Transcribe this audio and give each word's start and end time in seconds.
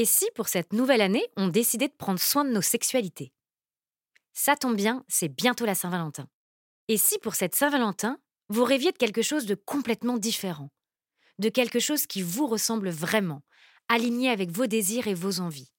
Et 0.00 0.04
si, 0.04 0.26
pour 0.36 0.46
cette 0.46 0.72
nouvelle 0.72 1.00
année, 1.00 1.26
on 1.36 1.48
décidait 1.48 1.88
de 1.88 1.92
prendre 1.92 2.20
soin 2.20 2.44
de 2.44 2.52
nos 2.52 2.62
sexualités? 2.62 3.32
Ça 4.32 4.54
tombe 4.54 4.76
bien, 4.76 5.04
c'est 5.08 5.28
bientôt 5.28 5.66
la 5.66 5.74
Saint-Valentin. 5.74 6.28
Et 6.86 6.96
si, 6.96 7.18
pour 7.18 7.34
cette 7.34 7.56
Saint-Valentin, 7.56 8.16
vous 8.48 8.62
rêviez 8.62 8.92
de 8.92 8.96
quelque 8.96 9.22
chose 9.22 9.44
de 9.44 9.56
complètement 9.56 10.16
différent? 10.16 10.70
De 11.40 11.48
quelque 11.48 11.80
chose 11.80 12.06
qui 12.06 12.22
vous 12.22 12.46
ressemble 12.46 12.90
vraiment, 12.90 13.42
aligné 13.88 14.30
avec 14.30 14.52
vos 14.52 14.68
désirs 14.68 15.08
et 15.08 15.14
vos 15.14 15.40
envies? 15.40 15.72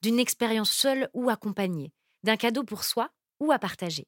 D'une 0.00 0.18
expérience 0.18 0.70
seule 0.70 1.10
ou 1.12 1.28
accompagnée? 1.28 1.92
D'un 2.22 2.38
cadeau 2.38 2.64
pour 2.64 2.84
soi 2.84 3.10
ou 3.38 3.52
à 3.52 3.58
partager? 3.58 4.06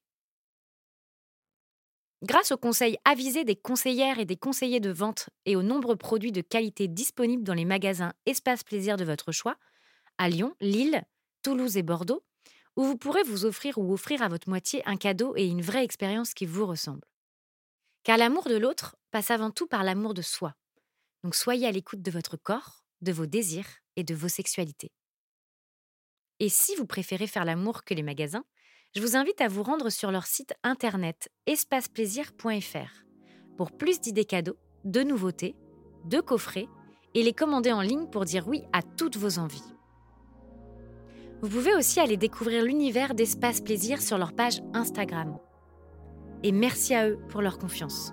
Grâce 2.23 2.53
aux 2.53 2.59
conseils 2.59 2.99
avisés 3.07 3.45
des 3.45 3.57
conseillères 3.57 4.19
et 4.19 4.27
des 4.27 4.37
conseillers 4.37 4.81
de 4.81 4.91
vente 4.91 5.31
et 5.47 5.57
aux 5.57 5.63
nombreux 5.63 5.97
produits 5.97 6.33
de 6.33 6.43
qualité 6.43 6.87
disponibles 6.87 7.45
dans 7.45 7.55
les 7.55 7.65
magasins 7.65 8.13
Espace 8.27 8.63
Plaisir 8.63 8.99
de 8.99 9.05
votre 9.05 9.33
choix, 9.33 9.57
à 10.19 10.29
Lyon, 10.29 10.55
Lille, 10.61 11.03
Toulouse 11.43 11.79
et 11.79 11.83
Bordeaux, 11.83 12.23
où 12.77 12.85
vous 12.85 12.99
pourrez 12.99 13.23
vous 13.23 13.47
offrir 13.47 13.79
ou 13.79 13.91
offrir 13.93 14.21
à 14.21 14.29
votre 14.29 14.51
moitié 14.51 14.83
un 14.87 14.97
cadeau 14.97 15.35
et 15.37 15.47
une 15.47 15.63
vraie 15.63 15.85
expérience 15.85 16.35
qui 16.35 16.45
vous 16.45 16.67
ressemble. 16.67 17.07
Car 18.03 18.19
l'amour 18.19 18.49
de 18.49 18.57
l'autre 18.57 18.97
passe 19.11 19.31
avant 19.31 19.51
tout 19.51 19.67
par 19.67 19.83
l'amour 19.83 20.13
de 20.13 20.23
soi. 20.23 20.55
Donc 21.25 21.35
soyez 21.35 21.67
à 21.67 21.73
l'écoute 21.73 22.03
de 22.03 22.11
votre 22.11 22.37
corps, 22.37 22.85
de 23.01 23.13
vos 23.13 23.27
désirs 23.27 23.79
et 23.97 24.05
de 24.05 24.15
vos 24.15 24.29
sexualités. 24.29 24.93
Et 26.39 26.51
si 26.51 26.75
vous 26.77 26.87
préférez 26.87 27.27
faire 27.27 27.45
l'amour 27.47 27.85
que 27.85 27.95
les 27.95 28.03
magasins, 28.03 28.45
je 28.95 29.01
vous 29.01 29.17
invite 29.17 29.41
à 29.41 29.49
vous 29.49 29.63
rendre 29.63 29.89
sur 29.89 30.11
leur 30.11 30.27
site 30.27 30.55
internet 30.65 31.31
espaceplaisir.fr 31.47 33.05
pour 33.57 33.71
plus 33.73 34.01
d'idées 34.01 34.25
cadeaux, 34.25 34.57
de 34.85 35.03
nouveautés, 35.03 35.55
de 36.07 36.21
coffrets 36.21 36.69
et 37.15 37.23
les 37.23 37.33
commander 37.33 37.73
en 37.73 37.83
ligne 37.83 38.07
pour 38.07 38.25
dire 38.25 38.49
oui 38.49 38.63
à 38.73 38.83
toutes 38.83 39.17
vos 39.17 39.39
envies. 39.39 39.63
Vous 41.43 41.49
pouvez 41.49 41.75
aussi 41.75 42.01
aller 42.01 42.17
découvrir 42.17 42.65
l'univers 42.65 43.15
d'Espace 43.15 43.61
Plaisir 43.61 44.03
sur 44.03 44.19
leur 44.19 44.33
page 44.33 44.61
Instagram. 44.75 45.39
Et 46.43 46.53
merci 46.53 46.95
à 46.95 47.09
eux 47.09 47.19
pour 47.29 47.43
leur 47.43 47.59
confiance. 47.59 48.13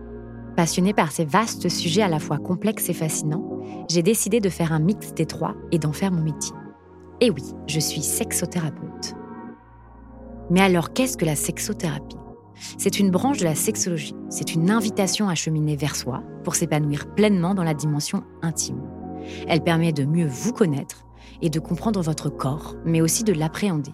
Passionnée 0.55 0.93
par 0.93 1.11
ces 1.11 1.25
vastes 1.25 1.69
sujets 1.69 2.01
à 2.01 2.09
la 2.09 2.19
fois 2.19 2.37
complexes 2.37 2.89
et 2.89 2.93
fascinants, 2.93 3.61
j'ai 3.89 4.03
décidé 4.03 4.39
de 4.39 4.49
faire 4.49 4.73
un 4.73 4.79
mix 4.79 5.13
des 5.13 5.25
trois 5.25 5.55
et 5.71 5.79
d'en 5.79 5.93
faire 5.93 6.11
mon 6.11 6.21
métier. 6.21 6.53
Et 7.21 7.29
oui, 7.29 7.43
je 7.67 7.79
suis 7.79 8.01
sexothérapeute. 8.01 9.15
Mais 10.49 10.61
alors, 10.61 10.91
qu'est-ce 10.93 11.17
que 11.17 11.25
la 11.25 11.35
sexothérapie? 11.35 12.17
C'est 12.77 12.99
une 12.99 13.11
branche 13.11 13.39
de 13.39 13.45
la 13.45 13.55
sexologie. 13.55 14.15
C'est 14.29 14.53
une 14.53 14.69
invitation 14.69 15.29
à 15.29 15.35
cheminer 15.35 15.75
vers 15.75 15.95
soi 15.95 16.23
pour 16.43 16.55
s'épanouir 16.55 17.13
pleinement 17.15 17.55
dans 17.55 17.63
la 17.63 17.73
dimension 17.73 18.23
intime. 18.41 18.81
Elle 19.47 19.63
permet 19.63 19.93
de 19.93 20.03
mieux 20.03 20.27
vous 20.27 20.51
connaître 20.51 21.05
et 21.41 21.49
de 21.49 21.59
comprendre 21.59 22.01
votre 22.01 22.29
corps, 22.29 22.75
mais 22.85 23.01
aussi 23.01 23.23
de 23.23 23.33
l'appréhender. 23.33 23.93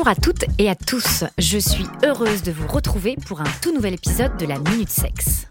Bonjour 0.00 0.12
à 0.12 0.16
toutes 0.16 0.46
et 0.56 0.70
à 0.70 0.74
tous, 0.74 1.24
je 1.36 1.58
suis 1.58 1.84
heureuse 2.02 2.42
de 2.42 2.50
vous 2.50 2.66
retrouver 2.66 3.16
pour 3.26 3.42
un 3.42 3.50
tout 3.60 3.70
nouvel 3.74 3.92
épisode 3.92 4.34
de 4.38 4.46
la 4.46 4.58
Minute 4.58 4.88
Sexe. 4.88 5.46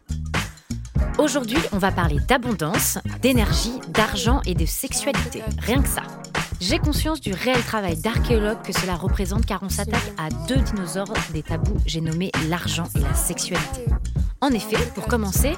Aujourd'hui, 1.20 1.60
on 1.72 1.78
va 1.78 1.92
parler 1.92 2.18
d'abondance, 2.28 2.98
d'énergie, 3.22 3.80
d'argent 3.90 4.42
et 4.48 4.56
de 4.56 4.66
sexualité, 4.66 5.44
rien 5.60 5.84
que 5.84 5.88
ça. 5.88 6.02
J'ai 6.60 6.80
conscience 6.80 7.22
du 7.22 7.32
réel 7.32 7.62
travail 7.62 7.98
d'archéologue 7.98 8.60
que 8.64 8.74
cela 8.74 8.96
représente 8.96 9.46
car 9.46 9.62
on 9.62 9.70
s'attaque 9.70 10.12
à 10.18 10.30
deux 10.48 10.62
dinosaures 10.64 11.14
des 11.32 11.44
tabous, 11.44 11.78
j'ai 11.86 12.02
nommé 12.02 12.32
l'argent 12.48 12.86
et 12.96 13.02
la 13.02 13.14
sexualité. 13.14 13.86
En 14.42 14.50
effet, 14.50 14.78
pour 14.96 15.06
commencer, 15.06 15.54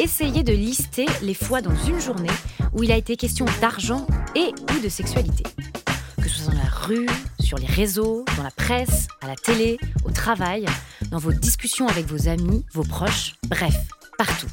essayez 0.00 0.42
de 0.42 0.52
lister 0.52 1.06
les 1.22 1.34
fois 1.34 1.60
dans 1.60 1.76
une 1.86 2.00
journée 2.00 2.28
où 2.72 2.82
il 2.82 2.90
a 2.90 2.96
été 2.96 3.16
question 3.16 3.46
d'argent 3.60 4.04
et 4.34 4.52
ou 4.74 4.82
de 4.82 4.88
sexualité. 4.88 5.44
Sur 7.38 7.58
les 7.58 7.66
réseaux, 7.66 8.24
dans 8.36 8.42
la 8.42 8.50
presse, 8.50 9.06
à 9.20 9.26
la 9.26 9.36
télé, 9.36 9.78
au 10.04 10.10
travail, 10.10 10.66
dans 11.10 11.18
vos 11.18 11.32
discussions 11.32 11.86
avec 11.86 12.06
vos 12.06 12.28
amis, 12.28 12.64
vos 12.72 12.82
proches, 12.82 13.34
bref, 13.48 13.76
partout. 14.18 14.48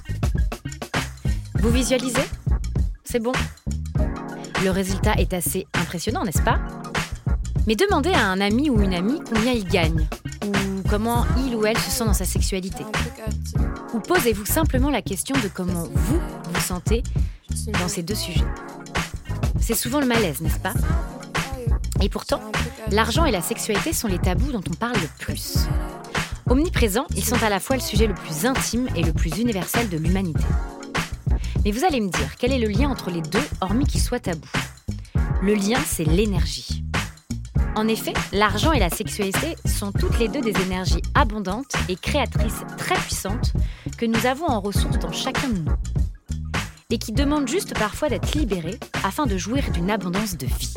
Vous 1.55 1.71
visualisez? 1.71 2.23
C'est 3.03 3.19
bon? 3.19 3.31
Le 4.63 4.69
résultat 4.69 5.13
est 5.13 5.33
assez 5.33 5.65
impressionnant, 5.73 6.23
n'est-ce 6.23 6.41
pas? 6.41 6.59
Mais 7.67 7.75
demandez 7.75 8.11
à 8.11 8.27
un 8.27 8.41
ami 8.41 8.69
ou 8.69 8.81
une 8.81 8.93
amie 8.93 9.19
combien 9.27 9.53
il 9.53 9.67
gagne, 9.67 10.07
ou 10.45 10.51
comment 10.89 11.25
il 11.45 11.55
ou 11.55 11.65
elle 11.65 11.77
se 11.77 11.89
sent 11.89 12.05
dans 12.05 12.13
sa 12.13 12.25
sexualité. 12.25 12.85
Ou 13.93 13.99
posez-vous 13.99 14.45
simplement 14.45 14.89
la 14.89 15.01
question 15.01 15.35
de 15.41 15.47
comment 15.47 15.83
vous 15.91 16.19
vous 16.53 16.61
sentez 16.61 17.03
dans 17.79 17.87
ces 17.87 18.03
deux 18.03 18.15
sujets. 18.15 18.45
C'est 19.59 19.75
souvent 19.75 19.99
le 19.99 20.05
malaise, 20.05 20.41
n'est-ce 20.41 20.59
pas? 20.59 20.73
Et 22.01 22.09
pourtant, 22.09 22.39
l'argent 22.91 23.25
et 23.25 23.31
la 23.31 23.41
sexualité 23.41 23.93
sont 23.93 24.07
les 24.07 24.19
tabous 24.19 24.51
dont 24.51 24.63
on 24.69 24.73
parle 24.73 24.95
le 24.95 25.09
plus. 25.19 25.67
Omniprésents, 26.49 27.07
ils 27.15 27.25
sont 27.25 27.41
à 27.43 27.49
la 27.49 27.59
fois 27.59 27.75
le 27.75 27.81
sujet 27.81 28.07
le 28.07 28.13
plus 28.13 28.45
intime 28.45 28.87
et 28.95 29.03
le 29.03 29.13
plus 29.13 29.37
universel 29.37 29.89
de 29.89 29.97
l'humanité. 29.97 30.43
Mais 31.63 31.71
vous 31.71 31.83
allez 31.83 31.99
me 31.99 32.09
dire, 32.09 32.37
quel 32.37 32.53
est 32.53 32.59
le 32.59 32.69
lien 32.69 32.89
entre 32.89 33.11
les 33.11 33.21
deux, 33.21 33.43
hormis 33.61 33.85
qu'il 33.85 34.01
soit 34.01 34.19
tabou? 34.19 34.47
Le 35.41 35.53
lien, 35.53 35.79
c'est 35.85 36.05
l'énergie. 36.05 36.83
En 37.75 37.87
effet, 37.87 38.13
l'argent 38.31 38.71
et 38.71 38.79
la 38.79 38.89
sexualité 38.89 39.55
sont 39.65 39.91
toutes 39.91 40.19
les 40.19 40.27
deux 40.27 40.41
des 40.41 40.59
énergies 40.61 41.01
abondantes 41.15 41.73
et 41.87 41.95
créatrices 41.95 42.63
très 42.77 42.95
puissantes 42.95 43.53
que 43.97 44.05
nous 44.05 44.25
avons 44.25 44.47
en 44.47 44.59
ressources 44.59 44.99
dans 44.99 45.11
chacun 45.11 45.49
de 45.49 45.59
nous. 45.59 45.71
Et 46.89 46.97
qui 46.97 47.11
demandent 47.11 47.47
juste 47.47 47.77
parfois 47.77 48.09
d'être 48.09 48.33
libérées 48.33 48.79
afin 49.03 49.27
de 49.27 49.37
jouir 49.37 49.69
d'une 49.71 49.91
abondance 49.91 50.37
de 50.37 50.47
vie. 50.47 50.73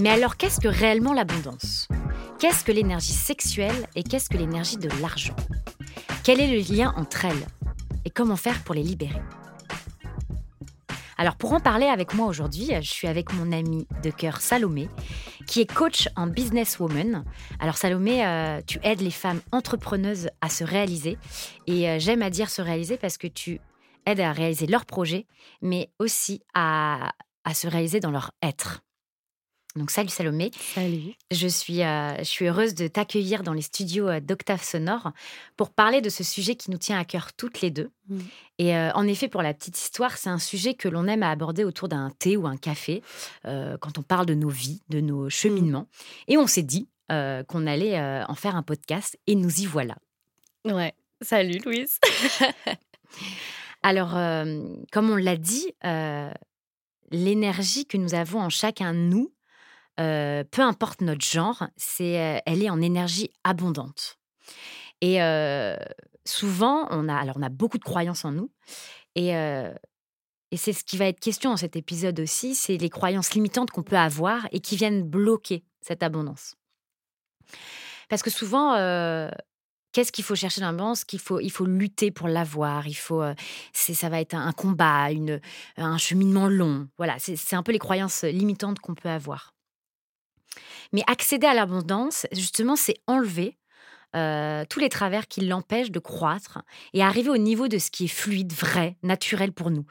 Mais 0.00 0.10
alors 0.10 0.36
qu'est-ce 0.36 0.60
que 0.60 0.68
réellement 0.68 1.12
l'abondance? 1.12 1.88
Qu'est-ce 2.40 2.64
que 2.64 2.72
l'énergie 2.72 3.12
sexuelle 3.12 3.86
et 3.94 4.02
qu'est-ce 4.02 4.28
que 4.28 4.36
l'énergie 4.36 4.76
de 4.76 4.88
l'argent? 5.00 5.36
Quel 6.24 6.40
est 6.40 6.48
le 6.48 6.74
lien 6.74 6.92
entre 6.96 7.26
elles? 7.26 7.46
Et 8.04 8.10
comment 8.10 8.36
faire 8.36 8.62
pour 8.64 8.74
les 8.74 8.82
libérer? 8.82 9.22
Alors 11.16 11.36
pour 11.36 11.52
en 11.52 11.60
parler 11.60 11.86
avec 11.86 12.12
moi 12.12 12.26
aujourd'hui, 12.26 12.70
je 12.74 12.90
suis 12.90 13.06
avec 13.06 13.32
mon 13.32 13.52
amie 13.52 13.86
de 14.02 14.10
cœur 14.10 14.40
Salomé, 14.40 14.90
qui 15.46 15.60
est 15.60 15.72
coach 15.72 16.08
en 16.16 16.26
businesswoman. 16.26 17.24
Alors 17.60 17.76
Salomé, 17.76 18.26
euh, 18.26 18.60
tu 18.66 18.80
aides 18.82 19.00
les 19.00 19.12
femmes 19.12 19.40
entrepreneuses 19.52 20.28
à 20.40 20.48
se 20.48 20.64
réaliser. 20.64 21.18
Et 21.68 21.88
euh, 21.88 21.98
j'aime 22.00 22.22
à 22.22 22.30
dire 22.30 22.50
se 22.50 22.62
réaliser 22.62 22.96
parce 22.96 23.16
que 23.16 23.28
tu 23.28 23.60
aides 24.06 24.20
à 24.20 24.32
réaliser 24.32 24.66
leurs 24.66 24.86
projets, 24.86 25.26
mais 25.62 25.88
aussi 26.00 26.42
à 26.52 27.12
se 27.54 27.68
réaliser 27.68 28.00
dans 28.00 28.10
leur 28.10 28.32
être. 28.42 28.83
Donc 29.76 29.90
salut 29.90 30.08
Salomé. 30.08 30.52
Salut. 30.72 31.14
Je 31.32 31.48
suis, 31.48 31.82
euh, 31.82 32.16
je 32.18 32.24
suis 32.24 32.46
heureuse 32.46 32.74
de 32.74 32.86
t'accueillir 32.86 33.42
dans 33.42 33.52
les 33.52 33.62
studios 33.62 34.08
euh, 34.08 34.20
d'Octave 34.20 34.62
Sonore 34.62 35.10
pour 35.56 35.70
parler 35.70 36.00
de 36.00 36.10
ce 36.10 36.22
sujet 36.22 36.54
qui 36.54 36.70
nous 36.70 36.78
tient 36.78 36.96
à 36.96 37.04
cœur 37.04 37.32
toutes 37.32 37.60
les 37.60 37.72
deux. 37.72 37.90
Mmh. 38.08 38.18
Et 38.58 38.76
euh, 38.76 38.92
en 38.92 39.04
effet, 39.08 39.26
pour 39.26 39.42
la 39.42 39.52
petite 39.52 39.76
histoire, 39.76 40.16
c'est 40.16 40.28
un 40.28 40.38
sujet 40.38 40.74
que 40.74 40.86
l'on 40.88 41.08
aime 41.08 41.24
à 41.24 41.30
aborder 41.30 41.64
autour 41.64 41.88
d'un 41.88 42.10
thé 42.20 42.36
ou 42.36 42.46
un 42.46 42.56
café 42.56 43.02
quand 43.42 43.98
on 43.98 44.02
parle 44.02 44.26
de 44.26 44.34
nos 44.34 44.48
vies, 44.48 44.80
de 44.90 45.00
nos 45.00 45.28
cheminements. 45.28 45.88
Et 46.28 46.38
on 46.38 46.46
s'est 46.46 46.62
dit 46.62 46.88
qu'on 47.08 47.66
allait 47.66 48.00
en 48.00 48.34
faire 48.34 48.54
un 48.54 48.62
podcast 48.62 49.18
et 49.26 49.34
nous 49.34 49.60
y 49.60 49.66
voilà. 49.66 49.96
Ouais. 50.64 50.94
Salut 51.20 51.58
Louise. 51.64 51.98
Alors, 53.82 54.12
comme 54.92 55.10
on 55.10 55.16
l'a 55.16 55.36
dit, 55.36 55.72
l'énergie 57.10 57.86
que 57.86 57.96
nous 57.96 58.14
avons 58.14 58.40
en 58.40 58.50
chacun 58.50 58.94
de 58.94 58.98
nous, 58.98 59.33
peu 59.96 60.60
importe 60.60 61.00
notre 61.00 61.24
genre, 61.24 61.68
c'est, 61.76 62.42
elle 62.46 62.62
est 62.62 62.70
en 62.70 62.80
énergie 62.80 63.30
abondante. 63.44 64.18
Et 65.00 65.18
souvent, 66.24 66.86
on 66.90 67.08
a, 67.08 67.14
alors 67.14 67.36
on 67.36 67.42
a 67.42 67.48
beaucoup 67.48 67.78
de 67.78 67.84
croyances 67.84 68.24
en 68.24 68.32
nous. 68.32 68.50
Et, 69.14 69.30
et 69.30 70.56
c'est 70.56 70.72
ce 70.72 70.84
qui 70.84 70.96
va 70.96 71.06
être 71.06 71.20
question 71.20 71.50
dans 71.50 71.56
cet 71.56 71.76
épisode 71.76 72.20
aussi, 72.20 72.54
c'est 72.54 72.76
les 72.76 72.90
croyances 72.90 73.34
limitantes 73.34 73.70
qu'on 73.70 73.82
peut 73.82 73.98
avoir 73.98 74.46
et 74.52 74.60
qui 74.60 74.76
viennent 74.76 75.02
bloquer 75.02 75.64
cette 75.80 76.02
abondance. 76.02 76.56
Parce 78.08 78.22
que 78.22 78.30
souvent, 78.30 78.74
qu'est-ce 79.92 80.12
qu'il 80.12 80.24
faut 80.24 80.34
chercher 80.34 80.60
dans 80.60 80.68
l'abondance? 80.68 81.04
Qu'il 81.04 81.20
faut, 81.20 81.40
il 81.40 81.50
faut 81.50 81.66
lutter 81.66 82.10
pour 82.10 82.28
l'avoir. 82.28 82.86
Il 82.86 82.94
faut, 82.94 83.22
c'est, 83.72 83.94
ça 83.94 84.08
va 84.08 84.20
être 84.20 84.34
un, 84.34 84.52
combat, 84.52 85.10
une, 85.10 85.40
un 85.76 85.98
cheminement 85.98 86.48
long. 86.48 86.88
Voilà, 86.98 87.16
c'est 87.18 87.56
un 87.56 87.62
peu 87.62 87.72
les 87.72 87.78
croyances 87.78 88.24
limitantes 88.24 88.78
qu'on 88.78 88.94
peut 88.94 89.08
avoir. 89.08 89.53
Mais 90.94 91.02
accéder 91.08 91.48
à 91.48 91.54
l'abondance, 91.54 92.24
justement, 92.30 92.76
c'est 92.76 92.96
enlever 93.08 93.58
euh, 94.14 94.64
tous 94.70 94.78
les 94.78 94.88
travers 94.88 95.26
qui 95.26 95.40
l'empêchent 95.40 95.90
de 95.90 95.98
croître 95.98 96.62
et 96.92 97.02
arriver 97.02 97.30
au 97.30 97.36
niveau 97.36 97.66
de 97.66 97.78
ce 97.78 97.90
qui 97.90 98.04
est 98.04 98.08
fluide, 98.08 98.52
vrai, 98.52 98.96
naturel 99.02 99.52
pour 99.52 99.72
nous. 99.72 99.84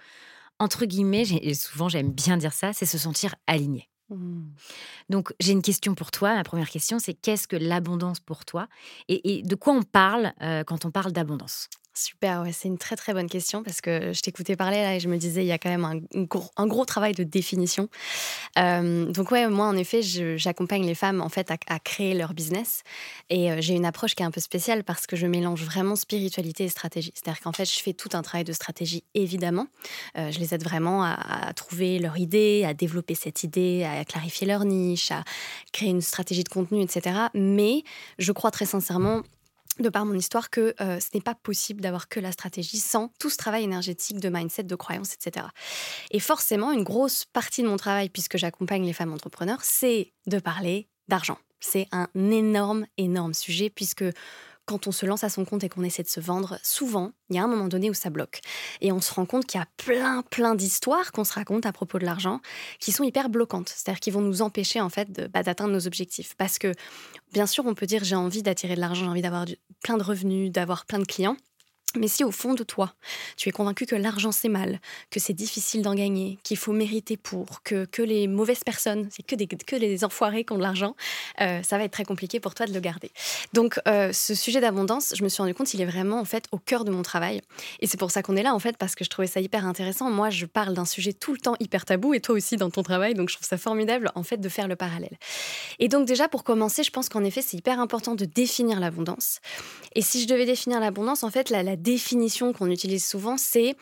Entre 0.59 0.85
guillemets, 0.85 1.23
et 1.41 1.53
souvent 1.55 1.89
j'aime 1.89 2.09
bien 2.09 2.38
dire 2.38 2.53
ça, 2.53 2.71
c'est 2.71 2.85
se 2.85 2.97
sentir 2.97 3.35
aligné. 3.47 3.89
Mmh. 4.09 4.44
Donc 5.09 5.33
j'ai 5.41 5.51
une 5.51 5.61
question 5.61 5.94
pour 5.94 6.09
toi. 6.09 6.35
Ma 6.35 6.44
première 6.45 6.69
question, 6.69 7.00
c'est 7.00 7.13
qu'est-ce 7.13 7.49
que 7.49 7.57
l'abondance 7.57 8.21
pour 8.21 8.45
toi? 8.45 8.69
Et, 9.09 9.44
de 9.44 9.56
quoi 9.56 9.73
on 9.73 9.83
parle 9.83 10.31
euh, 10.41 10.63
quand 10.63 10.85
on 10.85 10.91
parle 10.91 11.11
d'abondance? 11.11 11.67
Super, 11.95 12.42
ouais, 12.42 12.51
c'est 12.51 12.68
une 12.68 12.80
très 12.80 12.95
très 12.95 13.13
bonne 13.13 13.30
question 13.30 13.62
parce 13.62 13.80
que 13.80 14.13
je 14.13 14.22
t'écoutais 14.22 14.56
parler 14.56 14.78
là 14.78 14.95
et 14.95 15.00
je 15.00 15.07
me 15.07 15.18
disais 15.18 15.44
il 15.44 15.48
y 15.48 15.51
a 15.51 15.60
quand 15.60 15.69
même 15.69 15.86
un, 15.86 16.66
gros, 16.66 16.86
travail 16.86 17.13
de 17.13 17.24
définition. 17.24 17.88
Euh, 18.57 19.06
donc 19.12 19.30
ouais, 19.30 19.48
moi 19.48 19.68
en 19.68 19.78
effet, 19.78 20.01
j'accompagne 20.01 20.88
les 20.88 20.95
femmes 20.95 21.22
en 21.22 21.30
fait 21.30 21.51
à, 21.51 21.80
créer 21.80 22.16
leur 22.16 22.34
business 22.34 22.81
et 23.30 23.51
euh, 23.51 23.57
j'ai 23.60 23.75
une 23.75 23.86
approche 23.86 24.16
qui 24.16 24.24
est 24.24 24.25
un 24.25 24.31
peu 24.31 24.42
spéciale 24.42 24.84
parce 24.84 25.06
que 25.06 25.16
je 25.16 25.28
mélange 25.28 25.63
vraiment 25.63 25.95
spiritualité 25.95 26.63
et 26.63 26.69
stratégie. 26.69 27.12
C'est-à-dire 27.13 27.42
qu'en 27.42 27.51
fait, 27.51 27.66
je 27.66 27.80
fais 27.80 27.94
tout 27.94 28.10
un 28.13 28.24
travail 28.24 28.44
de 28.44 28.54
stratégie 28.54 29.04
évidemment. 29.13 29.68
Euh, 30.18 30.31
je 30.31 30.40
les 30.40 30.56
aide 30.56 30.63
vraiment 30.63 31.04
à, 31.04 31.54
trouver 31.54 32.00
leur 32.00 32.18
idée, 32.18 32.63
à 32.66 32.74
développer 32.74 33.13
cette 33.13 33.44
idée, 33.44 33.84
à 33.84 34.04
clarifier 34.04 34.48
leur 34.48 34.66
niche, 34.66 35.12
à 35.12 35.24
créer 35.72 35.90
une 35.90 36.01
stratégie 36.01 36.44
de 36.44 36.50
contenu, 36.50 36.81
etc. 36.81 37.28
Mais 37.36 37.84
je 38.18 38.31
crois 38.31 38.50
très 38.50 38.66
sincèrement 38.66 39.22
de 39.79 39.89
par 39.89 40.05
mon 40.05 40.13
histoire 40.13 40.49
que 40.49 40.73
euh, 40.81 40.99
ce 40.99 41.07
n'est 41.13 41.21
pas 41.21 41.35
possible 41.35 41.81
d'avoir 41.81 42.07
que 42.07 42.19
la 42.19 42.31
stratégie 42.31 42.79
sans 42.79 43.11
tout 43.19 43.29
ce 43.29 43.37
travail 43.37 43.63
énergétique 43.63 44.19
de 44.19 44.29
mindset, 44.29 44.63
de 44.63 44.75
croyance, 44.75 45.13
etc. 45.13 45.47
Et 46.11 46.19
forcément, 46.19 46.71
une 46.71 46.83
grosse 46.83 47.25
partie 47.25 47.63
de 47.63 47.67
mon 47.67 47.77
travail, 47.77 48.09
puisque 48.09 48.37
j'accompagne 48.37 48.85
les 48.85 48.93
femmes 48.93 49.13
entrepreneurs, 49.13 49.59
c'est 49.63 50.13
de 50.27 50.39
parler 50.39 50.87
d'argent. 51.07 51.37
C'est 51.59 51.87
un 51.91 52.07
énorme, 52.15 52.85
énorme 52.97 53.33
sujet, 53.33 53.69
puisque 53.69 54.05
quand 54.65 54.88
on 54.88 54.92
se 54.92 55.06
lance 55.06 55.24
à 55.24 55.30
son 55.30 55.45
compte 55.45 55.63
et 55.63 55.69
qu'on 55.69 55.83
essaie 55.83 56.04
de 56.04 56.07
se 56.07 56.19
vendre, 56.19 56.57
souvent, 56.63 57.12
il 57.30 57.36
y 57.36 57.39
a 57.39 57.44
un 57.44 57.48
moment 57.48 57.68
donné 57.68 57.89
où 57.89 57.94
ça 57.94 58.10
bloque. 58.10 58.42
Et 58.81 58.92
on 58.92 59.01
se 59.01 59.13
rend 59.13 59.25
compte 59.25 59.45
qu'il 59.45 59.60
y 59.60 59.62
a 59.62 59.68
plein, 59.77 60.24
plein 60.30 60.56
d'histoires 60.56 61.12
qu'on 61.12 61.24
se 61.24 61.33
raconte 61.33 61.65
à 61.65 61.74
propos 61.74 62.00
de 62.00 62.06
l'argent 62.06 62.39
qui 62.80 62.92
sont 62.92 63.04
hyper 63.04 63.30
bloquantes. 63.30 63.69
C'est-à-dire 63.69 64.00
qui 64.00 64.12
vont 64.12 64.21
nous 64.21 64.42
empêcher, 64.42 64.80
en 64.80 64.89
fait, 64.89 65.30
bah, 65.31 65.44
d'atteindre 65.44 65.74
nos 65.74 65.88
objectifs. 65.88 66.36
Parce 66.36 66.57
que, 66.57 66.74
bien 67.33 67.45
sûr, 67.45 67.65
on 67.65 67.74
peut 67.74 67.86
dire 67.86 68.04
j'ai 68.04 68.15
envie 68.15 68.44
d'attirer 68.44 68.75
de 68.75 68.81
l'argent, 68.81 69.06
j'ai 69.06 69.12
envie 69.12 69.21
d'avoir 69.21 69.45
plein 69.83 69.98
de 69.98 70.04
revenus, 70.04 70.51
d'avoir 70.51 70.86
plein 70.86 71.00
de 71.00 71.06
clients. 71.06 71.38
Mais 71.95 72.07
si 72.07 72.24
au 72.24 72.31
fond 72.31 72.54
de 72.54 72.63
toi, 72.63 72.94
tu 73.38 73.50
es 73.50 73.51
convaincu 73.51 73.86
que 73.86 73.95
l'argent 73.95 74.31
c'est 74.31 74.50
mal, 74.50 74.80
que 75.12 75.19
c'est 75.19 75.34
difficile 75.34 75.81
d'en 75.81 75.94
gagner, 75.94 76.40
qu'il 76.44 76.57
faut 76.57 76.74
mériter 76.74 77.18
pour, 77.18 77.62
que, 77.63 77.86
que 77.86 78.01
les 78.01 78.28
mauvaises 78.28 78.63
personnes, 78.63 79.07
c'est 79.12 79.24
que 79.24 79.36
des, 79.36 79.48
que 79.48 79.75
les 79.75 80.04
enfoirés 80.04 80.44
qui 80.44 80.54
ont 80.54 80.57
de 80.57 80.63
l'argent, 80.63 80.95
euh, 81.42 81.62
ça 81.62 81.78
va 81.78 81.84
être 81.84 81.92
très 81.92 82.06
compliqué 82.06 82.40
pour 82.40 82.56
toi 82.56 82.66
de 82.66 82.74
le 82.74 82.80
garder. 82.80 83.12
Donc 83.54 83.80
euh, 83.88 84.12
ce 84.12 84.34
sujet 84.34 84.60
d'abondance, 84.60 85.13
je 85.16 85.24
me 85.24 85.30
suis 85.30 85.42
rendu 85.42 85.54
compte, 85.54 85.74
il 85.74 85.81
est 85.81 85.86
vraiment 85.86 86.19
en 86.19 86.25
fait 86.25 86.45
au 86.51 86.57
cœur 86.57 86.84
de 86.86 86.92
mon 86.92 87.04
travail. 87.04 87.42
Et 87.80 87.88
c'est 87.88 87.98
pour 87.98 88.12
ça 88.12 88.24
qu'on 88.24 88.36
est 88.36 88.44
là 88.44 88.54
en 88.54 88.60
fait, 88.60 88.78
parce 88.78 88.95
que 88.95 89.04
je 89.04 89.10
trouvais 89.10 89.28
ça 89.28 89.40
hyper 89.40 89.66
intéressant. 89.66 90.10
Moi, 90.10 90.30
je 90.30 90.45
parle 90.45 90.74
d'un 90.74 90.86
sujet 90.86 91.13
tout 91.13 91.34
le 91.34 91.40
temps 91.40 91.56
hyper 91.60 91.85
tabou, 91.85 92.14
et 92.14 92.21
toi 92.21 92.35
aussi 92.35 92.57
dans 92.57 92.69
ton 92.69 92.83
travail, 92.83 93.14
donc 93.14 93.30
je 93.30 93.35
trouve 93.35 93.47
ça 93.47 93.57
formidable 93.57 94.12
en 94.16 94.23
fait 94.23 94.38
de 94.38 94.50
faire 94.50 94.68
le 94.68 94.76
parallèle. 94.76 95.18
Et 95.80 95.88
donc 95.88 96.07
déjà 96.07 96.28
pour 96.28 96.44
commencer, 96.44 96.83
je 96.83 96.92
pense 96.92 97.09
qu'en 97.09 97.23
effet 97.23 97.42
c'est 97.42 97.57
hyper 97.57 97.80
important 97.80 98.16
de 98.16 98.26
définir 98.26 98.80
l'abondance. 98.80 99.40
Et 99.95 100.02
si 100.02 100.21
je 100.21 100.28
devais 100.28 100.45
définir 100.45 100.80
l'abondance, 100.80 101.23
en 101.23 101.30
fait 101.30 101.50
la, 101.50 101.64
la 101.64 101.76
définition 101.83 102.54
qu'on 102.54 102.71
utilise 102.71 103.06
souvent, 103.06 103.37
c'est 103.37 103.75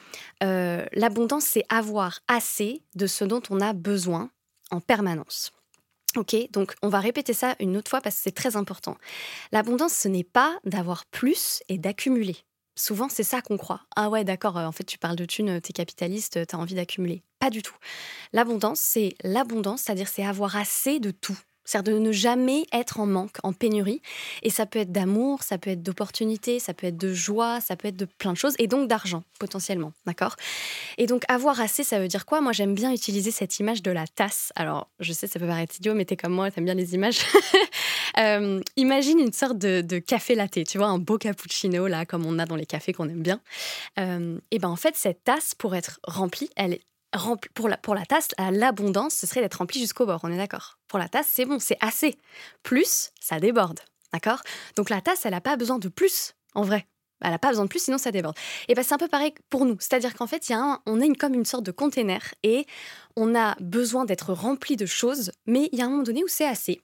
euh, 0.44 0.86
l'abondance, 0.92 1.46
c'est 1.46 1.64
avoir 1.70 2.20
assez 2.28 2.82
de 2.96 3.08
ce 3.08 3.24
dont 3.24 3.42
on 3.50 3.62
a 3.62 3.72
besoin 3.74 4.30
en 4.72 4.82
permanence. 4.82 5.52
Ok, 6.18 6.36
donc 6.52 6.76
on 6.82 6.90
va 6.90 7.00
répéter 7.00 7.34
ça 7.34 7.56
une 7.62 7.78
autre 7.78 7.90
fois 7.90 8.02
parce 8.02 8.18
que 8.18 8.24
c'est 8.24 8.36
très 8.36 8.58
important. 8.58 8.98
L'abondance, 9.54 9.94
ce 9.94 10.10
n'est 10.10 10.26
pas 10.26 10.60
d'avoir 10.66 11.06
plus 11.06 11.62
et 11.70 11.78
d'accumuler. 11.78 12.36
Souvent, 12.76 13.08
c'est 13.08 13.24
ça 13.24 13.42
qu'on 13.42 13.58
croit. 13.58 13.82
Ah 13.96 14.10
ouais, 14.10 14.24
d'accord, 14.24 14.58
euh, 14.58 14.66
en 14.66 14.72
fait, 14.72 14.84
tu 14.84 14.98
parles 14.98 15.16
de 15.16 15.26
thunes, 15.26 15.62
t'es 15.62 15.72
capitaliste, 15.72 16.46
t'as 16.48 16.58
envie 16.58 16.76
d'accumuler. 16.76 17.22
Pas 17.40 17.50
du 17.50 17.62
tout. 17.62 17.76
L'abondance, 18.34 18.80
c'est 18.80 19.16
l'abondance, 19.24 19.84
c'est-à-dire 19.84 20.08
c'est 20.08 20.26
avoir 20.26 20.56
assez 20.56 21.00
de 21.00 21.12
tout. 21.12 21.38
C'est-à-dire 21.66 21.94
de 21.94 22.00
ne 22.00 22.12
jamais 22.12 22.66
être 22.74 23.00
en 23.00 23.06
manque, 23.06 23.38
en 23.44 23.54
pénurie. 23.54 24.02
Et 24.44 24.50
ça 24.50 24.66
peut 24.66 24.80
être 24.80 24.92
d'amour, 24.92 25.44
ça 25.44 25.58
peut 25.58 25.70
être 25.70 25.84
d'opportunité, 25.84 26.60
ça 26.60 26.74
peut 26.74 26.88
être 26.88 26.98
de 26.98 27.14
joie, 27.14 27.62
ça 27.62 27.76
peut 27.76 27.88
être 27.88 27.98
de 27.98 28.06
plein 28.06 28.34
de 28.34 28.38
choses, 28.38 28.56
et 28.60 28.68
donc 28.68 28.88
d'argent, 28.88 29.24
potentiellement. 29.40 29.94
D'accord? 30.06 30.36
Et 30.98 31.06
donc 31.06 31.24
avoir 31.28 31.60
assez, 31.62 31.84
ça 31.84 32.00
veut 32.00 32.08
dire 32.08 32.26
quoi? 32.26 32.42
Moi, 32.42 32.52
j'aime 32.52 32.74
bien 32.74 32.92
utiliser 32.92 33.32
cette 33.32 33.60
image 33.60 33.82
de 33.82 33.92
la 33.92 34.08
tasse. 34.08 34.52
Alors, 34.56 34.90
je 35.00 35.14
sais, 35.14 35.28
ça 35.28 35.40
peut 35.40 35.48
paraître 35.48 35.76
idiot, 35.78 35.94
mais 35.94 36.06
t'es 36.06 36.18
comme 36.18 36.34
moi, 36.34 36.52
t'aimes 36.52 36.66
bien 36.66 36.76
les 36.76 36.94
images. 36.94 37.20
Euh, 38.20 38.60
imagine 38.76 39.20
une 39.20 39.32
sorte 39.32 39.58
de, 39.58 40.00
café 40.00 40.36
latte, 40.36 40.60
tu 40.68 40.78
vois, 40.78 40.88
un 40.88 41.00
beau 41.00 41.18
cappuccino, 41.18 41.88
là, 41.88 42.06
comme 42.06 42.26
on 42.26 42.40
a 42.40 42.46
dans 42.46 42.58
les 42.58 42.66
cafés 42.66 42.92
qu'on 42.92 43.08
aime 43.08 43.24
bien. 43.24 43.40
Euh, 44.00 44.38
et 44.52 44.60
ben 44.60 44.68
en 44.68 44.76
fait, 44.76 44.96
cette 44.98 45.24
tasse, 45.24 45.56
pour 45.56 45.76
être 45.76 46.02
remplie, 46.04 46.50
elle, 46.58 46.78
pour 47.54 47.96
la, 47.96 48.06
tasse, 48.06 48.30
l'abondance, 48.52 49.16
ce 49.16 49.28
serait 49.28 49.42
d'être 49.42 49.56
rempli 49.56 49.80
jusqu'au 49.80 50.06
bord, 50.06 50.22
on 50.24 50.32
est 50.32 50.38
d'accord? 50.38 50.78
Pour 50.88 51.00
la 51.00 51.10
tasse, 51.10 51.28
c'est 51.30 51.46
bon, 51.46 51.60
c'est 51.60 51.78
assez. 51.82 52.18
Plus, 52.64 53.12
ça 53.20 53.40
déborde, 53.40 53.80
d'accord? 54.14 54.42
Donc 54.76 54.90
la 54.90 55.02
tasse, 55.02 55.26
elle 55.26 55.32
n'a 55.32 55.42
pas 55.42 55.58
besoin 55.58 55.80
de 55.80 55.90
plus, 55.90 56.34
en 56.56 56.64
vrai. 56.64 56.88
Elle 57.24 57.32
n'a 57.32 57.40
pas 57.40 57.50
besoin 57.50 57.66
de 57.66 57.70
plus, 57.70 57.84
sinon 57.84 57.98
ça 57.98 58.12
déborde. 58.12 58.36
Et 58.68 58.74
ben 58.74 58.84
c'est 58.84 58.96
un 58.96 58.98
peu 58.98 59.08
pareil 59.08 59.34
pour 59.50 59.66
nous. 59.66 59.78
C'est-à-dire 59.80 60.16
qu'en 60.16 60.28
fait, 60.28 60.52
on 60.86 61.02
est 61.02 61.16
comme 61.16 61.36
une 61.36 61.46
sorte 61.46 61.64
de 61.64 61.72
container 61.72 62.34
et 62.44 62.66
on 63.16 63.36
a 63.36 63.56
besoin 63.60 64.06
d'être 64.06 64.34
rempli 64.34 64.76
de 64.76 64.86
choses, 64.86 65.32
mais 65.46 65.70
il 65.72 65.80
y 65.80 65.82
a 65.82 65.86
un 65.86 65.90
moment 65.90 66.04
donné 66.04 66.24
où 66.24 66.28
c'est 66.28 66.48
assez. 66.48 66.82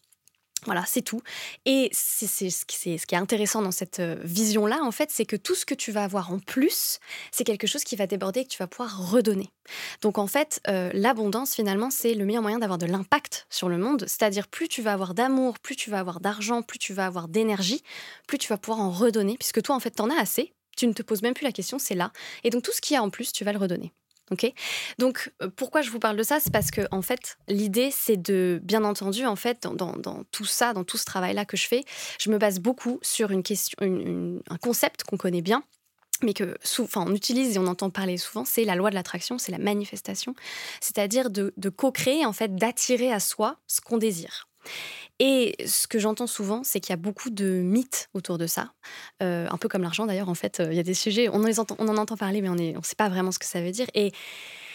Voilà, 0.67 0.83
c'est 0.85 1.01
tout. 1.01 1.21
Et 1.65 1.89
c'est 1.93 2.27
ce 2.27 2.65
qui 2.65 3.15
est 3.15 3.17
intéressant 3.17 3.61
dans 3.61 3.71
cette 3.71 4.01
euh, 4.01 4.17
vision-là, 4.25 4.79
en 4.83 4.91
fait, 4.91 5.09
c'est 5.09 5.25
que 5.25 5.37
tout 5.37 5.55
ce 5.55 5.65
que 5.65 5.73
tu 5.73 5.93
vas 5.93 6.03
avoir 6.03 6.33
en 6.33 6.39
plus, 6.39 6.99
c'est 7.31 7.45
quelque 7.45 7.67
chose 7.67 7.85
qui 7.85 7.95
va 7.95 8.05
déborder 8.05 8.41
et 8.41 8.43
que 8.43 8.49
tu 8.49 8.57
vas 8.57 8.67
pouvoir 8.67 9.09
redonner. 9.09 9.49
Donc, 10.01 10.17
en 10.17 10.27
fait, 10.27 10.59
euh, 10.67 10.91
l'abondance, 10.93 11.55
finalement, 11.55 11.89
c'est 11.89 12.13
le 12.13 12.25
meilleur 12.25 12.41
moyen 12.41 12.59
d'avoir 12.59 12.77
de 12.77 12.85
l'impact 12.85 13.47
sur 13.49 13.69
le 13.69 13.77
monde. 13.77 14.03
C'est-à-dire, 14.07 14.49
plus 14.49 14.67
tu 14.67 14.81
vas 14.81 14.91
avoir 14.91 15.13
d'amour, 15.13 15.57
plus 15.57 15.77
tu 15.77 15.89
vas 15.89 15.99
avoir 15.99 16.19
d'argent, 16.19 16.61
plus 16.61 16.79
tu 16.79 16.91
vas 16.91 17.05
avoir 17.05 17.29
d'énergie, 17.29 17.81
plus 18.27 18.37
tu 18.37 18.49
vas 18.49 18.57
pouvoir 18.57 18.85
en 18.85 18.91
redonner, 18.91 19.37
puisque 19.37 19.61
toi, 19.61 19.73
en 19.73 19.79
fait, 19.79 19.91
t'en 19.91 20.09
as 20.09 20.19
assez. 20.19 20.53
Tu 20.75 20.85
ne 20.85 20.91
te 20.93 21.01
poses 21.01 21.21
même 21.21 21.33
plus 21.33 21.45
la 21.45 21.53
question, 21.53 21.79
c'est 21.79 21.95
là. 21.95 22.11
Et 22.43 22.49
donc, 22.49 22.63
tout 22.63 22.73
ce 22.73 22.81
qu'il 22.81 22.95
y 22.95 22.97
a 22.97 23.03
en 23.03 23.09
plus, 23.09 23.31
tu 23.31 23.45
vas 23.45 23.53
le 23.53 23.57
redonner. 23.57 23.93
Donc 24.97 25.31
euh, 25.41 25.49
pourquoi 25.55 25.81
je 25.81 25.89
vous 25.89 25.99
parle 25.99 26.17
de 26.17 26.23
ça, 26.23 26.39
c'est 26.39 26.51
parce 26.51 26.71
que 26.71 26.81
en 26.91 27.01
fait 27.01 27.37
l'idée 27.47 27.91
c'est 27.91 28.17
de, 28.17 28.59
bien 28.63 28.83
entendu 28.83 29.25
en 29.25 29.35
fait 29.35 29.63
dans, 29.63 30.23
tout 30.31 30.45
ça, 30.45 30.73
dans 30.73 30.83
tout 30.83 30.97
ce 30.97 31.05
travail-là 31.05 31.45
que 31.45 31.57
je 31.57 31.67
fais, 31.67 31.83
je 32.19 32.29
me 32.29 32.37
base 32.37 32.59
beaucoup 32.59 32.99
sur 33.01 33.31
une 33.31 33.43
question, 33.43 33.77
un 33.81 34.57
concept 34.57 35.03
qu'on 35.03 35.17
connaît 35.17 35.41
bien, 35.41 35.63
mais 36.23 36.33
que 36.33 36.57
enfin, 36.79 37.05
on 37.07 37.13
utilise 37.13 37.55
et 37.55 37.59
on 37.59 37.67
entend 37.67 37.89
parler 37.89 38.17
souvent, 38.17 38.45
c'est 38.45 38.63
la 38.63 38.75
loi 38.75 38.89
de 38.89 38.95
l'attraction, 38.95 39.37
c'est 39.37 39.51
la 39.51 39.59
manifestation, 39.59 40.35
c'est-à-dire 40.81 41.29
de, 41.29 41.53
de 41.57 41.69
co-créer 41.69 42.25
en 42.25 42.33
fait, 42.33 42.55
d'attirer 42.55 43.11
à 43.11 43.19
soi 43.19 43.57
ce 43.67 43.81
qu'on 43.81 43.97
désire. 43.97 44.47
Et 45.19 45.55
ce 45.65 45.87
que 45.87 45.97
j'entends 45.97 46.27
souvent, 46.27 46.63
c'est 46.63 46.79
qu'il 46.79 46.91
y 46.91 46.93
a 46.93 46.97
beaucoup 46.97 47.29
de 47.29 47.45
mythes 47.45 48.09
autour 48.13 48.37
de 48.37 48.45
ça. 48.45 48.73
Euh, 49.23 49.47
un 49.49 49.57
peu 49.57 49.67
comme 49.67 49.81
l'argent 49.81 50.05
d'ailleurs, 50.05 50.29
en 50.29 50.35
fait, 50.35 50.59
euh, 50.59 50.67
il 50.71 50.77
y 50.77 50.79
a 50.79 50.83
des 50.83 50.93
sujets, 50.93 51.27
on, 51.29 51.43
on 51.43 51.87
en 51.87 51.97
entend 51.97 52.17
parler, 52.17 52.41
mais 52.41 52.49
on 52.49 52.55
ne 52.55 52.81
sait 52.83 52.95
pas 52.95 53.09
vraiment 53.09 53.31
ce 53.31 53.39
que 53.39 53.45
ça 53.45 53.61
veut 53.61 53.71
dire. 53.71 53.87
Et, 53.93 54.11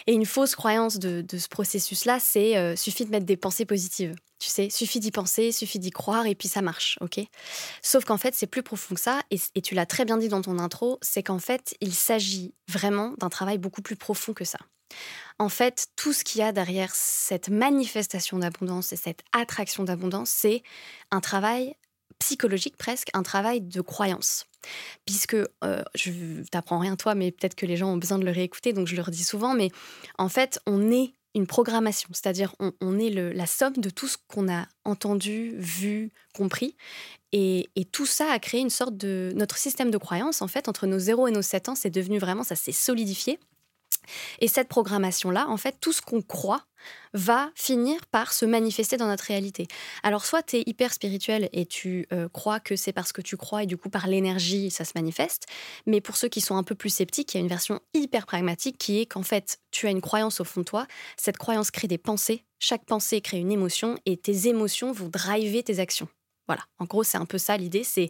une 0.05 0.25
fausse 0.25 0.53
croyance 0.53 0.99
de, 0.99 1.23
ce 1.37 1.47
processus-là, 1.47 2.19
c'est 2.19 2.57
euh, 2.57 2.75
suffit 2.75 3.05
de 3.05 3.09
mettre 3.09 3.25
des 3.25 3.37
pensées 3.37 3.63
positives. 3.63 4.13
Tu 4.37 4.49
sais, 4.49 4.69
suffit 4.69 4.99
d'y 4.99 5.11
penser, 5.11 5.53
suffit 5.53 5.79
d'y 5.79 5.91
croire 5.91 6.25
et 6.25 6.35
puis 6.35 6.49
ça 6.49 6.61
marche, 6.61 6.97
ok? 6.99 7.21
Sauf 7.81 8.03
qu'en 8.03 8.17
fait, 8.17 8.35
c'est 8.35 8.47
plus 8.47 8.63
profond 8.63 8.95
que 8.95 8.99
ça, 8.99 9.21
et 9.31 9.61
tu 9.61 9.75
l'as 9.75 9.85
très 9.85 10.03
bien 10.03 10.17
dit 10.17 10.27
dans 10.27 10.41
ton 10.41 10.59
intro, 10.59 10.99
c'est 11.01 11.23
qu'en 11.23 11.39
fait, 11.39 11.75
il 11.79 11.93
s'agit 11.93 12.53
vraiment 12.67 13.13
d'un 13.17 13.29
travail 13.29 13.57
beaucoup 13.57 13.81
plus 13.81 13.95
profond 13.95 14.33
que 14.33 14.43
ça. 14.43 14.59
En 15.39 15.49
fait, 15.49 15.87
tout 15.95 16.13
ce 16.13 16.23
qu'il 16.23 16.39
y 16.39 16.43
a 16.43 16.51
derrière 16.51 16.93
cette 16.93 17.49
manifestation 17.49 18.39
d'abondance 18.39 18.93
et 18.93 18.95
cette 18.95 19.21
attraction 19.31 19.83
d'abondance, 19.83 20.29
c'est 20.29 20.63
un 21.11 21.21
travail 21.21 21.75
psychologique 22.19 22.77
presque, 22.77 23.09
un 23.13 23.23
travail 23.23 23.61
de 23.61 23.81
croyance. 23.81 24.45
Puisque, 25.05 25.35
euh, 25.35 25.83
je 25.95 26.43
t'apprends 26.49 26.79
rien 26.79 26.95
toi, 26.95 27.15
mais 27.15 27.31
peut-être 27.31 27.55
que 27.55 27.65
les 27.65 27.75
gens 27.75 27.91
ont 27.91 27.97
besoin 27.97 28.19
de 28.19 28.25
le 28.25 28.31
réécouter, 28.31 28.71
donc 28.71 28.87
je 28.87 28.95
le 28.95 29.01
redis 29.01 29.25
souvent, 29.25 29.53
mais 29.53 29.69
en 30.17 30.29
fait, 30.29 30.59
on 30.65 30.91
est 30.91 31.13
une 31.35 31.47
programmation, 31.47 32.09
c'est-à-dire 32.13 32.55
on, 32.59 32.99
est 32.99 33.09
la 33.09 33.47
somme 33.47 33.73
de 33.77 33.89
tout 33.89 34.07
ce 34.07 34.17
qu'on 34.27 34.53
a 34.53 34.67
entendu, 34.85 35.55
vu, 35.57 36.11
compris. 36.35 36.77
Et, 37.31 37.71
et, 37.75 37.85
tout 37.85 38.05
ça 38.05 38.31
a 38.31 38.37
créé 38.37 38.61
une 38.61 38.69
sorte 38.69 38.95
de... 38.95 39.31
Notre 39.35 39.57
système 39.57 39.89
de 39.89 39.97
croyance, 39.97 40.43
en 40.43 40.47
fait, 40.47 40.69
entre 40.69 40.85
nos 40.85 40.99
0 40.99 41.27
et 41.27 41.31
nos 41.31 41.41
7 41.41 41.69
ans, 41.69 41.75
c'est 41.75 41.89
devenu 41.89 42.19
vraiment, 42.19 42.43
ça 42.43 42.55
s'est 42.55 42.71
solidifié. 42.71 43.39
Et 44.39 44.47
cette 44.47 44.67
programmation-là, 44.67 45.47
en 45.49 45.57
fait, 45.57 45.77
tout 45.79 45.93
ce 45.93 46.01
qu'on 46.01 46.21
croit 46.21 46.65
va 47.13 47.51
finir 47.55 48.05
par 48.07 48.33
se 48.33 48.45
manifester 48.45 48.97
dans 48.97 49.07
notre 49.07 49.25
réalité. 49.25 49.67
Alors 50.01 50.25
soit 50.25 50.43
tu 50.43 50.57
es 50.57 50.63
hyper 50.65 50.93
spirituel 50.93 51.49
et 51.53 51.65
tu 51.65 52.07
euh, 52.11 52.27
crois 52.29 52.59
que 52.59 52.75
c'est 52.75 52.93
parce 52.93 53.13
que 53.13 53.21
tu 53.21 53.37
crois 53.37 53.63
et 53.63 53.65
du 53.65 53.77
coup 53.77 53.89
par 53.89 54.07
l'énergie 54.07 54.71
ça 54.71 54.85
se 54.85 54.93
manifeste, 54.95 55.45
mais 55.85 56.01
pour 56.01 56.17
ceux 56.17 56.27
qui 56.27 56.41
sont 56.41 56.57
un 56.57 56.63
peu 56.63 56.75
plus 56.75 56.89
sceptiques, 56.89 57.33
il 57.33 57.37
y 57.37 57.39
a 57.39 57.41
une 57.41 57.49
version 57.49 57.79
hyper 57.93 58.25
pragmatique 58.25 58.77
qui 58.77 58.99
est 58.99 59.05
qu'en 59.05 59.23
fait 59.23 59.59
tu 59.71 59.87
as 59.87 59.91
une 59.91 60.01
croyance 60.01 60.39
au 60.39 60.43
fond 60.43 60.61
de 60.61 60.65
toi, 60.65 60.87
cette 61.17 61.37
croyance 61.37 61.71
crée 61.71 61.87
des 61.87 61.97
pensées, 61.97 62.43
chaque 62.59 62.85
pensée 62.85 63.21
crée 63.21 63.39
une 63.39 63.51
émotion 63.51 63.97
et 64.05 64.17
tes 64.17 64.47
émotions 64.47 64.91
vont 64.91 65.09
driver 65.09 65.63
tes 65.63 65.79
actions. 65.79 66.07
Voilà, 66.47 66.63
en 66.77 66.83
gros, 66.83 67.05
c'est 67.05 67.17
un 67.17 67.25
peu 67.25 67.37
ça 67.37 67.55
l'idée, 67.55 67.85
c'est, 67.85 68.09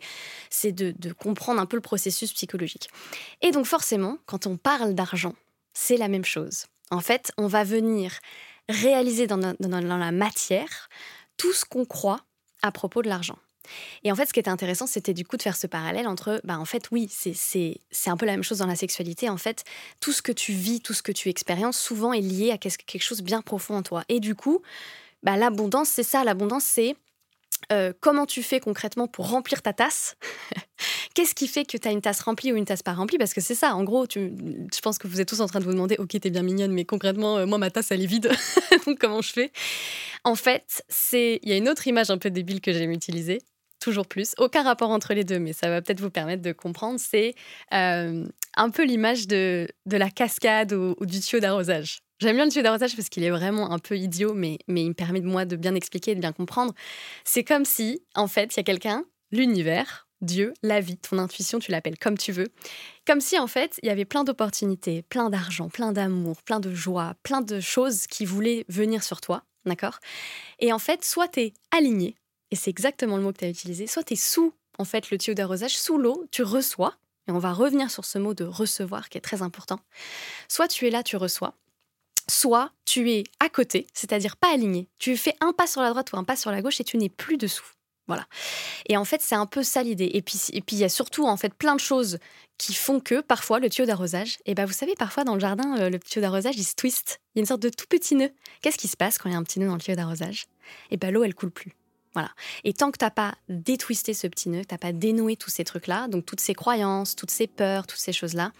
de 0.71 1.13
comprendre 1.13 1.61
un 1.61 1.67
peu 1.67 1.77
le 1.77 1.81
processus 1.81 2.33
psychologique. 2.33 2.89
Et 3.41 3.51
donc 3.51 3.67
forcément, 3.67 4.17
quand 4.25 4.47
on 4.47 4.57
parle 4.57 4.95
d'argent, 4.95 5.35
c'est 5.73 5.97
la 5.97 6.07
même 6.07 6.25
chose. 6.25 6.65
En 6.91 6.99
fait, 6.99 7.31
on 7.37 7.47
va 7.47 7.63
venir 7.63 8.19
réaliser 8.69 9.27
dans, 9.27 9.37
la 9.59 10.11
matière 10.11 10.89
tout 11.37 11.53
ce 11.53 11.65
qu'on 11.65 11.85
croit 11.85 12.21
à 12.61 12.71
propos 12.71 13.01
de 13.01 13.09
l'argent. 13.09 13.37
Et 14.03 14.11
en 14.11 14.15
fait, 14.15 14.25
ce 14.25 14.33
qui 14.33 14.39
était 14.39 14.49
intéressant, 14.49 14.87
c'était 14.87 15.13
du 15.13 15.25
coup 15.25 15.37
de 15.37 15.41
faire 15.41 15.55
ce 15.55 15.67
parallèle 15.67 16.07
entre, 16.07 16.41
bah 16.43 16.59
en 16.59 16.65
fait, 16.65 16.91
oui, 16.91 17.09
c'est 17.09 18.09
un 18.09 18.17
peu 18.17 18.25
la 18.25 18.33
même 18.33 18.43
chose 18.43 18.57
dans 18.57 18.67
la 18.67 18.75
sexualité. 18.75 19.29
En 19.29 19.37
fait, 19.37 19.63
tout 20.01 20.11
ce 20.11 20.21
que 20.21 20.33
tu 20.33 20.51
vis, 20.51 20.81
tout 20.81 20.93
ce 20.93 21.01
que 21.01 21.13
tu 21.13 21.29
expériences, 21.29 21.79
souvent 21.79 22.13
est 22.13 22.21
lié 22.21 22.51
à 22.51 22.57
quelque 22.57 23.03
chose 23.03 23.19
de 23.19 23.23
bien 23.23 23.41
profond 23.41 23.75
en 23.75 23.83
toi. 23.83 24.03
Et 24.09 24.19
du 24.19 24.35
coup, 24.35 24.61
bah, 25.23 25.37
l'abondance, 25.37 25.89
c'est 25.89 26.03
ça. 26.03 26.23
L'abondance, 26.25 26.65
c'est 26.65 26.95
euh, 27.71 27.93
comment 28.01 28.25
tu 28.25 28.43
fais 28.43 28.59
concrètement 28.59 29.07
pour 29.07 29.29
remplir 29.29 29.61
ta 29.61 29.73
tasse 29.73 30.17
Qu'est-ce 31.13 31.35
qui 31.35 31.47
fait 31.47 31.63
que 31.63 31.77
tu 31.77 31.87
as 31.87 31.91
une 31.91 32.01
tasse 32.01 32.21
remplie 32.21 32.51
ou 32.51 32.55
une 32.55 32.65
tasse 32.65 32.81
pas 32.81 32.93
remplie? 32.93 33.19
Parce 33.19 33.35
que 33.35 33.41
c'est 33.41 33.53
ça, 33.53 33.75
en 33.75 33.83
gros, 33.83 34.05
je 34.09 34.79
pense 34.81 34.97
que 34.97 35.07
vous 35.07 35.21
êtes 35.21 35.27
tous 35.27 35.41
en 35.41 35.47
train 35.47 35.59
de 35.59 35.65
vous 35.65 35.71
demander, 35.71 35.95
ok, 35.99 36.19
t'es 36.19 36.31
bien 36.31 36.41
mignonne, 36.41 36.71
mais 36.71 36.85
concrètement, 36.85 37.37
euh, 37.37 37.45
moi, 37.45 37.59
ma 37.59 37.69
tasse, 37.69 37.91
elle 37.91 38.01
est 38.01 38.07
vide. 38.07 38.31
Donc, 38.87 38.97
comment 38.97 39.21
je 39.21 39.31
fais? 39.31 39.51
En 40.23 40.33
fait, 40.35 40.83
c'est 40.89 41.39
il 41.43 41.49
y 41.49 41.51
a 41.51 41.57
une 41.57 41.69
autre 41.69 41.87
image 41.87 42.09
un 42.09 42.17
peu 42.17 42.31
débile 42.31 42.61
que 42.61 42.73
j'aime 42.73 42.91
utiliser, 42.91 43.39
toujours 43.79 44.07
plus. 44.07 44.33
Aucun 44.39 44.63
rapport 44.63 44.89
entre 44.89 45.13
les 45.13 45.23
deux, 45.23 45.37
mais 45.37 45.53
ça 45.53 45.69
va 45.69 45.83
peut-être 45.83 46.01
vous 46.01 46.09
permettre 46.09 46.41
de 46.41 46.51
comprendre. 46.51 46.99
C'est 46.99 47.35
euh, 47.73 48.25
un 48.55 48.69
peu 48.71 48.83
l'image 48.83 49.27
de, 49.27 49.67
la 49.85 50.09
cascade 50.09 50.73
ou, 50.73 50.95
ou 50.99 51.05
du 51.05 51.19
tuyau 51.19 51.39
d'arrosage. 51.39 51.99
J'aime 52.21 52.37
bien 52.37 52.45
le 52.45 52.51
tuyau 52.51 52.63
d'arrosage 52.63 52.95
parce 52.95 53.09
qu'il 53.09 53.23
est 53.23 53.29
vraiment 53.29 53.71
un 53.71 53.77
peu 53.79 53.97
idiot, 53.97 54.33
mais, 54.33 54.57
mais 54.67 54.81
il 54.81 54.89
me 54.89 54.93
permet 54.93 55.21
de 55.21 55.27
moi 55.27 55.45
de 55.45 55.57
bien 55.57 55.75
expliquer 55.75 56.11
et 56.11 56.15
de 56.15 56.21
bien 56.21 56.31
comprendre. 56.31 56.73
C'est 57.23 57.43
comme 57.43 57.65
si, 57.65 58.01
en 58.15 58.27
fait, 58.27 58.55
il 58.55 58.57
y 58.57 58.59
a 58.61 58.63
quelqu'un, 58.63 59.05
l'univers, 59.31 60.07
Dieu, 60.23 60.53
la 60.63 60.79
vie, 60.79 60.97
ton 60.97 61.17
intuition, 61.17 61.59
tu 61.59 61.71
l'appelles 61.71 61.99
comme 61.99 62.17
tu 62.17 62.31
veux. 62.31 62.47
Comme 63.05 63.21
si 63.21 63.37
en 63.37 63.47
fait, 63.47 63.79
il 63.83 63.87
y 63.87 63.89
avait 63.89 64.05
plein 64.05 64.23
d'opportunités, 64.23 65.03
plein 65.03 65.29
d'argent, 65.29 65.69
plein 65.69 65.91
d'amour, 65.91 66.41
plein 66.43 66.59
de 66.59 66.73
joie, 66.73 67.15
plein 67.23 67.41
de 67.41 67.59
choses 67.59 68.07
qui 68.07 68.25
voulaient 68.25 68.65
venir 68.69 69.03
sur 69.03 69.21
toi, 69.21 69.43
d'accord? 69.65 69.99
Et 70.59 70.73
en 70.73 70.79
fait, 70.79 71.03
soit 71.03 71.27
tu 71.27 71.41
es 71.41 71.53
aligné, 71.71 72.15
et 72.51 72.55
c'est 72.55 72.69
exactement 72.69 73.17
le 73.17 73.23
mot 73.23 73.33
que 73.33 73.39
tu 73.39 73.45
as 73.45 73.49
utilisé, 73.49 73.87
soit 73.87 74.03
tu 74.03 74.13
es 74.13 74.17
sous 74.17 74.53
en 74.79 74.85
fait 74.85 75.11
le 75.11 75.17
tuyau 75.17 75.35
d'arrosage, 75.35 75.77
sous 75.77 75.97
l'eau, 75.97 76.25
tu 76.31 76.43
reçois, 76.43 76.95
et 77.27 77.31
on 77.31 77.39
va 77.39 77.53
revenir 77.53 77.91
sur 77.91 78.05
ce 78.05 78.17
mot 78.17 78.33
de 78.33 78.43
recevoir 78.43 79.09
qui 79.09 79.17
est 79.17 79.21
très 79.21 79.41
important. 79.41 79.79
Soit 80.47 80.67
tu 80.67 80.87
es 80.87 80.89
là, 80.89 81.03
tu 81.03 81.15
reçois, 81.15 81.53
soit 82.29 82.71
tu 82.85 83.11
es 83.11 83.23
à 83.39 83.49
côté, 83.49 83.87
c'est-à-dire 83.93 84.37
pas 84.37 84.53
aligné. 84.53 84.87
Tu 84.99 85.17
fais 85.17 85.35
un 85.41 85.53
pas 85.53 85.67
sur 85.67 85.81
la 85.81 85.89
droite 85.89 86.11
ou 86.13 86.17
un 86.17 86.23
pas 86.23 86.35
sur 86.35 86.51
la 86.51 86.61
gauche 86.61 86.79
et 86.81 86.83
tu 86.83 86.97
n'es 86.97 87.09
plus 87.09 87.37
dessous. 87.37 87.65
Voilà. 88.07 88.25
Et 88.87 88.97
en 88.97 89.05
fait, 89.05 89.21
c'est 89.21 89.35
un 89.35 89.45
peu 89.45 89.63
ça 89.63 89.81
l'idée. 89.81 90.11
Et 90.13 90.21
puis, 90.21 90.39
et 90.51 90.61
puis 90.61 90.75
il 90.75 90.79
y 90.79 90.83
a 90.83 90.89
surtout 90.89 91.25
en 91.25 91.37
fait 91.37 91.53
plein 91.53 91.75
de 91.75 91.79
choses 91.79 92.19
qui 92.57 92.73
font 92.73 92.99
que 92.99 93.21
parfois 93.21 93.59
le 93.59 93.69
tuyau 93.69 93.85
d'arrosage, 93.85 94.37
et 94.45 94.55
ben 94.55 94.65
vous 94.65 94.73
savez, 94.73 94.95
parfois 94.95 95.23
dans 95.23 95.35
le 95.35 95.39
jardin, 95.39 95.77
euh, 95.79 95.89
le 95.89 95.99
tuyau 95.99 96.21
d'arrosage 96.21 96.55
il 96.57 96.63
se 96.63 96.75
twist. 96.75 97.21
Il 97.33 97.39
y 97.39 97.39
a 97.39 97.41
une 97.41 97.47
sorte 97.47 97.61
de 97.61 97.69
tout 97.69 97.85
petit 97.89 98.15
nœud. 98.15 98.31
Qu'est-ce 98.61 98.77
qui 98.77 98.87
se 98.87 98.97
passe 98.97 99.17
quand 99.17 99.29
il 99.29 99.33
y 99.33 99.35
a 99.35 99.39
un 99.39 99.43
petit 99.43 99.59
nœud 99.59 99.67
dans 99.67 99.75
le 99.75 99.81
tuyau 99.81 99.95
d'arrosage? 99.95 100.45
Et 100.91 100.97
ben 100.97 101.11
l'eau 101.11 101.23
elle 101.23 101.35
coule 101.35 101.51
plus. 101.51 101.73
Voilà. 102.13 102.29
Et 102.63 102.73
tant 102.73 102.91
que 102.91 102.97
t'as 102.97 103.09
pas 103.09 103.35
détwisté 103.49 104.13
ce 104.13 104.27
petit 104.27 104.49
nœud, 104.49 104.63
t'as 104.65 104.77
pas 104.77 104.91
dénoué 104.91 105.35
tous 105.35 105.49
ces 105.49 105.63
trucs-là, 105.63 106.07
donc 106.07 106.25
toutes 106.25 106.41
ces 106.41 106.53
croyances, 106.53 107.15
toutes 107.15 107.31
ces 107.31 107.47
peurs, 107.47 107.87
toutes 107.87 107.99
ces 107.99 108.13
choses-là, 108.13 108.51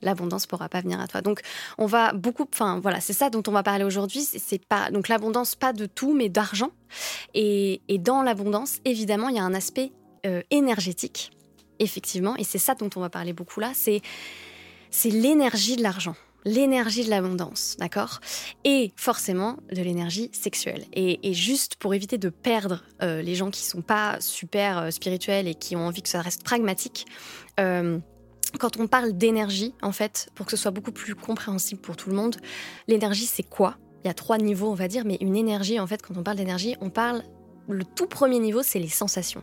l'abondance 0.00 0.46
pourra 0.46 0.68
pas 0.68 0.80
venir 0.80 1.00
à 1.00 1.08
toi. 1.08 1.20
Donc 1.20 1.40
on 1.78 1.86
va 1.86 2.12
beaucoup, 2.12 2.46
enfin 2.52 2.80
voilà, 2.80 3.00
c'est 3.00 3.12
ça 3.12 3.30
dont 3.30 3.42
on 3.46 3.52
va 3.52 3.62
parler 3.62 3.84
aujourd'hui. 3.84 4.22
C'est 4.22 4.64
pas 4.64 4.90
donc 4.90 5.08
l'abondance 5.08 5.54
pas 5.54 5.72
de 5.72 5.86
tout, 5.86 6.14
mais 6.14 6.28
d'argent. 6.28 6.70
Et, 7.34 7.80
dans 8.00 8.22
l'abondance, 8.22 8.78
évidemment, 8.84 9.28
il 9.28 9.36
y 9.36 9.38
a 9.38 9.44
un 9.44 9.54
aspect 9.54 9.92
euh, 10.26 10.42
énergétique, 10.50 11.30
effectivement, 11.78 12.36
et 12.36 12.44
c'est 12.44 12.58
ça 12.58 12.74
dont 12.74 12.90
on 12.96 13.00
va 13.00 13.10
parler 13.10 13.32
beaucoup 13.32 13.60
là. 13.60 13.70
C'est 13.74 14.02
c'est 14.90 15.10
l'énergie 15.10 15.76
de 15.76 15.82
l'argent 15.82 16.16
l'énergie 16.44 17.04
de 17.04 17.10
l'abondance, 17.10 17.76
d'accord? 17.78 18.20
Et 18.64 18.92
forcément 18.96 19.58
de 19.70 19.82
l'énergie 19.82 20.30
sexuelle. 20.32 20.84
Et, 20.92 21.32
juste 21.34 21.76
pour 21.76 21.94
éviter 21.94 22.18
de 22.18 22.28
perdre 22.28 22.82
euh, 23.02 23.22
les 23.22 23.34
gens 23.34 23.50
qui 23.50 23.62
sont 23.62 23.82
pas 23.82 24.20
super 24.20 24.78
euh, 24.78 24.90
spirituels 24.90 25.48
et 25.48 25.54
qui 25.54 25.76
ont 25.76 25.86
envie 25.86 26.02
que 26.02 26.08
ça 26.08 26.20
reste 26.20 26.42
pragmatique, 26.42 27.06
quand 28.58 28.78
on 28.78 28.86
parle 28.86 29.12
d'énergie, 29.12 29.74
en 29.82 29.92
fait, 29.92 30.30
pour 30.34 30.46
que 30.46 30.50
ce 30.50 30.56
soit 30.56 30.70
beaucoup 30.70 30.92
plus 30.92 31.14
compréhensible 31.14 31.80
pour 31.80 31.96
tout 31.96 32.10
le 32.10 32.16
monde, 32.16 32.36
l'énergie, 32.88 33.26
c'est 33.26 33.42
quoi? 33.42 33.76
Il 34.04 34.08
y 34.08 34.10
a 34.10 34.14
trois 34.14 34.38
niveaux, 34.38 34.70
on 34.70 34.74
va 34.74 34.88
dire, 34.88 35.04
mais 35.04 35.16
une 35.20 35.36
énergie, 35.36 35.78
en 35.78 35.86
fait, 35.86 36.02
quand 36.02 36.16
on 36.16 36.22
parle 36.22 36.36
d'énergie, 36.36 36.76
on 36.80 36.90
parle. 36.90 37.22
Le 37.68 37.84
tout 37.84 38.06
premier 38.06 38.40
niveau, 38.40 38.62
c'est 38.62 38.80
les 38.80 38.88
sensations. 38.88 39.42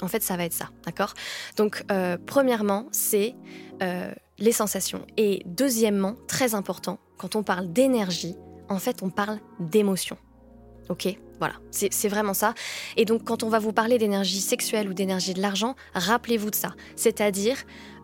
En 0.00 0.08
fait, 0.08 0.22
ça 0.22 0.36
va 0.36 0.44
être 0.44 0.52
ça, 0.52 0.70
d'accord? 0.84 1.14
Donc, 1.56 1.84
euh, 1.92 2.18
premièrement, 2.26 2.88
c'est 2.90 3.36
euh, 3.82 4.12
les 4.38 4.52
sensations. 4.52 5.06
Et 5.16 5.42
deuxièmement, 5.46 6.16
très 6.26 6.56
important, 6.56 6.98
quand 7.18 7.36
on 7.36 7.44
parle 7.44 7.72
d'énergie, 7.72 8.34
en 8.68 8.78
fait, 8.78 9.02
on 9.02 9.10
parle 9.10 9.38
d'émotion. 9.60 10.16
Ok? 10.88 11.16
Voilà, 11.38 11.54
c'est 11.70 12.08
vraiment 12.08 12.34
ça. 12.34 12.54
Et 12.96 13.04
donc, 13.04 13.24
quand 13.24 13.42
on 13.42 13.48
va 13.48 13.58
vous 13.58 13.72
parler 13.72 13.98
d'énergie 13.98 14.40
sexuelle 14.40 14.88
ou 14.88 14.94
d'énergie 14.94 15.34
de 15.34 15.40
l'argent, 15.40 15.74
rappelez-vous 15.94 16.50
de 16.50 16.54
ça. 16.54 16.74
C'est-à-dire, 16.94 17.56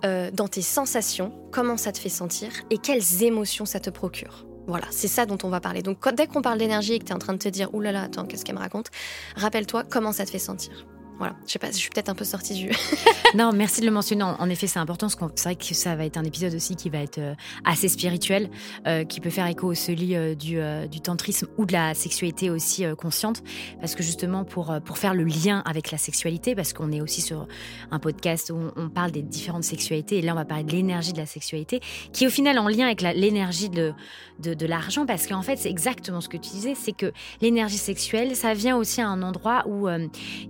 euh, 0.05 0.31
dans 0.33 0.49
tes 0.49 0.63
sensations, 0.63 1.33
comment 1.53 1.77
ça 1.77 1.93
te 1.93 1.99
fait 1.99 2.09
sentir 2.09 2.51
et 2.71 2.79
quelles 2.79 3.23
émotions 3.23 3.65
ça 3.65 3.81
te 3.81 3.91
procure. 3.91 4.47
Voilà, 4.67 4.87
c'est 4.91 5.09
ça 5.09 5.25
dont 5.25 5.39
on 5.45 5.49
va 5.49 5.61
parler. 5.61 5.83
Donc 5.83 6.07
dès 6.15 6.27
qu'on 6.27 6.43
parle 6.43 6.59
d'énergie 6.59 6.95
et 6.95 6.99
que 6.99 7.05
tu 7.05 7.13
es 7.13 7.15
en 7.15 7.19
train 7.19 7.33
de 7.33 7.39
te 7.39 7.49
dire, 7.49 7.73
oulala, 7.75 8.03
attends, 8.03 8.27
qu'est-ce 8.27 8.45
qu'elle 8.45 8.57
me 8.57 8.61
raconte 8.61 8.89
Rappelle-toi 9.37 9.85
comment 9.85 10.13
ça 10.13 10.27
te 10.27 10.31
fait 10.31 10.39
sentir. 10.39 10.87
Voilà, 11.19 11.35
je 11.47 11.53
sais 11.53 11.59
pas, 11.59 11.73
je 11.73 11.77
suis 11.77 11.91
peut-être 11.91 12.09
un 12.09 12.15
peu 12.15 12.25
sortie 12.25 12.55
du. 12.55 12.71
non, 13.35 13.53
merci 13.53 13.81
de 13.81 13.87
le 13.87 13.93
mentionner. 13.93 14.23
En 14.23 14.49
effet, 14.49 14.69
c'est 14.69 14.79
important 14.79 15.09
c'est 15.09 15.45
vrai 15.45 15.57
que 15.57 15.75
ça 15.75 15.97
va 15.97 16.05
être 16.05 16.17
un 16.17 16.25
épisode 16.25 16.55
aussi 16.55 16.77
qui 16.77 16.91
va 16.91 16.99
être 16.99 17.19
euh, 17.19 17.35
assez 17.65 17.89
spirituel, 17.89 18.51
euh, 18.87 19.05
qui 19.05 19.21
peut 19.21 19.31
faire 19.31 19.47
écho 19.47 19.69
au 19.69 19.75
celui 19.75 20.15
euh, 20.15 20.37
du, 20.37 20.59
du, 20.89 21.01
tantrisme 21.01 21.49
ou 21.57 21.67
de 21.67 21.73
la 21.73 21.95
sexualité 21.95 22.51
aussi 22.51 22.85
consciente, 22.97 23.43
parce 23.81 23.95
que 23.95 24.03
justement 24.03 24.45
pour 24.45 24.75
pour 24.85 24.99
faire 24.99 25.15
le 25.15 25.25
lien 25.25 25.63
avec 25.67 25.91
la 25.91 25.99
sexualité, 25.99 26.55
parce 26.55 26.73
qu'on 26.73 26.93
est 26.93 27.01
aussi 27.01 27.21
sur 27.21 27.47
un 27.91 27.99
podcast 27.99 28.51
où 28.51 28.71
on, 28.77 28.89
parle 28.89 29.11
des 29.11 29.23
différentes 29.23 29.65
sexualités 29.65 30.19
et 30.19 30.23
là 30.23 30.33
on 30.33 30.37
va 30.37 30.45
parler 30.45 30.65
de 30.65 30.73
l'énergie 30.73 31.13
de 31.13 31.19
la 31.19 31.27
sexualité, 31.27 31.81
qui 32.13 32.25
est 32.25 32.27
au 32.27 32.31
final 32.31 32.59
en 32.59 32.69
lien 32.69 32.87
avec 32.87 33.03
l'énergie 33.03 33.71
de, 33.71 33.93
de, 34.39 34.55
de 34.55 34.67
l'argent, 34.67 35.07
parce 35.07 35.27
qu'en 35.27 35.43
fait 35.43 35.57
c'est 35.57 35.71
exactement 35.71 36.21
ce 36.21 36.29
que 36.29 36.37
tu 36.37 36.51
disais, 36.51 36.75
c'est 36.75 36.93
que 36.93 37.13
l'énergie 37.41 37.79
sexuelle, 37.79 38.37
ça 38.37 38.55
vient 38.55 38.77
aussi 38.77 39.01
à 39.01 39.09
un 39.09 39.23
endroit 39.23 39.65
où 39.67 39.89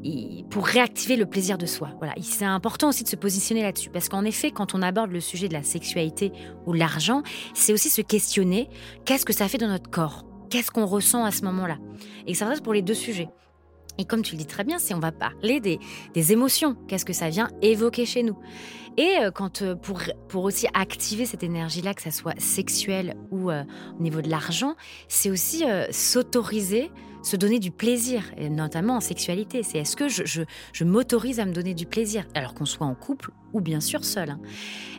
il, 0.02 0.44
pour 0.50 0.57
réactiver 0.60 1.16
le 1.16 1.26
plaisir 1.26 1.58
de 1.58 1.66
soi. 1.66 1.90
Voilà, 1.98 2.14
c'est 2.20 2.44
important 2.44 2.88
aussi 2.88 3.04
de 3.04 3.08
se 3.08 3.16
positionner 3.16 3.62
là-dessus 3.62 3.90
parce 3.90 4.08
qu'en 4.08 4.24
effet, 4.24 4.50
quand 4.50 4.74
on 4.74 4.82
aborde 4.82 5.10
le 5.10 5.20
sujet 5.20 5.48
de 5.48 5.52
la 5.52 5.62
sexualité 5.62 6.32
ou 6.66 6.72
l'argent, 6.72 7.22
c'est 7.54 7.72
aussi 7.72 7.90
se 7.90 8.02
questionner 8.02 8.68
qu'est-ce 9.04 9.24
que 9.24 9.32
ça 9.32 9.48
fait 9.48 9.58
dans 9.58 9.68
notre 9.68 9.90
corps, 9.90 10.24
qu'est-ce 10.50 10.70
qu'on 10.70 10.86
ressent 10.86 11.24
à 11.24 11.30
ce 11.30 11.42
moment-là? 11.44 11.78
Et 12.26 12.34
ça 12.34 12.46
reste 12.46 12.62
pour 12.62 12.72
les 12.74 12.82
deux 12.82 12.94
sujets. 12.94 13.28
Et 13.98 14.04
comme 14.04 14.22
tu 14.22 14.32
le 14.32 14.38
dis 14.38 14.46
très 14.46 14.62
bien, 14.62 14.78
c'est 14.78 14.94
on 14.94 15.00
va 15.00 15.10
parler 15.10 15.60
des, 15.60 15.80
des 16.14 16.32
émotions, 16.32 16.76
qu'est-ce 16.86 17.04
que 17.04 17.12
ça 17.12 17.28
vient 17.28 17.48
évoquer 17.62 18.06
chez 18.06 18.22
nous? 18.22 18.38
Et 18.98 19.16
euh, 19.20 19.30
quand 19.30 19.62
euh, 19.62 19.76
pour, 19.76 20.00
pour 20.28 20.42
aussi 20.42 20.66
activer 20.74 21.24
cette 21.24 21.44
énergie-là, 21.44 21.94
que 21.94 22.02
ça 22.02 22.10
soit 22.10 22.38
sexuelle 22.40 23.16
ou 23.30 23.50
euh, 23.50 23.62
au 23.98 24.02
niveau 24.02 24.20
de 24.20 24.28
l'argent, 24.28 24.74
c'est 25.06 25.30
aussi 25.30 25.64
s'autoriser 25.90 26.90
se 27.28 27.36
donner 27.36 27.58
du 27.58 27.70
plaisir, 27.70 28.22
notamment 28.50 28.96
en 28.96 29.00
sexualité. 29.00 29.62
C'est 29.62 29.78
est-ce 29.78 29.96
que 29.96 30.08
je, 30.08 30.22
je, 30.72 30.84
m'autorise 30.84 31.40
à 31.40 31.44
me 31.44 31.52
donner 31.52 31.74
du 31.74 31.86
plaisir, 31.86 32.24
alors 32.34 32.54
qu'on 32.54 32.64
soit 32.64 32.86
en 32.86 32.94
couple 32.94 33.30
ou 33.52 33.60
bien 33.60 33.80
sûr 33.80 34.04
seul. 34.04 34.30
Hein. 34.30 34.40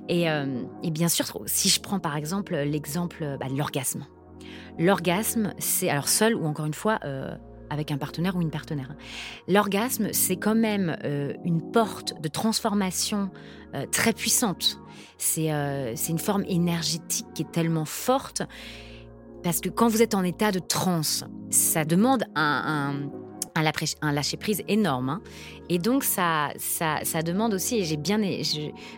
Et, 0.07 0.29
euh, 0.29 0.63
et, 0.83 0.91
bien 0.91 1.09
sûr, 1.09 1.25
si 1.47 1.69
je 1.69 1.81
prends 1.81 1.99
par 1.99 2.15
exemple 2.15 2.55
l'exemple 2.55 3.37
bah, 3.39 3.47
de 3.49 3.57
l'orgasme. 3.57 4.05
L'orgasme, 4.77 5.53
c'est 5.57 5.89
alors 5.89 6.07
seul 6.07 6.35
ou 6.35 6.45
encore 6.45 6.65
une 6.65 6.73
fois 6.73 6.99
euh, 7.03 7.35
avec 7.69 7.91
un 7.91 7.97
partenaire 7.97 8.35
ou 8.35 8.41
une 8.41 8.51
partenaire. 8.51 8.95
L'orgasme, 9.47 10.09
c'est 10.13 10.37
quand 10.37 10.55
même 10.55 10.97
euh, 11.03 11.33
une 11.43 11.71
porte 11.71 12.19
de 12.21 12.27
transformation 12.27 13.29
très 13.91 14.13
puissante. 14.13 14.79
C'est 15.19 15.51
une 16.09 16.17
forme 16.17 16.43
énergétique 16.47 17.27
qui 17.35 17.43
est 17.43 17.51
tellement 17.51 17.85
forte 17.85 18.41
parce 19.43 19.61
que 19.61 19.69
quand 19.69 19.87
vous 19.87 20.01
êtes 20.01 20.15
en 20.15 20.23
état 20.23 20.51
de 20.51 20.59
transe, 20.59 21.23
ça 21.49 21.85
demande 21.85 22.23
un, 22.35 23.09
un, 23.55 24.11
lâcher-prise 24.11 24.63
énorme. 24.67 25.09
Hein. 25.09 25.21
Et 25.69 25.79
donc, 25.79 26.03
ça, 26.03 26.51
ça, 26.57 27.21
demande 27.23 27.53
aussi, 27.53 27.77
et 27.77 27.83
j'ai 27.83 27.97
bien. 27.97 28.19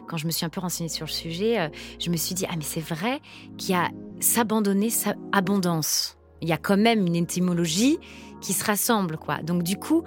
quand 0.07 0.17
je 0.17 0.25
me 0.25 0.31
suis 0.31 0.45
un 0.45 0.49
peu 0.49 0.61
renseignée 0.61 0.89
sur 0.89 1.05
le 1.05 1.11
sujet, 1.11 1.59
euh, 1.59 1.69
je 1.99 2.09
me 2.09 2.17
suis 2.17 2.35
dit 2.35 2.45
ah, 2.49 2.53
mais 2.55 2.63
c'est 2.63 2.81
vrai 2.81 3.19
qu'il 3.57 3.71
y 3.71 3.77
a 3.77 3.89
s'abandonner 4.19 4.89
sa 4.89 5.15
abondance. 5.31 6.17
Il 6.41 6.47
y 6.47 6.53
a 6.53 6.57
quand 6.57 6.77
même 6.77 7.05
une 7.05 7.15
étymologie 7.15 7.97
qui 8.41 8.53
se 8.53 8.63
rassemble, 8.63 9.17
quoi. 9.17 9.41
Donc, 9.43 9.63
du 9.63 9.77
coup, 9.77 10.03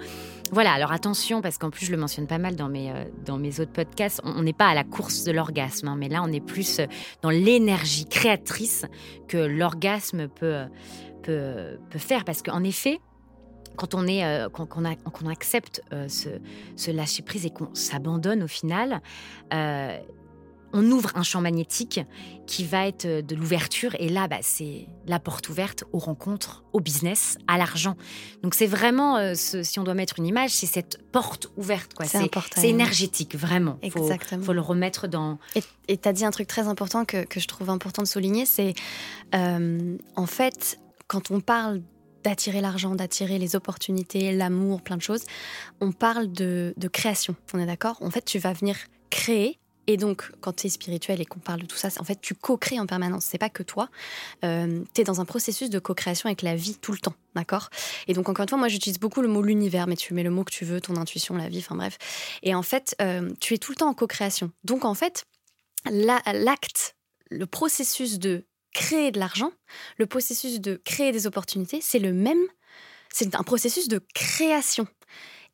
voilà, 0.51 0.73
alors 0.73 0.91
attention, 0.91 1.41
parce 1.41 1.57
qu'en 1.57 1.69
plus, 1.69 1.85
je 1.85 1.91
le 1.91 1.97
mentionne 1.97 2.27
pas 2.27 2.37
mal 2.37 2.55
dans 2.55 2.69
mes, 2.69 2.91
euh, 2.91 3.05
dans 3.25 3.37
mes 3.37 3.59
autres 3.59 3.71
podcasts, 3.71 4.21
on 4.23 4.43
n'est 4.43 4.53
pas 4.53 4.67
à 4.67 4.75
la 4.75 4.83
course 4.83 5.23
de 5.23 5.31
l'orgasme, 5.31 5.87
hein, 5.87 5.95
mais 5.97 6.09
là, 6.09 6.21
on 6.23 6.31
est 6.31 6.45
plus 6.45 6.79
euh, 6.79 6.85
dans 7.21 7.31
l'énergie 7.31 8.05
créatrice 8.05 8.85
que 9.27 9.37
l'orgasme 9.37 10.27
peut, 10.27 10.65
peut, 11.23 11.79
peut, 11.89 11.99
faire. 11.99 12.25
Parce 12.25 12.43
qu'en 12.43 12.63
effet, 12.63 12.99
quand 13.75 13.95
on, 13.95 14.05
est, 14.05 14.23
euh, 14.23 14.49
qu'on, 14.49 14.85
accepte 15.25 15.81
ce, 16.07 16.29
ce 16.75 16.91
lâcher-prise 16.91 17.45
et 17.45 17.49
qu'on 17.49 17.73
s'abandonne 17.73 18.43
au 18.43 18.47
final, 18.47 19.01
on 20.75 20.91
ouvre 20.91 21.11
un 21.15 21.23
champ 21.23 21.39
magnétique 21.39 22.01
qui 22.47 22.65
va 22.65 22.85
être 22.85 23.05
euh, 23.05 23.21
de 23.21 23.33
l'ouverture. 23.33 23.95
Et 23.97 24.09
là, 24.09 24.27
bah, 24.27 24.39
c'est 24.41 24.87
la 25.07 25.19
porte 25.19 25.47
ouverte 25.47 25.85
aux 25.93 25.99
rencontres, 25.99 26.65
au 26.73 26.81
business, 26.81 27.37
à 27.47 27.57
l'argent. 27.57 27.95
Donc 28.43 28.53
c'est 28.55 28.67
vraiment, 28.67 29.15
euh, 29.17 29.33
si 29.35 29.79
on 29.79 29.83
doit 29.83 29.93
mettre 29.93 30.19
une 30.19 30.27
image, 30.27 30.51
c'est 30.51 30.65
cette 30.65 31.01
porte 31.11 31.47
ouverte. 31.55 31.93
Quoi. 31.93 32.05
C'est, 32.05 32.29
c'est 32.55 32.69
énergétique, 32.69 33.35
vraiment. 33.35 33.79
Il 33.81 33.91
faut, 33.91 34.53
le 34.53 34.61
remettre 34.61 35.07
dans... 35.07 35.39
Et 35.87 35.97
tu 35.97 36.09
as 36.09 36.13
dit 36.13 36.25
un 36.25 36.31
truc 36.31 36.47
très 36.47 36.67
important 36.67 37.05
que, 37.05 37.25
je 37.35 37.47
trouve 37.47 37.69
important 37.69 38.01
de 38.03 38.07
souligner, 38.07 38.45
c'est 38.45 38.73
euh, 39.33 39.97
en 40.15 40.25
fait, 40.25 40.79
quand 41.07 41.31
on 41.31 41.39
parle 41.39 41.81
d'attirer 42.23 42.59
l'argent, 42.59 42.95
d'attirer 42.95 43.37
les 43.39 43.55
opportunités, 43.55 44.33
l'amour, 44.33 44.81
plein 44.81 44.97
de 44.97 45.01
choses, 45.01 45.23
on 45.79 45.91
parle 45.91 46.31
de, 46.31 46.73
de 46.75 46.87
création. 46.87 47.35
On 47.53 47.59
est 47.59 47.65
d'accord? 47.65 47.97
En 48.01 48.09
fait, 48.09 48.25
tu 48.25 48.39
vas 48.39 48.51
venir 48.51 48.75
créer 49.09 49.59
et 49.87 49.97
donc, 49.97 50.31
quand 50.41 50.53
tu 50.53 50.67
es 50.67 50.69
spirituel 50.69 51.21
et 51.21 51.25
qu'on 51.25 51.39
parle 51.39 51.61
de 51.61 51.65
tout 51.65 51.75
ça, 51.75 51.89
en 51.99 52.03
fait, 52.03 52.19
tu 52.21 52.33
co-crées 52.33 52.79
en 52.79 52.87
permanence. 52.87 53.25
C'est 53.25 53.37
pas 53.37 53.49
que 53.49 53.63
toi. 53.63 53.89
Euh, 54.43 54.83
tu 54.93 55.01
es 55.01 55.03
dans 55.03 55.21
un 55.21 55.25
processus 55.25 55.69
de 55.69 55.79
co-création 55.79 56.27
avec 56.27 56.41
la 56.41 56.55
vie 56.55 56.77
tout 56.77 56.91
le 56.91 56.97
temps. 56.97 57.13
D'accord? 57.35 57.69
Et 58.07 58.13
donc, 58.13 58.29
encore 58.29 58.43
une 58.43 58.49
fois, 58.49 58.57
moi, 58.57 58.67
j'utilise 58.67 58.99
beaucoup 58.99 59.21
le 59.21 59.27
mot 59.27 59.41
l'univers, 59.41 59.87
mais 59.87 59.95
tu 59.95 60.13
mets 60.13 60.23
le 60.23 60.31
mot 60.31 60.43
que 60.43 60.51
tu 60.51 60.65
veux, 60.65 60.81
ton 60.81 60.95
intuition, 60.95 61.35
la 61.35 61.49
vie, 61.49 61.59
enfin 61.59 61.75
bref. 61.75 61.97
Et 62.41 62.55
en 62.55 62.63
fait, 62.63 62.95
euh, 63.01 63.31
tu 63.39 63.53
es 63.53 63.57
tout 63.57 63.71
le 63.71 63.75
temps 63.75 63.89
en 63.89 63.93
co-création. 63.93 64.51
Donc, 64.63 64.85
en 64.85 64.95
fait, 64.95 65.25
l'acte, 65.85 66.95
le 67.29 67.45
processus 67.45 68.17
de 68.17 68.45
créer 68.73 69.11
de 69.11 69.19
l'argent, 69.19 69.51
le 69.97 70.05
processus 70.05 70.59
de 70.59 70.81
créer 70.83 71.11
des 71.11 71.27
opportunités, 71.27 71.79
c'est 71.81 71.99
le 71.99 72.13
même. 72.13 72.41
C'est 73.09 73.35
un 73.35 73.43
processus 73.43 73.87
de 73.87 74.01
création. 74.13 74.87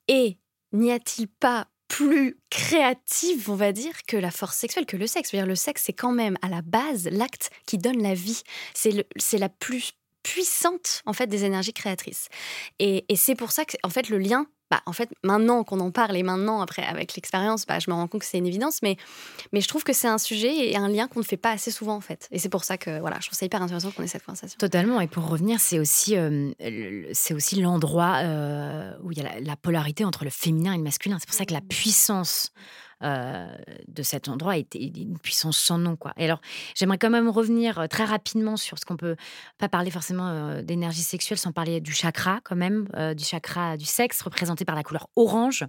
Et 0.07 0.39
n'y 0.71 0.91
a-t-il 0.91 1.27
pas 1.27 1.67
plus 1.91 2.37
créative, 2.49 3.49
on 3.49 3.55
va 3.55 3.73
dire, 3.73 3.93
que 4.07 4.15
la 4.15 4.31
force 4.31 4.55
sexuelle, 4.55 4.85
que 4.85 4.95
le 4.95 5.07
sexe. 5.07 5.31
dire, 5.31 5.45
le 5.45 5.57
sexe, 5.57 5.83
c'est 5.85 5.93
quand 5.93 6.13
même 6.13 6.37
à 6.41 6.47
la 6.47 6.61
base 6.61 7.09
l'acte 7.11 7.49
qui 7.65 7.77
donne 7.77 8.01
la 8.01 8.13
vie. 8.13 8.43
C'est 8.73 9.37
la 9.37 9.49
plus 9.49 9.91
puissante 10.23 11.01
en 11.05 11.11
fait 11.11 11.27
des 11.27 11.43
énergies 11.43 11.73
créatrices. 11.73 12.29
Et, 12.79 13.03
et 13.09 13.17
c'est 13.17 13.35
pour 13.35 13.51
ça 13.51 13.65
que 13.65 13.75
en 13.83 13.89
fait 13.89 14.07
le 14.07 14.19
lien 14.19 14.47
bah, 14.71 14.81
en 14.85 14.93
fait, 14.93 15.09
maintenant 15.21 15.65
qu'on 15.65 15.81
en 15.81 15.91
parle 15.91 16.15
et 16.15 16.23
maintenant, 16.23 16.61
après, 16.61 16.81
avec 16.83 17.13
l'expérience, 17.15 17.65
bah, 17.65 17.79
je 17.79 17.89
me 17.91 17.93
rends 17.93 18.07
compte 18.07 18.21
que 18.21 18.25
c'est 18.25 18.37
une 18.37 18.47
évidence, 18.47 18.81
mais, 18.81 18.95
mais 19.51 19.59
je 19.59 19.67
trouve 19.67 19.83
que 19.83 19.91
c'est 19.91 20.07
un 20.07 20.17
sujet 20.17 20.69
et 20.69 20.77
un 20.77 20.87
lien 20.87 21.09
qu'on 21.09 21.19
ne 21.19 21.25
fait 21.25 21.35
pas 21.35 21.51
assez 21.51 21.71
souvent, 21.71 21.95
en 21.95 22.01
fait. 22.01 22.29
Et 22.31 22.39
c'est 22.39 22.47
pour 22.47 22.63
ça 22.63 22.77
que, 22.77 23.01
voilà, 23.01 23.17
je 23.19 23.27
trouve 23.27 23.37
ça 23.37 23.45
hyper 23.45 23.61
intéressant 23.61 23.91
qu'on 23.91 24.01
ait 24.03 24.07
cette 24.07 24.25
conversation. 24.25 24.57
Totalement. 24.57 25.01
Et 25.01 25.07
pour 25.07 25.27
revenir, 25.27 25.59
c'est 25.59 25.77
aussi, 25.77 26.15
euh, 26.15 26.51
c'est 27.11 27.33
aussi 27.33 27.61
l'endroit 27.61 28.19
euh, 28.23 28.93
où 29.03 29.11
il 29.11 29.17
y 29.17 29.21
a 29.21 29.25
la, 29.25 29.39
la, 29.41 29.55
polarité 29.57 30.05
entre 30.05 30.23
le 30.23 30.29
féminin 30.29 30.73
et 30.73 30.77
le 30.77 30.83
masculin. 30.83 31.17
C'est 31.19 31.27
pour 31.27 31.35
ça 31.35 31.45
que 31.45 31.53
la 31.53 31.61
puissance 31.61 32.53
euh, 33.03 33.47
de 33.87 34.03
cet 34.03 34.29
endroit 34.29 34.57
était 34.57 34.79
une 34.79 35.17
puissance 35.17 35.57
sans 35.57 35.77
nom. 35.77 35.95
Quoi. 35.95 36.13
Alors, 36.17 36.39
j'aimerais 36.75 36.97
quand 36.97 37.09
même 37.09 37.29
revenir 37.29 37.79
euh, 37.79 37.87
très 37.87 38.05
rapidement 38.05 38.57
sur 38.57 38.77
ce 38.77 38.85
qu'on 38.85 38.97
peut 38.97 39.15
pas 39.57 39.69
parler 39.69 39.89
forcément 39.89 40.27
euh, 40.27 40.61
d'énergie 40.61 41.01
sexuelle 41.01 41.39
sans 41.39 41.51
parler 41.51 41.81
du 41.81 41.93
chakra, 41.93 42.41
quand 42.43 42.55
même, 42.55 42.87
du 43.15 43.23
chakra 43.23 43.77
du 43.77 43.85
sexe, 43.85 44.21
représenté 44.21 44.65
par 44.65 44.75
la 44.75 44.83
couleur 44.83 45.07
orange. 45.15 45.65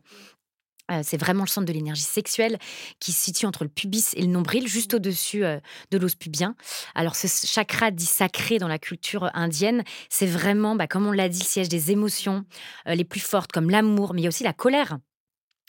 c'est 1.02 1.16
vraiment 1.16 1.44
le 1.44 1.48
centre 1.48 1.66
de 1.66 1.72
l'énergie 1.72 2.02
sexuelle 2.02 2.58
qui 3.00 3.12
se 3.12 3.20
situe 3.20 3.46
entre 3.46 3.64
le 3.64 3.70
pubis 3.70 4.12
et 4.14 4.22
le 4.22 4.26
nombril, 4.26 4.66
juste 4.66 4.94
au-dessus 4.94 5.40
de 5.42 5.98
l'os 5.98 6.14
pubien. 6.14 6.54
Alors, 6.94 7.16
ce 7.16 7.28
chakra 7.46 7.90
dit 7.90 8.06
sacré 8.06 8.58
dans 8.58 8.68
la 8.68 8.78
culture 8.78 9.30
indienne, 9.34 9.84
c'est 10.08 10.26
vraiment, 10.26 10.76
bah, 10.76 10.86
comme 10.86 11.06
on 11.06 11.12
l'a 11.12 11.28
dit, 11.28 11.40
le 11.40 11.44
siège 11.44 11.68
des 11.68 11.90
émotions 11.90 12.44
les 12.86 13.04
plus 13.04 13.20
fortes, 13.20 13.52
comme 13.52 13.70
l'amour, 13.70 14.14
mais 14.14 14.20
il 14.20 14.24
y 14.24 14.26
a 14.26 14.28
aussi 14.28 14.44
la 14.44 14.52
colère 14.52 14.98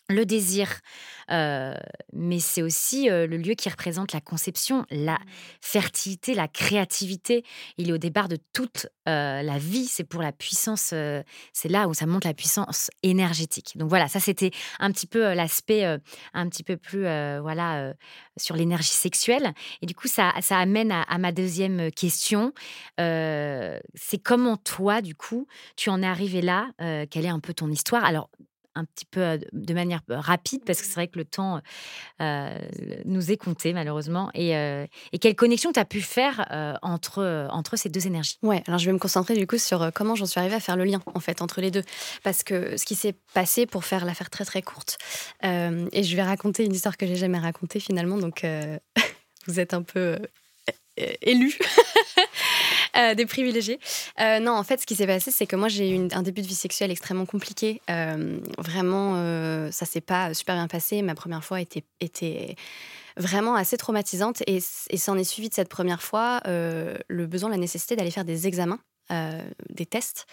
le 0.09 0.25
désir, 0.25 0.69
mais 1.29 2.39
c'est 2.39 2.61
aussi 2.61 3.07
le 3.07 3.37
lieu 3.37 3.53
qui 3.53 3.69
représente 3.69 4.13
la 4.13 4.21
conception, 4.21 4.85
la 4.91 5.17
fertilité, 5.61 6.33
la 6.33 6.47
créativité. 6.47 7.43
Il 7.77 7.89
est 7.89 7.93
au 7.93 7.97
départ 7.97 8.27
de 8.27 8.37
toute 8.53 8.87
la 9.05 9.57
vie, 9.57 9.85
c'est 9.85 10.03
pour 10.03 10.21
la 10.21 10.31
puissance, 10.31 10.93
c'est 11.53 11.69
là 11.69 11.87
où 11.87 11.93
ça 11.93 12.05
monte 12.05 12.25
la 12.25 12.33
puissance 12.33 12.89
énergétique. 13.01 13.77
Donc 13.77 13.89
voilà, 13.89 14.07
ça 14.07 14.19
c'était 14.19 14.51
un 14.79 14.91
petit 14.91 15.07
peu 15.07 15.33
l'aspect 15.33 15.85
un 16.33 16.49
petit 16.49 16.63
peu 16.63 16.77
plus 16.77 17.03
voilà 17.39 17.93
sur 18.37 18.55
l'énergie 18.55 18.89
sexuelle. 18.89 19.53
Et 19.81 19.85
du 19.85 19.95
coup, 19.95 20.07
ça, 20.07 20.33
ça 20.41 20.57
amène 20.57 20.91
à, 20.91 21.01
à 21.03 21.17
ma 21.17 21.31
deuxième 21.31 21.91
question. 21.91 22.53
c'est 22.97 24.19
comment 24.23 24.57
toi, 24.57 25.01
du 25.01 25.15
coup, 25.15 25.47
tu 25.75 25.89
en 25.89 26.01
es 26.01 26.07
arrivé 26.07 26.41
là 26.41 26.71
Quelle 26.77 27.25
est 27.25 27.29
un 27.29 27.39
peu 27.39 27.53
ton 27.53 27.69
histoire? 27.69 28.03
Alors 28.03 28.29
un 28.75 28.85
petit 28.85 29.05
peu 29.05 29.39
de 29.51 29.73
manière 29.73 30.01
rapide 30.09 30.63
parce 30.65 30.81
que 30.81 30.87
c'est 30.87 30.95
vrai 30.95 31.07
que 31.07 31.17
le 31.17 31.25
temps 31.25 31.61
nous 32.19 33.31
est 33.31 33.37
compté 33.37 33.73
malheureusement. 33.73 34.29
Et, 34.33 34.51
et 34.51 35.19
quelle 35.19 35.35
connexion 35.35 35.71
tu 35.71 35.79
as 35.79 35.85
pu 35.85 36.01
faire 36.01 36.77
entre, 36.81 37.47
entre 37.51 37.75
ces 37.75 37.89
deux 37.89 38.07
énergies? 38.07 38.37
Ouais, 38.41 38.63
alors 38.67 38.79
je 38.79 38.85
vais 38.85 38.93
me 38.93 38.99
concentrer 38.99 39.35
du 39.35 39.47
coup 39.47 39.57
sur 39.57 39.91
comment 39.93 40.15
j'en 40.15 40.25
suis 40.25 40.39
arrivée 40.39 40.55
à 40.55 40.59
faire 40.59 40.77
le 40.77 40.85
lien 40.85 41.01
en 41.13 41.19
fait 41.19 41.41
entre 41.41 41.61
les 41.61 41.71
deux. 41.71 41.83
Parce 42.23 42.43
que 42.43 42.77
ce 42.77 42.85
qui 42.85 42.95
s'est 42.95 43.15
passé 43.33 43.65
pour 43.65 43.85
faire 43.85 44.05
l'affaire 44.05 44.29
très 44.29 44.45
très 44.45 44.61
courte, 44.61 44.97
et 45.43 46.03
je 46.03 46.15
vais 46.15 46.23
raconter 46.23 46.65
une 46.65 46.73
histoire 46.73 46.97
que 46.97 47.05
j'ai 47.05 47.15
jamais 47.15 47.39
racontée 47.39 47.79
finalement, 47.79 48.17
donc 48.17 48.45
vous 49.47 49.59
êtes 49.59 49.73
un 49.73 49.83
peu 49.83 50.17
élu. 50.97 51.57
des 53.15 53.25
privilégiés. 53.25 53.79
non, 54.19 54.51
en 54.51 54.63
fait, 54.63 54.81
ce 54.81 54.85
qui 54.85 54.95
s'est 54.95 55.07
passé, 55.07 55.31
c'est 55.31 55.45
que 55.45 55.55
moi, 55.55 55.67
j'ai 55.67 55.89
eu 55.89 56.07
un 56.11 56.21
début 56.21 56.41
de 56.41 56.47
vie 56.47 56.55
sexuelle 56.55 56.91
extrêmement 56.91 57.25
compliqué. 57.25 57.81
vraiment, 58.57 59.15
ça 59.71 59.85
s'est 59.85 60.01
pas 60.01 60.33
super 60.33 60.55
bien 60.55 60.67
passé. 60.67 61.01
Ma 61.01 61.15
première 61.15 61.43
fois 61.43 61.61
était, 61.61 61.83
était 61.99 62.55
vraiment 63.17 63.55
assez 63.55 63.77
traumatisante. 63.77 64.41
Et, 64.47 64.59
et 64.89 64.97
s'en 64.97 65.17
est 65.17 65.23
suivi 65.23 65.49
de 65.49 65.53
cette 65.53 65.69
première 65.69 66.01
fois 66.01 66.41
le 66.45 67.25
besoin, 67.25 67.49
la 67.49 67.57
nécessité 67.57 67.95
d'aller 67.95 68.11
faire 68.11 68.25
des 68.25 68.47
examens 68.47 68.79
euh, 69.11 69.43
des 69.69 69.85
tests. 69.85 70.25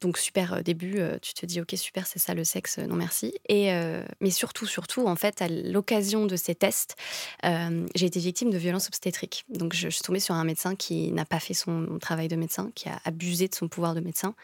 Donc 0.00 0.16
super 0.16 0.54
euh, 0.54 0.62
début, 0.62 1.00
euh, 1.00 1.18
tu 1.20 1.34
te 1.34 1.44
dis 1.44 1.60
ok 1.60 1.74
super 1.76 2.06
c'est 2.06 2.20
ça 2.20 2.34
le 2.34 2.44
sexe, 2.44 2.78
non 2.78 2.94
merci. 2.94 3.34
Et 3.48 3.72
mais 4.20 4.30
surtout 4.30 4.66
surtout 4.66 5.06
en 5.06 5.16
fait 5.16 5.42
à 5.42 5.48
l'occasion 5.48 6.26
de 6.26 6.36
ces 6.36 6.54
tests, 6.54 6.96
j'ai 7.42 8.06
été 8.06 8.20
victime 8.20 8.50
de 8.50 8.58
violences 8.58 8.86
obstétriques. 8.86 9.44
Donc 9.48 9.74
je, 9.74 9.88
suis 9.88 10.02
tombée 10.02 10.20
sur 10.20 10.34
un 10.34 10.44
médecin 10.44 10.76
qui 10.76 11.10
n'a 11.12 11.24
pas 11.24 11.40
fait 11.40 11.54
son 11.54 11.98
travail 12.00 12.28
de 12.28 12.36
médecin, 12.36 12.70
qui 12.74 12.88
a 12.88 13.00
abusé 13.04 13.48
de 13.48 13.54
son 13.54 13.68
pouvoir 13.68 13.94
de 13.94 14.00
médecin, 14.00 14.34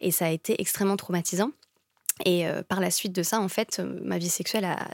et 0.00 0.10
ça 0.10 0.26
a 0.26 0.30
été 0.30 0.60
extrêmement 0.60 0.96
traumatisant. 0.96 1.50
Et 2.24 2.44
par 2.68 2.80
la 2.80 2.90
suite 2.90 3.12
de 3.12 3.22
ça, 3.22 3.40
en 3.40 3.48
fait, 3.48 3.80
ma 3.80 4.18
vie 4.18 4.28
sexuelle 4.28 4.64
a, 4.64 4.88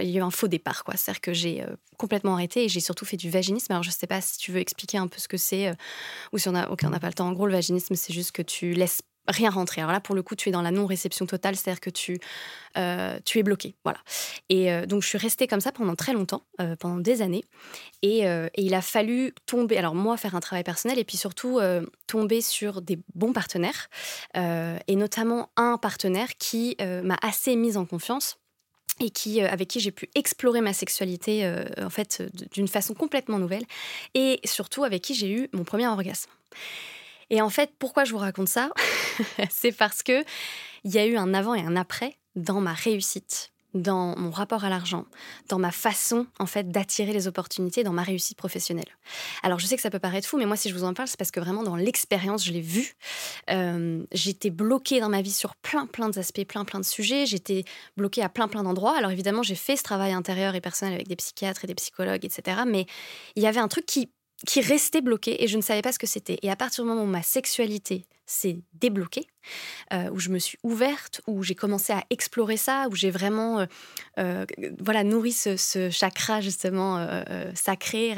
il 0.00 0.10
y 0.10 0.16
a 0.16 0.20
eu 0.20 0.22
un 0.22 0.30
faux 0.30 0.48
départ, 0.48 0.84
quoi. 0.84 0.94
C'est-à-dire 0.96 1.20
que 1.20 1.32
j'ai 1.32 1.62
euh, 1.62 1.76
complètement 1.98 2.34
arrêté 2.34 2.64
et 2.64 2.68
j'ai 2.68 2.80
surtout 2.80 3.04
fait 3.04 3.16
du 3.16 3.30
vaginisme. 3.30 3.72
Alors, 3.72 3.82
je 3.82 3.88
ne 3.88 3.94
sais 3.94 4.06
pas 4.06 4.20
si 4.20 4.38
tu 4.38 4.52
veux 4.52 4.60
expliquer 4.60 4.98
un 4.98 5.08
peu 5.08 5.18
ce 5.18 5.28
que 5.28 5.36
c'est 5.36 5.68
euh, 5.68 5.74
ou 6.32 6.38
si 6.38 6.48
on 6.48 6.52
n'a 6.52 6.66
pas 6.66 7.08
le 7.08 7.12
temps. 7.12 7.28
En 7.28 7.32
gros, 7.32 7.46
le 7.46 7.52
vaginisme, 7.52 7.94
c'est 7.94 8.12
juste 8.12 8.32
que 8.32 8.42
tu 8.42 8.72
laisses 8.72 9.02
rien 9.28 9.50
rentrer. 9.50 9.80
Alors 9.80 9.90
là, 9.90 10.00
pour 10.00 10.14
le 10.14 10.22
coup, 10.22 10.36
tu 10.36 10.48
es 10.48 10.52
dans 10.52 10.62
la 10.62 10.70
non-réception 10.70 11.26
totale, 11.26 11.56
c'est-à-dire 11.56 11.80
que 11.80 11.90
tu, 11.90 12.20
euh, 12.78 13.18
tu 13.24 13.40
es 13.40 13.42
bloqué. 13.42 13.74
Voilà. 13.82 13.98
Et 14.48 14.86
donc, 14.86 15.02
je 15.02 15.08
suis 15.08 15.18
restée 15.18 15.48
comme 15.48 15.60
ça 15.60 15.72
pendant 15.72 15.96
très 15.96 16.12
longtemps, 16.12 16.42
pendant 16.78 16.98
des 16.98 17.22
années. 17.22 17.42
Et, 18.02 18.22
il 18.56 18.72
a 18.72 18.82
fallu 18.82 19.34
tomber, 19.44 19.78
alors 19.78 19.96
moi, 19.96 20.16
faire 20.16 20.36
un 20.36 20.40
travail 20.40 20.62
personnel 20.62 21.00
et 21.00 21.04
puis 21.04 21.16
surtout 21.16 21.58
tomber 22.06 22.40
sur 22.40 22.82
des 22.82 23.00
bons 23.16 23.32
partenaires, 23.32 23.88
et 24.36 24.94
notamment 24.94 25.50
un 25.56 25.76
partenaire 25.76 26.36
qui 26.38 26.76
m'a 26.78 27.18
assez 27.20 27.56
mise 27.56 27.76
en 27.76 27.84
confiance 27.84 28.38
et 29.00 29.10
qui, 29.10 29.42
euh, 29.42 29.48
avec 29.48 29.68
qui 29.68 29.80
j'ai 29.80 29.90
pu 29.90 30.08
explorer 30.14 30.60
ma 30.60 30.72
sexualité 30.72 31.44
euh, 31.44 31.64
en 31.82 31.90
fait 31.90 32.22
d'une 32.52 32.68
façon 32.68 32.94
complètement 32.94 33.38
nouvelle 33.38 33.64
et 34.14 34.40
surtout 34.44 34.84
avec 34.84 35.02
qui 35.02 35.14
j'ai 35.14 35.30
eu 35.30 35.48
mon 35.52 35.64
premier 35.64 35.86
orgasme. 35.86 36.30
Et 37.30 37.42
en 37.42 37.50
fait, 37.50 37.72
pourquoi 37.78 38.04
je 38.04 38.12
vous 38.12 38.18
raconte 38.18 38.48
ça? 38.48 38.70
C'est 39.50 39.72
parce 39.72 40.02
que 40.02 40.24
il 40.84 40.92
y 40.92 40.98
a 40.98 41.06
eu 41.06 41.16
un 41.16 41.34
avant 41.34 41.54
et 41.54 41.60
un 41.60 41.76
après 41.76 42.16
dans 42.36 42.60
ma 42.60 42.72
réussite 42.72 43.50
dans 43.82 44.16
mon 44.18 44.30
rapport 44.30 44.64
à 44.64 44.68
l'argent, 44.68 45.06
dans 45.48 45.58
ma 45.58 45.70
façon 45.70 46.26
en 46.38 46.46
fait 46.46 46.70
d'attirer 46.70 47.12
les 47.12 47.28
opportunités, 47.28 47.84
dans 47.84 47.92
ma 47.92 48.02
réussite 48.02 48.36
professionnelle. 48.36 48.88
Alors 49.42 49.58
je 49.58 49.66
sais 49.66 49.76
que 49.76 49.82
ça 49.82 49.90
peut 49.90 49.98
paraître 49.98 50.28
fou, 50.28 50.38
mais 50.38 50.46
moi 50.46 50.56
si 50.56 50.68
je 50.68 50.74
vous 50.74 50.84
en 50.84 50.94
parle, 50.94 51.08
c'est 51.08 51.18
parce 51.18 51.30
que 51.30 51.40
vraiment 51.40 51.62
dans 51.62 51.76
l'expérience, 51.76 52.44
je 52.44 52.52
l'ai 52.52 52.60
vu. 52.60 52.94
Euh, 53.50 54.04
j'étais 54.12 54.50
bloquée 54.50 55.00
dans 55.00 55.08
ma 55.08 55.22
vie 55.22 55.32
sur 55.32 55.56
plein 55.56 55.86
plein 55.86 56.08
d'aspects, 56.08 56.44
plein 56.44 56.64
plein 56.64 56.80
de 56.80 56.84
sujets. 56.84 57.26
J'étais 57.26 57.64
bloquée 57.96 58.22
à 58.22 58.28
plein 58.28 58.48
plein 58.48 58.62
d'endroits. 58.62 58.96
Alors 58.96 59.10
évidemment, 59.10 59.42
j'ai 59.42 59.54
fait 59.54 59.76
ce 59.76 59.82
travail 59.82 60.12
intérieur 60.12 60.54
et 60.54 60.60
personnel 60.60 60.94
avec 60.94 61.08
des 61.08 61.16
psychiatres 61.16 61.64
et 61.64 61.66
des 61.66 61.74
psychologues, 61.74 62.24
etc. 62.24 62.62
Mais 62.66 62.86
il 63.36 63.42
y 63.42 63.46
avait 63.46 63.60
un 63.60 63.68
truc 63.68 63.86
qui 63.86 64.10
qui 64.46 64.60
restait 64.60 65.00
bloqué 65.00 65.42
et 65.42 65.48
je 65.48 65.56
ne 65.56 65.62
savais 65.62 65.82
pas 65.82 65.92
ce 65.92 65.98
que 65.98 66.06
c'était. 66.06 66.38
Et 66.42 66.50
à 66.50 66.56
partir 66.56 66.84
du 66.84 66.90
moment 66.90 67.02
où 67.02 67.06
ma 67.06 67.22
sexualité 67.22 68.06
s'est 68.26 68.60
débloquée, 68.74 69.28
euh, 69.92 70.10
où 70.10 70.18
je 70.18 70.30
me 70.30 70.38
suis 70.40 70.58
ouverte, 70.64 71.20
où 71.28 71.44
j'ai 71.44 71.54
commencé 71.54 71.92
à 71.92 72.02
explorer 72.10 72.56
ça, 72.56 72.88
où 72.90 72.96
j'ai 72.96 73.10
vraiment 73.10 73.60
euh, 73.60 73.66
euh, 74.18 74.44
voilà, 74.80 75.04
nourri 75.04 75.30
ce, 75.30 75.88
chakra 75.90 76.40
justement 76.40 77.06
sacré, 77.54 78.14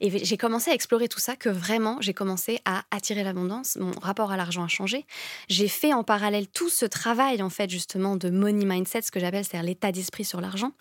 et 0.00 0.24
j'ai 0.24 0.36
commencé 0.36 0.70
à 0.70 0.74
explorer 0.74 1.08
tout 1.08 1.18
ça, 1.18 1.36
que 1.36 1.48
vraiment 1.48 1.96
j'ai 2.00 2.12
commencé 2.12 2.60
à 2.66 2.84
attirer 2.90 3.24
l'abondance, 3.24 3.76
mon 3.76 3.92
rapport 3.92 4.30
à 4.30 4.36
l'argent 4.36 4.62
a 4.62 4.68
changé. 4.68 5.06
J'ai 5.48 5.68
fait 5.68 5.94
en 5.94 6.04
parallèle 6.04 6.48
tout 6.48 6.68
ce 6.68 6.84
travail 6.84 7.42
en 7.42 7.50
fait 7.50 7.70
justement 7.70 8.16
de 8.16 8.28
money 8.28 8.66
mindset, 8.66 9.02
ce 9.02 9.10
que 9.10 9.20
j'appelle, 9.20 9.44
c'est-à-dire 9.44 9.66
l'état 9.66 9.90
d'esprit 9.90 10.24
sur 10.24 10.42
l'argent. 10.42 10.72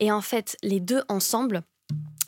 Et 0.00 0.10
en 0.10 0.20
fait, 0.20 0.56
les 0.62 0.80
deux 0.80 1.02
ensemble, 1.08 1.62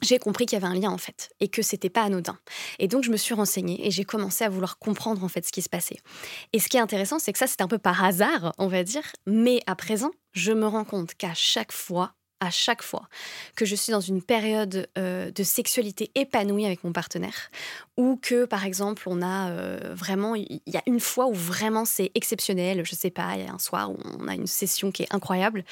j'ai 0.03 0.19
compris 0.19 0.47
qu'il 0.47 0.59
y 0.59 0.63
avait 0.63 0.73
un 0.73 0.79
lien 0.79 0.91
en 0.91 0.99
fait 0.99 1.31
et 1.41 1.49
que 1.49 1.63
c'était 1.63 1.91
pas 1.91 2.03
anodin. 2.03 2.39
Et 2.79 2.89
donc 2.89 3.05
je 3.05 3.11
me 3.11 3.17
suis 3.17 3.35
renseignée 3.35 3.87
et 3.87 3.91
j'ai 3.91 4.05
commencé 4.05 4.45
à 4.45 4.49
vouloir 4.49 4.79
comprendre 4.79 5.25
en 5.25 5.29
fait 5.29 5.47
ce 5.47 5.53
qui 5.53 5.63
se 5.63 5.69
passait. 5.69 5.99
Et 6.53 6.59
ce 6.59 6.69
qui 6.69 6.77
est 6.77 6.81
intéressant, 6.81 7.19
c'est 7.19 7.33
que 7.33 7.39
ça 7.39 7.47
c'est 7.47 7.61
un 7.61 7.69
peu 7.69 7.79
par 7.79 8.03
hasard, 8.05 8.53
on 8.59 8.69
va 8.69 8.83
dire, 8.83 9.05
mais 9.27 9.61
à 9.67 9.75
présent, 9.77 10.11
je 10.33 10.53
me 10.53 10.67
rends 10.67 10.85
compte 10.85 11.15
qu'à 11.15 11.35
chaque 11.35 11.73
fois, 11.73 12.15
à 12.40 12.50
chaque 12.50 12.83
fois 12.83 13.09
que 13.55 13.64
je 13.64 13.74
suis 13.74 13.92
dans 13.92 14.00
une 14.00 14.22
période 14.22 14.88
euh, 14.98 15.31
de 15.31 15.42
sexualité 15.42 16.11
épanouie 16.14 16.66
avec 16.66 16.85
mon 16.85 16.92
partenaire, 16.92 17.50
ou 17.96 18.18
que 18.20 18.44
par 18.46 18.64
exemple 18.64 19.03
on 19.07 19.22
a 19.22 19.50
euh, 19.50 19.94
vraiment, 19.94 20.35
il 20.35 20.61
y 20.66 20.76
a 20.76 20.83
une 20.87 21.00
fois 21.00 21.26
où 21.26 21.35
vraiment 21.35 21.85
c'est 21.85 22.11
exceptionnel, 22.14 22.85
je 22.85 22.94
sais 22.94 23.11
pas, 23.11 23.37
il 23.37 23.44
y 23.44 23.48
a 23.48 23.53
un 23.53 23.59
soir 23.59 23.90
où 23.90 23.98
on 24.18 24.29
a 24.29 24.35
une 24.35 24.46
session 24.46 24.90
qui 24.90 25.03
est 25.03 25.14
incroyable. 25.14 25.64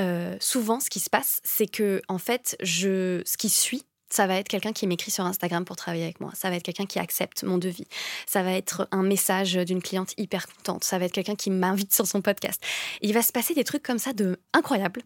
Euh, 0.00 0.36
souvent, 0.40 0.80
ce 0.80 0.90
qui 0.90 1.00
se 1.00 1.10
passe, 1.10 1.40
c'est 1.44 1.66
que 1.66 2.00
en 2.08 2.18
fait, 2.18 2.56
je, 2.62 3.22
ce 3.24 3.36
qui 3.36 3.48
suit 3.48 3.84
ça 4.08 4.26
va 4.26 4.36
être 4.36 4.48
quelqu'un 4.48 4.72
qui 4.72 4.86
m'écrit 4.86 5.10
sur 5.10 5.24
Instagram 5.24 5.64
pour 5.64 5.76
travailler 5.76 6.04
avec 6.04 6.20
moi. 6.20 6.30
Ça 6.34 6.50
va 6.50 6.56
être 6.56 6.62
quelqu'un 6.62 6.86
qui 6.86 6.98
accepte 6.98 7.42
mon 7.42 7.58
devis. 7.58 7.86
Ça 8.26 8.42
va 8.42 8.52
être 8.52 8.88
un 8.92 9.02
message 9.02 9.54
d'une 9.54 9.82
cliente 9.82 10.12
hyper 10.16 10.46
contente. 10.46 10.84
Ça 10.84 10.98
va 10.98 11.06
être 11.06 11.12
quelqu'un 11.12 11.34
qui 11.34 11.50
m'invite 11.50 11.94
sur 11.94 12.06
son 12.06 12.22
podcast. 12.22 12.62
il 13.02 13.12
va 13.12 13.22
se 13.22 13.32
passer 13.32 13.54
des 13.54 13.64
trucs 13.64 13.82
comme 13.82 13.98
ça 13.98 14.12
de 14.12 14.38
incroyables, 14.52 15.02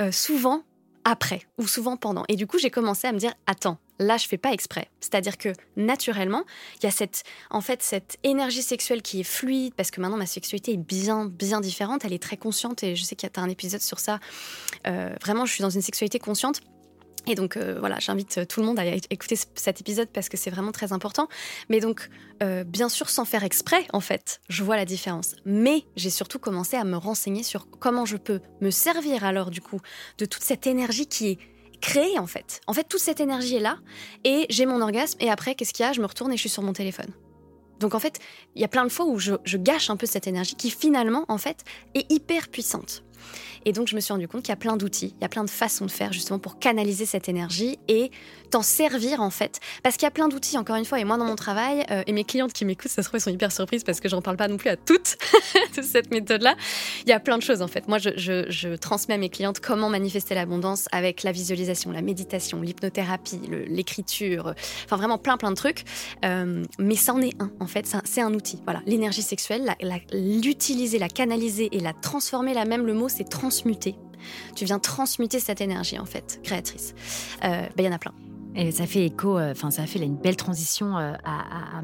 euh, 0.00 0.12
souvent 0.12 0.62
après 1.04 1.42
ou 1.58 1.66
souvent 1.66 1.96
pendant. 1.96 2.24
Et 2.28 2.36
du 2.36 2.46
coup, 2.46 2.58
j'ai 2.58 2.70
commencé 2.70 3.06
à 3.06 3.12
me 3.12 3.18
dire 3.18 3.34
attends, 3.46 3.78
là, 3.98 4.16
je 4.16 4.26
fais 4.26 4.38
pas 4.38 4.52
exprès. 4.52 4.88
C'est-à-dire 5.00 5.36
que 5.36 5.52
naturellement, 5.76 6.44
il 6.80 6.84
y 6.84 6.88
a 6.88 6.90
cette, 6.90 7.22
en 7.50 7.60
fait, 7.60 7.82
cette 7.82 8.16
énergie 8.22 8.62
sexuelle 8.62 9.02
qui 9.02 9.20
est 9.20 9.24
fluide 9.24 9.74
parce 9.74 9.90
que 9.90 10.00
maintenant 10.00 10.16
ma 10.16 10.26
sexualité 10.26 10.72
est 10.72 10.78
bien, 10.78 11.26
bien 11.26 11.60
différente. 11.60 12.04
Elle 12.04 12.12
est 12.12 12.22
très 12.22 12.36
consciente 12.36 12.82
et 12.82 12.96
je 12.96 13.04
sais 13.04 13.16
qu'il 13.16 13.28
y 13.28 13.38
a 13.38 13.42
un 13.42 13.50
épisode 13.50 13.82
sur 13.82 14.00
ça. 14.00 14.18
Euh, 14.86 15.14
vraiment, 15.20 15.44
je 15.44 15.52
suis 15.52 15.62
dans 15.62 15.70
une 15.70 15.82
sexualité 15.82 16.18
consciente. 16.18 16.60
Et 17.26 17.34
donc 17.34 17.56
euh, 17.56 17.76
voilà, 17.78 17.98
j'invite 18.00 18.46
tout 18.48 18.60
le 18.60 18.66
monde 18.66 18.78
à 18.78 18.84
écouter 18.84 19.36
cet 19.54 19.80
épisode 19.80 20.08
parce 20.12 20.28
que 20.28 20.36
c'est 20.36 20.50
vraiment 20.50 20.72
très 20.72 20.92
important. 20.92 21.28
Mais 21.68 21.80
donc, 21.80 22.10
euh, 22.42 22.64
bien 22.64 22.88
sûr, 22.88 23.08
sans 23.08 23.24
faire 23.24 23.44
exprès, 23.44 23.86
en 23.92 24.00
fait, 24.00 24.40
je 24.48 24.62
vois 24.62 24.76
la 24.76 24.84
différence. 24.84 25.34
Mais 25.44 25.84
j'ai 25.96 26.10
surtout 26.10 26.38
commencé 26.38 26.76
à 26.76 26.84
me 26.84 26.96
renseigner 26.96 27.42
sur 27.42 27.68
comment 27.78 28.04
je 28.04 28.16
peux 28.16 28.40
me 28.60 28.70
servir 28.70 29.24
alors 29.24 29.50
du 29.50 29.60
coup 29.60 29.80
de 30.18 30.24
toute 30.26 30.42
cette 30.42 30.66
énergie 30.66 31.06
qui 31.06 31.28
est 31.28 31.38
créée 31.80 32.18
en 32.18 32.26
fait. 32.26 32.60
En 32.66 32.72
fait, 32.72 32.84
toute 32.84 33.00
cette 33.00 33.20
énergie 33.20 33.56
est 33.56 33.60
là 33.60 33.78
et 34.24 34.46
j'ai 34.50 34.66
mon 34.66 34.80
orgasme 34.80 35.18
et 35.20 35.30
après, 35.30 35.54
qu'est-ce 35.54 35.72
qu'il 35.72 35.84
y 35.84 35.88
a? 35.88 35.92
Je 35.92 36.00
me 36.00 36.06
retourne 36.06 36.32
et 36.32 36.36
je 36.36 36.40
suis 36.40 36.48
sur 36.48 36.62
mon 36.62 36.72
téléphone. 36.72 37.10
Donc 37.80 37.94
en 37.94 37.98
fait, 37.98 38.20
il 38.54 38.62
y 38.62 38.64
a 38.64 38.68
plein 38.68 38.84
de 38.84 38.88
fois 38.88 39.06
où 39.06 39.18
je 39.18 39.56
gâche 39.56 39.90
un 39.90 39.96
peu 39.96 40.06
cette 40.06 40.26
énergie 40.26 40.54
qui 40.54 40.70
finalement, 40.70 41.24
en 41.28 41.38
fait, 41.38 41.64
est 41.94 42.10
hyper 42.10 42.48
puissante. 42.48 43.02
Et 43.64 43.72
donc, 43.72 43.88
je 43.88 43.94
me 43.94 44.00
suis 44.00 44.12
rendu 44.12 44.28
compte 44.28 44.42
qu'il 44.42 44.50
y 44.50 44.52
a 44.52 44.56
plein 44.56 44.76
d'outils, 44.76 45.14
il 45.18 45.22
y 45.22 45.24
a 45.24 45.28
plein 45.28 45.44
de 45.44 45.50
façons 45.50 45.86
de 45.86 45.90
faire 45.90 46.12
justement 46.12 46.38
pour 46.38 46.58
canaliser 46.58 47.06
cette 47.06 47.28
énergie 47.28 47.78
et 47.88 48.10
t'en 48.54 48.62
servir 48.62 49.20
en 49.20 49.30
fait. 49.30 49.58
Parce 49.82 49.96
qu'il 49.96 50.04
y 50.04 50.06
a 50.06 50.12
plein 50.12 50.28
d'outils, 50.28 50.56
encore 50.56 50.76
une 50.76 50.84
fois, 50.84 51.00
et 51.00 51.04
moi 51.04 51.16
dans 51.16 51.24
mon 51.24 51.34
travail, 51.34 51.84
euh, 51.90 52.04
et 52.06 52.12
mes 52.12 52.22
clientes 52.22 52.52
qui 52.52 52.64
m'écoutent, 52.64 52.92
ça 52.92 53.02
se 53.02 53.08
trouve, 53.08 53.16
elles 53.16 53.22
sont 53.22 53.30
hyper 53.30 53.50
surprises 53.50 53.82
parce 53.82 53.98
que 53.98 54.08
j'en 54.08 54.22
parle 54.22 54.36
pas 54.36 54.46
non 54.46 54.58
plus 54.58 54.70
à 54.70 54.76
toutes 54.76 55.16
de 55.76 55.82
cette 55.82 56.12
méthode-là. 56.12 56.54
Il 57.02 57.08
y 57.08 57.12
a 57.12 57.18
plein 57.18 57.36
de 57.36 57.42
choses 57.42 57.62
en 57.62 57.66
fait. 57.66 57.88
Moi, 57.88 57.98
je, 57.98 58.76
transmets 58.76 59.14
à 59.14 59.18
mes 59.18 59.28
clientes 59.28 59.58
comment 59.58 59.88
manifester 59.88 60.36
l'abondance 60.36 60.88
avec 60.92 61.24
la 61.24 61.32
visualisation, 61.32 61.90
la 61.90 62.00
méditation, 62.00 62.60
l'hypnothérapie, 62.60 63.40
l'écriture, 63.66 64.54
enfin 64.84 64.96
vraiment 64.96 65.18
plein 65.18 65.36
plein 65.36 65.50
de 65.50 65.56
trucs. 65.56 65.82
Euh, 66.24 66.62
mais 66.78 66.94
ça 66.94 67.12
en 67.12 67.20
est 67.20 67.34
un 67.42 67.50
en 67.58 67.66
fait, 67.66 67.92
c'est 68.04 68.20
un, 68.20 68.34
outil. 68.34 68.60
Voilà, 68.64 68.82
l'énergie 68.86 69.22
sexuelle, 69.22 69.74
l'utiliser, 70.12 71.00
la, 71.00 71.08
canaliser 71.08 71.70
et 71.72 71.80
la 71.80 71.92
transformer, 71.92 72.54
là 72.54 72.64
même 72.64 72.86
le 72.86 72.94
mot, 72.94 73.08
c'est 73.08 73.28
transmuter. 73.28 73.96
Tu 74.54 74.64
viens 74.64 74.78
transmuter 74.78 75.40
cette 75.40 75.60
énergie, 75.60 75.98
en 75.98 76.06
fait, 76.06 76.40
créatrice. 76.44 76.94
Euh, 77.44 77.66
ben, 77.76 77.82
il 77.82 77.84
y 77.84 77.88
en 77.88 77.92
a 77.92 77.98
plein. 77.98 78.14
Et 78.56 78.70
ça 78.70 78.86
fait 78.86 79.06
écho, 79.06 79.36
euh, 79.36 79.50
enfin, 79.50 79.70
ça 79.70 79.86
fait 79.86 79.98
une 79.98 80.16
belle 80.16 80.36
transition 80.36 80.96
euh, 80.96 81.12
à, 81.24 81.82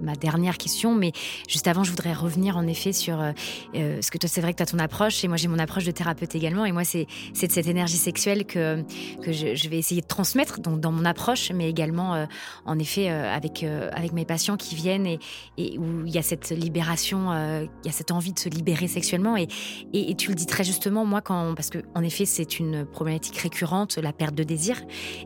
ma 0.00 0.14
dernière 0.14 0.56
question. 0.56 0.94
Mais 0.94 1.12
juste 1.48 1.66
avant, 1.66 1.82
je 1.82 1.90
voudrais 1.90 2.12
revenir 2.12 2.56
en 2.56 2.66
effet 2.66 2.92
sur 2.92 3.20
euh, 3.20 3.32
ce 3.74 4.10
que 4.10 4.18
toi, 4.18 4.28
c'est 4.28 4.40
vrai 4.40 4.52
que 4.52 4.58
tu 4.58 4.62
as 4.62 4.66
ton 4.66 4.78
approche 4.78 5.24
et 5.24 5.28
moi, 5.28 5.36
j'ai 5.36 5.48
mon 5.48 5.58
approche 5.58 5.84
de 5.84 5.90
thérapeute 5.90 6.34
également. 6.34 6.64
Et 6.64 6.72
moi, 6.72 6.84
c'est 6.84 7.06
de 7.06 7.52
cette 7.52 7.66
énergie 7.66 7.96
sexuelle 7.96 8.44
que, 8.46 8.82
que 9.22 9.32
je, 9.32 9.68
vais 9.68 9.78
essayer 9.78 10.00
de 10.00 10.06
transmettre 10.06 10.60
donc, 10.60 10.80
dans 10.80 10.92
mon 10.92 11.04
approche, 11.04 11.50
mais 11.52 11.68
également, 11.68 12.26
en 12.66 12.78
effet, 12.78 13.08
avec, 13.08 13.64
avec 13.64 14.12
mes 14.12 14.24
patients 14.24 14.56
qui 14.56 14.74
viennent 14.74 15.06
et, 15.06 15.18
et, 15.56 15.78
où 15.78 16.06
il 16.06 16.12
y 16.12 16.18
a 16.18 16.22
cette 16.22 16.50
libération, 16.50 17.32
il 17.32 17.86
y 17.86 17.88
a 17.88 17.92
cette 17.92 18.10
envie 18.10 18.32
de 18.32 18.38
se 18.38 18.48
libérer 18.48 18.86
sexuellement. 18.86 19.36
Et, 19.36 19.48
et, 19.92 20.14
tu 20.14 20.30
le 20.30 20.34
dis 20.34 20.46
très 20.46 20.64
justement, 20.64 21.04
moi, 21.04 21.20
quand, 21.20 21.54
parce 21.54 21.70
que 21.70 21.78
en 21.94 22.02
effet, 22.02 22.26
c'est 22.26 22.58
une 22.58 22.84
problématique 22.84 23.36
récurrente, 23.38 23.96
la 23.96 24.12
perte 24.12 24.34
de 24.34 24.44
désir. 24.44 24.80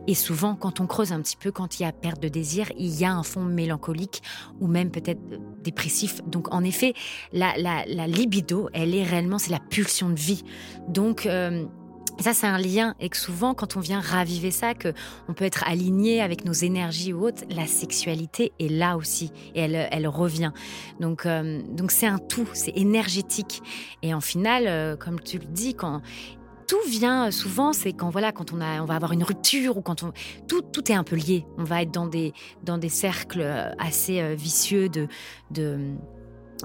Et 0.07 0.15
souvent, 0.15 0.55
quand 0.55 0.79
on 0.79 0.86
creuse 0.87 1.11
un 1.11 1.21
petit 1.21 1.37
peu, 1.37 1.51
quand 1.51 1.79
il 1.79 1.83
y 1.83 1.85
a 1.85 1.91
perte 1.91 2.21
de 2.21 2.27
désir, 2.27 2.71
il 2.77 2.97
y 2.99 3.05
a 3.05 3.13
un 3.13 3.23
fond 3.23 3.43
mélancolique 3.43 4.21
ou 4.59 4.67
même 4.67 4.91
peut-être 4.91 5.21
dépressif. 5.63 6.21
Donc 6.25 6.53
en 6.53 6.63
effet, 6.63 6.93
la, 7.33 8.07
libido, 8.07 8.69
elle 8.73 8.95
est 8.95 9.03
réellement, 9.03 9.37
c'est 9.37 9.51
la 9.51 9.59
pulsion 9.59 10.09
de 10.09 10.19
vie. 10.19 10.43
Donc... 10.87 11.25
Euh, 11.25 11.65
ça, 12.19 12.33
c'est 12.33 12.47
un 12.47 12.57
lien 12.57 12.95
et 12.99 13.09
que 13.09 13.17
souvent, 13.17 13.53
quand 13.53 13.77
on 13.77 13.79
vient 13.79 13.99
raviver 13.99 14.49
ça, 14.49 14.73
que 14.73 14.91
on 15.27 15.33
peut 15.33 15.45
être 15.45 15.63
aligné 15.67 16.21
avec 16.21 16.45
nos 16.45 16.53
énergies 16.53 17.13
ou 17.13 17.27
autres, 17.27 17.43
la 17.49 17.67
sexualité 17.67 18.53
est 18.59 18.69
là 18.69 18.97
aussi 18.97 19.31
et 19.53 19.61
elle, 19.61 20.07
revient. 20.07 20.51
Donc, 20.99 21.25
euh, 21.25 21.61
donc 21.69 21.91
c'est 21.91 22.07
un 22.07 22.17
tout, 22.17 22.47
c'est 22.53 22.75
énergétique. 22.75 23.61
Et 24.01 24.13
en 24.15 24.21
final, 24.21 24.63
euh, 24.67 24.95
comme 24.95 25.19
tu 25.19 25.37
le 25.37 25.45
dis, 25.45 25.75
quand 25.75 26.01
tout 26.67 26.81
vient 26.87 27.31
souvent, 27.31 27.73
c'est 27.73 27.93
quand 27.93 28.09
voilà, 28.09 28.31
quand 28.31 28.53
on 28.53 28.61
a, 28.61 28.81
on 28.81 28.85
va 28.85 28.95
avoir 28.95 29.13
une 29.13 29.23
rupture 29.23 29.77
ou 29.77 29.81
quand 29.81 30.03
on, 30.03 30.11
tout, 30.47 30.61
tout 30.61 30.91
est 30.91 30.95
un 30.95 31.03
peu 31.03 31.15
lié. 31.15 31.45
On 31.57 31.63
va 31.63 31.81
être 31.81 31.91
dans 31.91 32.07
des, 32.07 32.33
dans 32.63 32.77
des 32.77 32.89
cercles 32.89 33.41
euh, 33.41 33.71
assez 33.79 34.35
vicieux 34.35 34.89
de, 34.89 35.07
de 35.51 35.79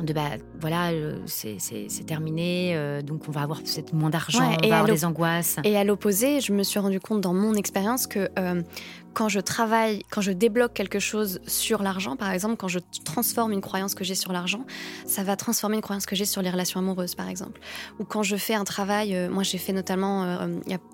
de 0.00 0.14
bah 0.14 0.30
voilà 0.58 0.90
c'est 1.26 1.58
terminé 2.06 3.02
donc 3.02 3.28
on 3.28 3.30
va 3.30 3.42
avoir 3.42 3.60
peut-être 3.60 3.92
moins 3.92 4.08
d'argent 4.08 4.42
on 4.64 4.68
va 4.68 4.76
avoir 4.76 4.86
des 4.86 5.04
angoisses 5.04 5.56
et 5.64 5.76
à 5.76 5.84
l'opposé 5.84 6.40
je 6.40 6.54
me 6.54 6.62
suis 6.62 6.78
rendu 6.78 6.98
compte 6.98 7.20
dans 7.20 7.34
mon 7.34 7.52
expérience 7.52 8.06
que 8.06 8.30
quand 9.14 9.28
je 9.28 9.40
travaille, 9.40 10.02
quand 10.10 10.20
je 10.20 10.32
débloque 10.32 10.72
quelque 10.72 10.98
chose 10.98 11.40
sur 11.46 11.82
l'argent, 11.82 12.16
par 12.16 12.30
exemple, 12.30 12.56
quand 12.56 12.68
je 12.68 12.78
transforme 13.04 13.52
une 13.52 13.60
croyance 13.60 13.94
que 13.94 14.04
j'ai 14.04 14.14
sur 14.14 14.32
l'argent, 14.32 14.64
ça 15.06 15.22
va 15.22 15.36
transformer 15.36 15.76
une 15.76 15.82
croyance 15.82 16.06
que 16.06 16.16
j'ai 16.16 16.24
sur 16.24 16.42
les 16.42 16.50
relations 16.50 16.80
amoureuses, 16.80 17.14
par 17.14 17.28
exemple. 17.28 17.60
Ou 17.98 18.04
quand 18.04 18.22
je 18.22 18.36
fais 18.36 18.54
un 18.54 18.64
travail, 18.64 19.14
euh, 19.14 19.30
moi 19.30 19.42
j'ai 19.42 19.58
fait 19.58 19.72
notamment 19.72 20.24
euh, 20.24 20.46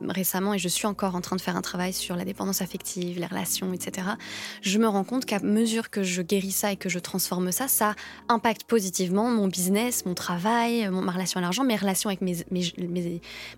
récemment, 0.09 0.55
et 0.55 0.59
je 0.59 0.69
suis 0.69 0.87
encore 0.87 1.15
en 1.15 1.21
train 1.21 1.37
de 1.37 1.41
faire 1.41 1.57
un 1.57 1.63
travail 1.63 1.93
sur 1.93 2.17
la 2.17 2.25
dépendance 2.25 2.63
affective, 2.63 3.19
les 3.19 3.27
relations, 3.27 3.73
etc. 3.73 4.09
Je 4.63 4.79
me 4.79 4.89
rends 4.89 5.05
compte 5.05 5.25
qu'à 5.25 5.41
mesure 5.41 5.91
que 5.91 6.03
je 6.03 6.23
guéris 6.23 6.53
ça 6.53 6.73
et 6.73 6.77
que 6.77 6.89
je 6.89 6.99
transforme 6.99 7.53
ça, 7.53 7.69
ça 7.69 7.95
impacte 8.29 8.65
positivement 8.65 9.31
mon 9.31 9.49
business, 9.49 10.05
mon 10.07 10.15
travail, 10.15 10.89
ma 10.91 11.13
relation 11.13 11.39
à 11.39 11.41
l'argent, 11.43 11.65
mes 11.65 11.77
relations 11.77 12.11
avec 12.11 12.21
mes, 12.21 12.37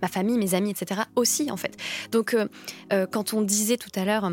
ma 0.02 0.08
famille, 0.08 0.38
mes 0.38 0.54
amis, 0.54 0.70
etc. 0.70 1.02
aussi, 1.16 1.50
en 1.50 1.56
fait. 1.56 1.76
Donc, 2.10 2.34
euh, 2.34 3.06
quand 3.10 3.34
on 3.34 3.42
disait 3.42 3.76
tout 3.76 3.90
à 3.94 4.04
l'heure, 4.04 4.30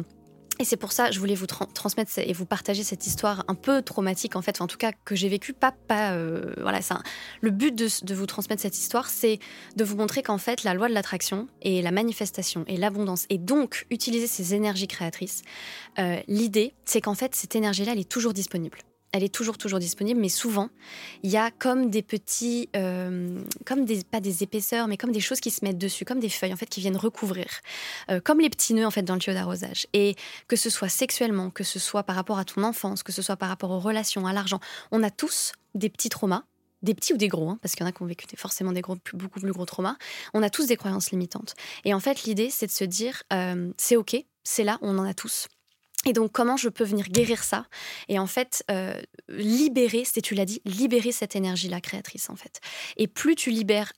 et 0.59 0.65
c'est 0.65 0.77
pour 0.77 0.91
ça 0.91 1.09
que 1.09 1.13
je 1.13 1.19
voulais 1.19 1.35
vous 1.35 1.45
transmettre 1.45 2.11
et 2.17 2.33
vous 2.33 2.45
partager 2.45 2.83
cette 2.83 3.05
histoire 3.05 3.45
un 3.47 3.55
peu 3.55 3.81
traumatique 3.81 4.35
en 4.35 4.41
fait, 4.41 4.61
en 4.61 4.67
tout 4.67 4.77
cas 4.77 4.91
que 5.05 5.15
j'ai 5.15 5.29
vécu. 5.29 5.53
Pas, 5.53 5.71
pas, 5.71 6.13
euh, 6.13 6.53
voilà, 6.61 6.81
ça. 6.81 6.99
Le 7.41 7.51
but 7.51 7.75
de, 7.75 8.13
vous 8.13 8.25
transmettre 8.25 8.61
cette 8.61 8.77
histoire, 8.77 9.09
c'est 9.09 9.39
de 9.75 9.83
vous 9.83 9.95
montrer 9.95 10.23
qu'en 10.23 10.37
fait, 10.37 10.63
la 10.63 10.73
loi 10.73 10.87
de 10.87 10.93
l'attraction 10.93 11.47
et 11.61 11.81
la 11.81 11.91
manifestation 11.91 12.63
et 12.67 12.77
l'abondance, 12.77 13.25
et 13.29 13.37
donc 13.37 13.85
utiliser 13.91 14.27
ces 14.27 14.55
énergies 14.55 14.87
créatrices. 14.87 15.43
Euh, 15.99 16.19
l'idée, 16.27 16.73
c'est 16.85 17.01
qu'en 17.01 17.15
fait, 17.15 17.35
cette 17.35 17.55
énergie-là, 17.55 17.91
elle 17.93 17.99
est 17.99 18.09
toujours 18.09 18.33
disponible 18.33 18.79
elle 19.17 19.23
est 19.23 19.33
toujours 19.33 19.57
toujours 19.57 19.79
disponible, 19.79 20.19
mais 20.19 20.29
souvent 20.29 20.69
il 21.23 21.31
y 21.31 21.37
a 21.37 21.51
comme 21.51 21.89
des 21.89 22.01
petits, 22.01 22.69
euh, 22.75 23.41
comme 23.65 23.85
des 23.85 24.03
pas 24.03 24.19
des 24.19 24.43
épaisseurs, 24.43 24.87
mais 24.87 24.97
comme 24.97 25.11
des 25.11 25.19
choses 25.19 25.39
qui 25.39 25.51
se 25.51 25.65
mettent 25.65 25.77
dessus, 25.77 26.05
comme 26.05 26.19
des 26.19 26.29
feuilles 26.29 26.53
en 26.53 26.57
fait 26.57 26.67
qui 26.67 26.79
viennent 26.79 26.97
recouvrir, 26.97 27.47
euh, 28.09 28.21
comme 28.21 28.39
les 28.39 28.49
petits 28.49 28.73
nœuds 28.73 28.85
en 28.85 28.91
fait 28.91 29.01
dans 29.01 29.15
le 29.15 29.19
tuyau 29.19 29.33
d'arrosage. 29.33 29.87
Et 29.93 30.15
que 30.47 30.55
ce 30.55 30.69
soit 30.69 30.89
sexuellement, 30.89 31.49
que 31.49 31.63
ce 31.63 31.79
soit 31.79 32.03
par 32.03 32.15
rapport 32.15 32.37
à 32.37 32.45
ton 32.45 32.63
enfance, 32.63 33.03
que 33.03 33.11
ce 33.11 33.21
soit 33.21 33.37
par 33.37 33.49
rapport 33.49 33.71
aux 33.71 33.79
relations, 33.79 34.27
à 34.27 34.33
l'argent, 34.33 34.59
on 34.91 35.03
a 35.03 35.09
tous 35.09 35.53
des 35.75 35.89
petits 35.89 36.09
traumas. 36.09 36.43
Des 36.83 36.93
petits 36.93 37.11
ou 37.11 37.17
des 37.17 37.27
gros, 37.27 37.49
hein, 37.49 37.57
parce 37.63 37.73
qu'il 37.73 37.83
y 37.83 37.87
en 37.87 37.89
a 37.89 37.91
qui 37.91 38.03
ont 38.03 38.05
vécu 38.05 38.27
forcément 38.37 38.71
des 38.71 38.81
gros, 38.81 38.97
beaucoup 39.13 39.39
plus 39.39 39.51
gros 39.51 39.65
traumas. 39.65 39.97
On 40.35 40.43
a 40.43 40.51
tous 40.51 40.67
des 40.67 40.77
croyances 40.77 41.09
limitantes. 41.09 41.55
Et 41.85 41.93
en 41.95 41.99
fait, 41.99 42.23
l'idée, 42.25 42.51
c'est 42.51 42.67
de 42.67 42.71
se 42.71 42.83
dire, 42.83 43.23
euh, 43.33 43.71
c'est 43.77 43.95
OK, 43.95 44.15
c'est 44.43 44.63
là, 44.63 44.77
on 44.83 44.95
en 44.99 45.03
a 45.03 45.15
tous. 45.15 45.47
Et 46.05 46.13
donc, 46.13 46.31
comment 46.31 46.57
je 46.57 46.69
peux 46.69 46.83
venir 46.83 47.07
guérir 47.07 47.43
ça? 47.43 47.65
Et 48.07 48.19
en 48.19 48.27
fait, 48.27 48.63
euh, 48.71 49.01
libérer, 49.29 50.03
c'est 50.05 50.21
tu 50.21 50.35
l'as 50.35 50.45
dit, 50.45 50.61
libérer 50.63 51.11
cette 51.11 51.35
énergie-là 51.35 51.81
créatrice, 51.81 52.29
en 52.29 52.35
fait. 52.35 52.61
Et 52.97 53.07
plus 53.07 53.35
tu 53.35 53.49
libères 53.49 53.91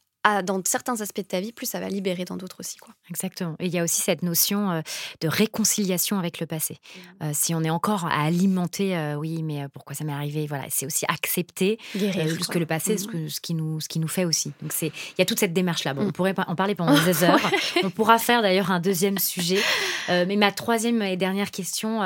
dans 0.44 0.62
certains 0.66 1.00
aspects 1.02 1.22
de 1.22 1.26
ta 1.28 1.40
vie, 1.40 1.52
plus 1.52 1.66
ça 1.66 1.80
va 1.80 1.88
libérer 1.88 2.26
dans 2.26 2.38
d'autres 2.38 2.58
aussi. 2.60 2.78
Quoi. 2.78 2.94
Exactement. 3.10 3.56
Et 3.60 3.68
il 3.68 3.74
y 3.74 3.80
a 3.80 3.84
aussi 3.84 4.02
cette 4.02 4.22
notion 4.22 4.72
euh, 4.72 4.82
de 5.22 5.28
réconciliation 5.28 6.20
avec 6.20 6.40
le 6.40 6.46
passé. 6.46 6.74
Mmh. 6.74 7.24
Euh, 7.24 7.32
si 7.34 7.56
on 7.56 7.64
est 7.64 7.70
encore 7.70 8.06
à 8.06 8.24
alimenter, 8.24 8.98
euh, 8.98 9.16
oui, 9.16 9.44
mais 9.44 9.68
pourquoi 9.74 9.96
ça 9.96 10.04
m'est 10.04 10.14
arrivé 10.14 10.46
Voilà, 10.48 10.66
c'est 10.70 10.86
aussi 10.86 11.06
accepter 11.08 11.80
ce 11.94 12.48
que 12.50 12.60
le 12.60 12.66
passé, 12.66 12.98
ce, 12.98 13.08
mmh. 13.08 13.30
ce, 13.30 13.40
qui 13.40 13.54
nous, 13.54 13.80
ce 13.80 13.88
qui 13.88 14.00
nous 14.00 14.08
fait 14.08 14.26
aussi. 14.26 14.52
Donc 14.62 14.74
c'est, 14.74 14.88
il 14.88 15.20
y 15.20 15.22
a 15.22 15.26
toute 15.26 15.40
cette 15.40 15.54
démarche-là. 15.54 15.94
Bon, 15.94 16.04
On 16.04 16.08
mmh. 16.08 16.12
pourrait 16.12 16.36
en 16.48 16.56
parler 16.56 16.76
pendant 16.76 17.02
des 17.04 17.24
heures. 17.24 17.40
On 17.84 17.90
pourra 17.90 18.20
faire 18.20 18.42
d'ailleurs 18.42 18.72
un 18.72 18.80
deuxième 18.80 19.18
sujet. 19.18 19.62
mais 20.10 20.36
ma 20.36 20.52
troisième 20.52 21.02
et 21.02 21.18
dernière 21.18 21.52
question, 21.52 22.02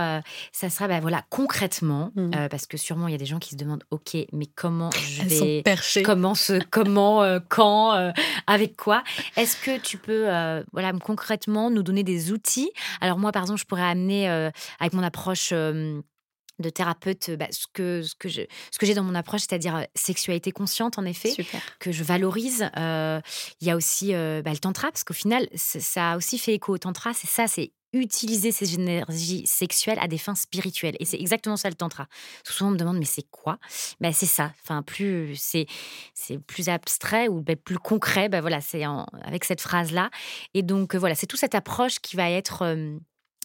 ça 0.52 0.70
sera, 0.70 0.88
bah, 0.88 1.00
voilà, 1.00 1.24
concrètement, 1.30 2.12
parce 2.50 2.68
que 2.68 2.78
sûrement 2.78 3.08
il 3.08 3.12
y 3.12 3.16
a 3.16 3.20
des 3.20 3.26
gens 3.26 3.40
qui 3.40 3.52
se 3.52 3.56
demandent, 3.56 3.84
ok, 3.92 4.18
mais 4.32 4.46
comment 4.46 4.92
je 4.92 5.24
vais, 5.24 5.64
comment, 6.04 6.36
ce, 6.36 6.62
comment, 6.70 7.40
quand 7.50 8.03
avec 8.48 8.76
quoi. 8.76 9.04
Est-ce 9.38 9.58
que 9.58 9.80
tu 9.80 9.98
peux, 9.98 10.30
euh, 10.30 10.64
voilà, 10.74 10.92
concrètement 10.94 11.70
nous 11.70 11.84
donner 11.84 12.04
des 12.04 12.32
outils? 12.32 12.72
Alors 13.02 13.20
moi, 13.20 13.32
par 13.32 13.44
exemple, 13.44 13.60
je 13.60 13.66
pourrais 13.66 13.84
amener 13.84 14.30
euh, 14.30 14.50
avec 14.80 14.94
mon 14.94 15.04
approche 15.04 15.52
de 15.52 16.70
thérapeute, 16.70 17.32
bah, 17.32 17.48
ce 17.52 17.66
que, 17.74 18.02
ce 18.04 18.16
que, 18.16 18.30
je, 18.30 18.42
ce 18.72 18.78
que 18.78 18.86
j'ai 18.86 18.94
dans 18.94 19.04
mon 19.04 19.16
approche, 19.16 19.42
c'est-à-dire 19.42 19.86
sexualité 19.96 20.52
consciente, 20.52 20.98
en 20.98 21.06
effet, 21.06 21.34
que 21.80 21.92
je 21.92 22.04
valorise. 22.04 22.70
Il 22.76 23.68
y 23.68 23.72
a 23.72 23.76
aussi 23.76 24.12
bah, 24.14 24.52
le 24.52 24.60
tantra, 24.60 24.92
parce 24.92 25.04
qu'au 25.04 25.14
final, 25.14 25.48
ça 25.56 26.12
a 26.12 26.18
aussi 26.18 26.38
fait 26.38 26.54
écho 26.54 26.74
au 26.74 26.78
tantra. 26.78 27.14
C'est 27.14 27.28
ça, 27.28 27.48
c'est 27.48 27.72
utiliser 27.94 28.52
ces 28.52 28.76
énergies 28.76 29.46
sexuelles 29.46 30.00
à 30.02 30.08
des 30.08 30.18
fins 30.18 30.36
spirituelles. 30.36 30.96
Et 31.00 31.06
c'est 31.06 31.20
exactement 31.20 31.58
ça 31.58 31.70
le 31.70 31.76
tantra. 31.76 32.08
Souvent, 32.44 32.70
on 32.70 32.74
me 32.74 32.78
demande, 32.78 32.98
mais 32.98 33.06
c'est 33.06 33.30
quoi? 33.30 33.60
Ben, 34.02 34.12
C'est 34.12 34.26
ça. 34.26 34.52
Enfin, 34.64 34.82
plus 34.82 35.36
c'est, 35.36 35.68
c'est 36.14 36.40
plus 36.40 36.70
abstrait 36.70 37.28
ou 37.28 37.42
ben, 37.42 37.56
plus 37.56 37.78
concret. 37.78 38.30
Ben, 38.30 38.42
voilà, 38.42 38.62
c'est 38.62 38.84
avec 39.22 39.46
cette 39.46 39.62
phrase-là. 39.62 40.10
Et 40.54 40.64
donc, 40.64 40.96
voilà, 40.96 41.16
c'est 41.16 41.28
toute 41.28 41.40
cette 41.40 41.56
approche 41.56 42.00
qui 42.00 42.16
va 42.16 42.30
être 42.30 42.76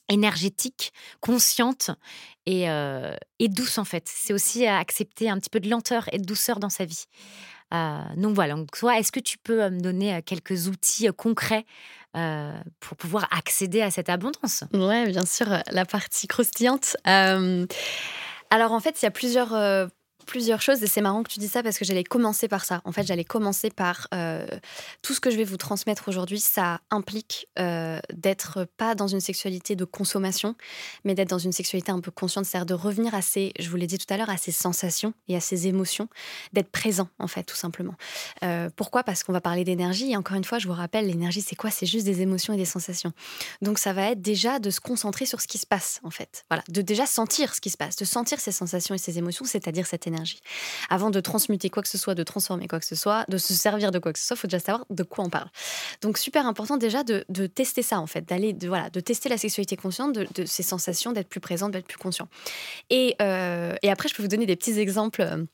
énergétique, 0.08 0.92
consciente 1.20 1.90
et, 2.46 2.64
et, 3.38 3.48
douce, 3.48 3.76
en 3.76 3.84
fait. 3.84 4.08
C'est 4.08 4.32
aussi 4.32 4.66
accepter 4.66 5.28
un 5.28 5.38
petit 5.38 5.50
peu 5.50 5.60
de 5.60 5.68
lenteur 5.68 6.08
et 6.12 6.18
de 6.18 6.24
douceur 6.24 6.58
dans 6.58 6.70
sa 6.70 6.86
vie. 6.86 7.04
donc 8.16 8.34
voilà, 8.34 8.54
donc, 8.54 8.70
toi, 8.70 8.98
est-ce 8.98 9.12
que 9.12 9.20
tu 9.20 9.36
peux 9.36 9.68
me 9.68 9.80
donner 9.80 10.22
quelques 10.22 10.68
outils 10.68 11.08
concrets 11.16 11.66
euh, 12.16 12.52
pour 12.80 12.96
pouvoir 12.96 13.28
accéder 13.30 13.82
à 13.82 13.90
cette 13.90 14.08
abondance. 14.08 14.64
Oui, 14.72 15.06
bien 15.06 15.26
sûr, 15.26 15.46
la 15.70 15.84
partie 15.84 16.26
croustillante. 16.26 16.96
Euh, 17.06 17.66
alors 18.50 18.72
en 18.72 18.80
fait, 18.80 19.00
il 19.02 19.04
y 19.04 19.08
a 19.08 19.10
plusieurs 19.10 19.54
euh, 19.54 19.86
plusieurs 20.28 20.60
choses 20.60 20.82
et 20.82 20.86
c'est 20.86 21.00
marrant 21.00 21.22
que 21.22 21.30
tu 21.30 21.40
dis 21.40 21.48
ça 21.48 21.62
parce 21.62 21.78
que 21.78 21.84
j'allais 21.84 22.04
commencer 22.04 22.48
par 22.48 22.64
ça. 22.64 22.82
En 22.84 22.92
fait, 22.92 23.04
j'allais 23.04 23.24
commencer 23.24 23.70
par 23.70 24.06
euh, 24.14 24.46
tout 25.02 25.14
ce 25.14 25.20
que 25.20 25.30
je 25.30 25.36
vais 25.36 25.44
vous 25.44 25.56
transmettre 25.56 26.06
aujourd'hui. 26.08 26.38
Ça 26.38 26.80
implique 26.90 27.48
euh, 27.58 27.98
d'être 28.12 28.66
pas 28.76 28.94
dans 28.94 29.08
une 29.08 29.20
sexualité 29.20 29.74
de 29.74 29.86
consommation, 29.86 30.54
mais 31.04 31.14
d'être 31.14 31.30
dans 31.30 31.38
une 31.38 31.52
sexualité 31.52 31.90
un 31.90 32.00
peu 32.00 32.10
consciente, 32.10 32.44
c'est-à-dire 32.44 32.66
de 32.66 32.74
revenir 32.74 33.14
à 33.14 33.22
ces, 33.22 33.52
je 33.58 33.70
vous 33.70 33.76
l'ai 33.76 33.86
dit 33.86 33.96
tout 33.96 34.12
à 34.12 34.18
l'heure, 34.18 34.28
à 34.28 34.36
ces 34.36 34.52
sensations 34.52 35.14
et 35.28 35.34
à 35.36 35.40
ces 35.40 35.66
émotions, 35.66 36.08
d'être 36.52 36.70
présent 36.70 37.08
en 37.18 37.26
fait, 37.26 37.44
tout 37.44 37.56
simplement. 37.56 37.94
Euh, 38.42 38.68
pourquoi? 38.76 39.04
Parce 39.04 39.24
qu'on 39.24 39.32
va 39.32 39.40
parler 39.40 39.64
d'énergie 39.64 40.12
et 40.12 40.16
encore 40.16 40.36
une 40.36 40.44
fois, 40.44 40.58
je 40.58 40.68
vous 40.68 40.74
rappelle, 40.74 41.06
l'énergie 41.06 41.40
c'est 41.40 41.56
quoi? 41.56 41.70
C'est 41.70 41.86
juste 41.86 42.04
des 42.04 42.20
émotions 42.20 42.52
et 42.52 42.58
des 42.58 42.66
sensations. 42.66 43.12
Donc 43.62 43.78
ça 43.78 43.94
va 43.94 44.10
être 44.10 44.20
déjà 44.20 44.58
de 44.58 44.68
se 44.68 44.80
concentrer 44.80 45.24
sur 45.24 45.40
ce 45.40 45.48
qui 45.48 45.56
se 45.56 45.66
passe 45.66 46.00
en 46.04 46.10
fait. 46.10 46.44
Voilà, 46.50 46.62
de 46.68 46.82
déjà 46.82 47.06
sentir 47.06 47.54
ce 47.54 47.62
qui 47.62 47.70
se 47.70 47.78
passe, 47.78 47.96
de 47.96 48.04
sentir 48.04 48.40
ces 48.40 48.52
sensations 48.52 48.94
et 48.94 48.98
ces 48.98 49.16
émotions, 49.16 49.46
c'est-à-dire 49.46 49.86
cette 49.86 50.06
énergie 50.06 50.17
avant 50.90 51.10
de 51.10 51.20
transmuter 51.20 51.70
quoi 51.70 51.82
que 51.82 51.88
ce 51.88 51.98
soit, 51.98 52.14
de 52.14 52.22
transformer 52.22 52.68
quoi 52.68 52.80
que 52.80 52.86
ce 52.86 52.94
soit, 52.94 53.24
de 53.28 53.38
se 53.38 53.54
servir 53.54 53.90
de 53.90 53.98
quoi 53.98 54.12
que 54.12 54.18
ce 54.18 54.26
soit, 54.26 54.36
il 54.36 54.40
faut 54.40 54.46
déjà 54.46 54.60
savoir 54.60 54.86
de 54.90 55.02
quoi 55.02 55.24
on 55.24 55.30
parle. 55.30 55.48
Donc 56.02 56.18
super 56.18 56.46
important 56.46 56.76
déjà 56.76 57.02
de, 57.04 57.24
tester 57.46 57.82
ça 57.82 58.00
en 58.00 58.06
fait, 58.06 58.28
d'aller 58.28 58.52
de 58.52 58.68
voilà, 58.68 58.90
de 58.90 59.00
tester 59.00 59.28
la 59.28 59.38
sexualité 59.38 59.76
consciente, 59.76 60.14
de, 60.14 60.44
ces 60.44 60.62
sensations, 60.62 61.12
d'être 61.12 61.28
plus 61.28 61.40
présente, 61.40 61.72
d'être 61.72 61.86
plus 61.86 61.98
conscient. 61.98 62.28
Et, 62.90 63.16
euh, 63.22 63.74
et 63.82 63.90
après, 63.90 64.08
je 64.08 64.14
peux 64.14 64.22
vous 64.22 64.28
donner 64.28 64.46
des 64.46 64.56
petits 64.56 64.78
exemples 64.78 65.46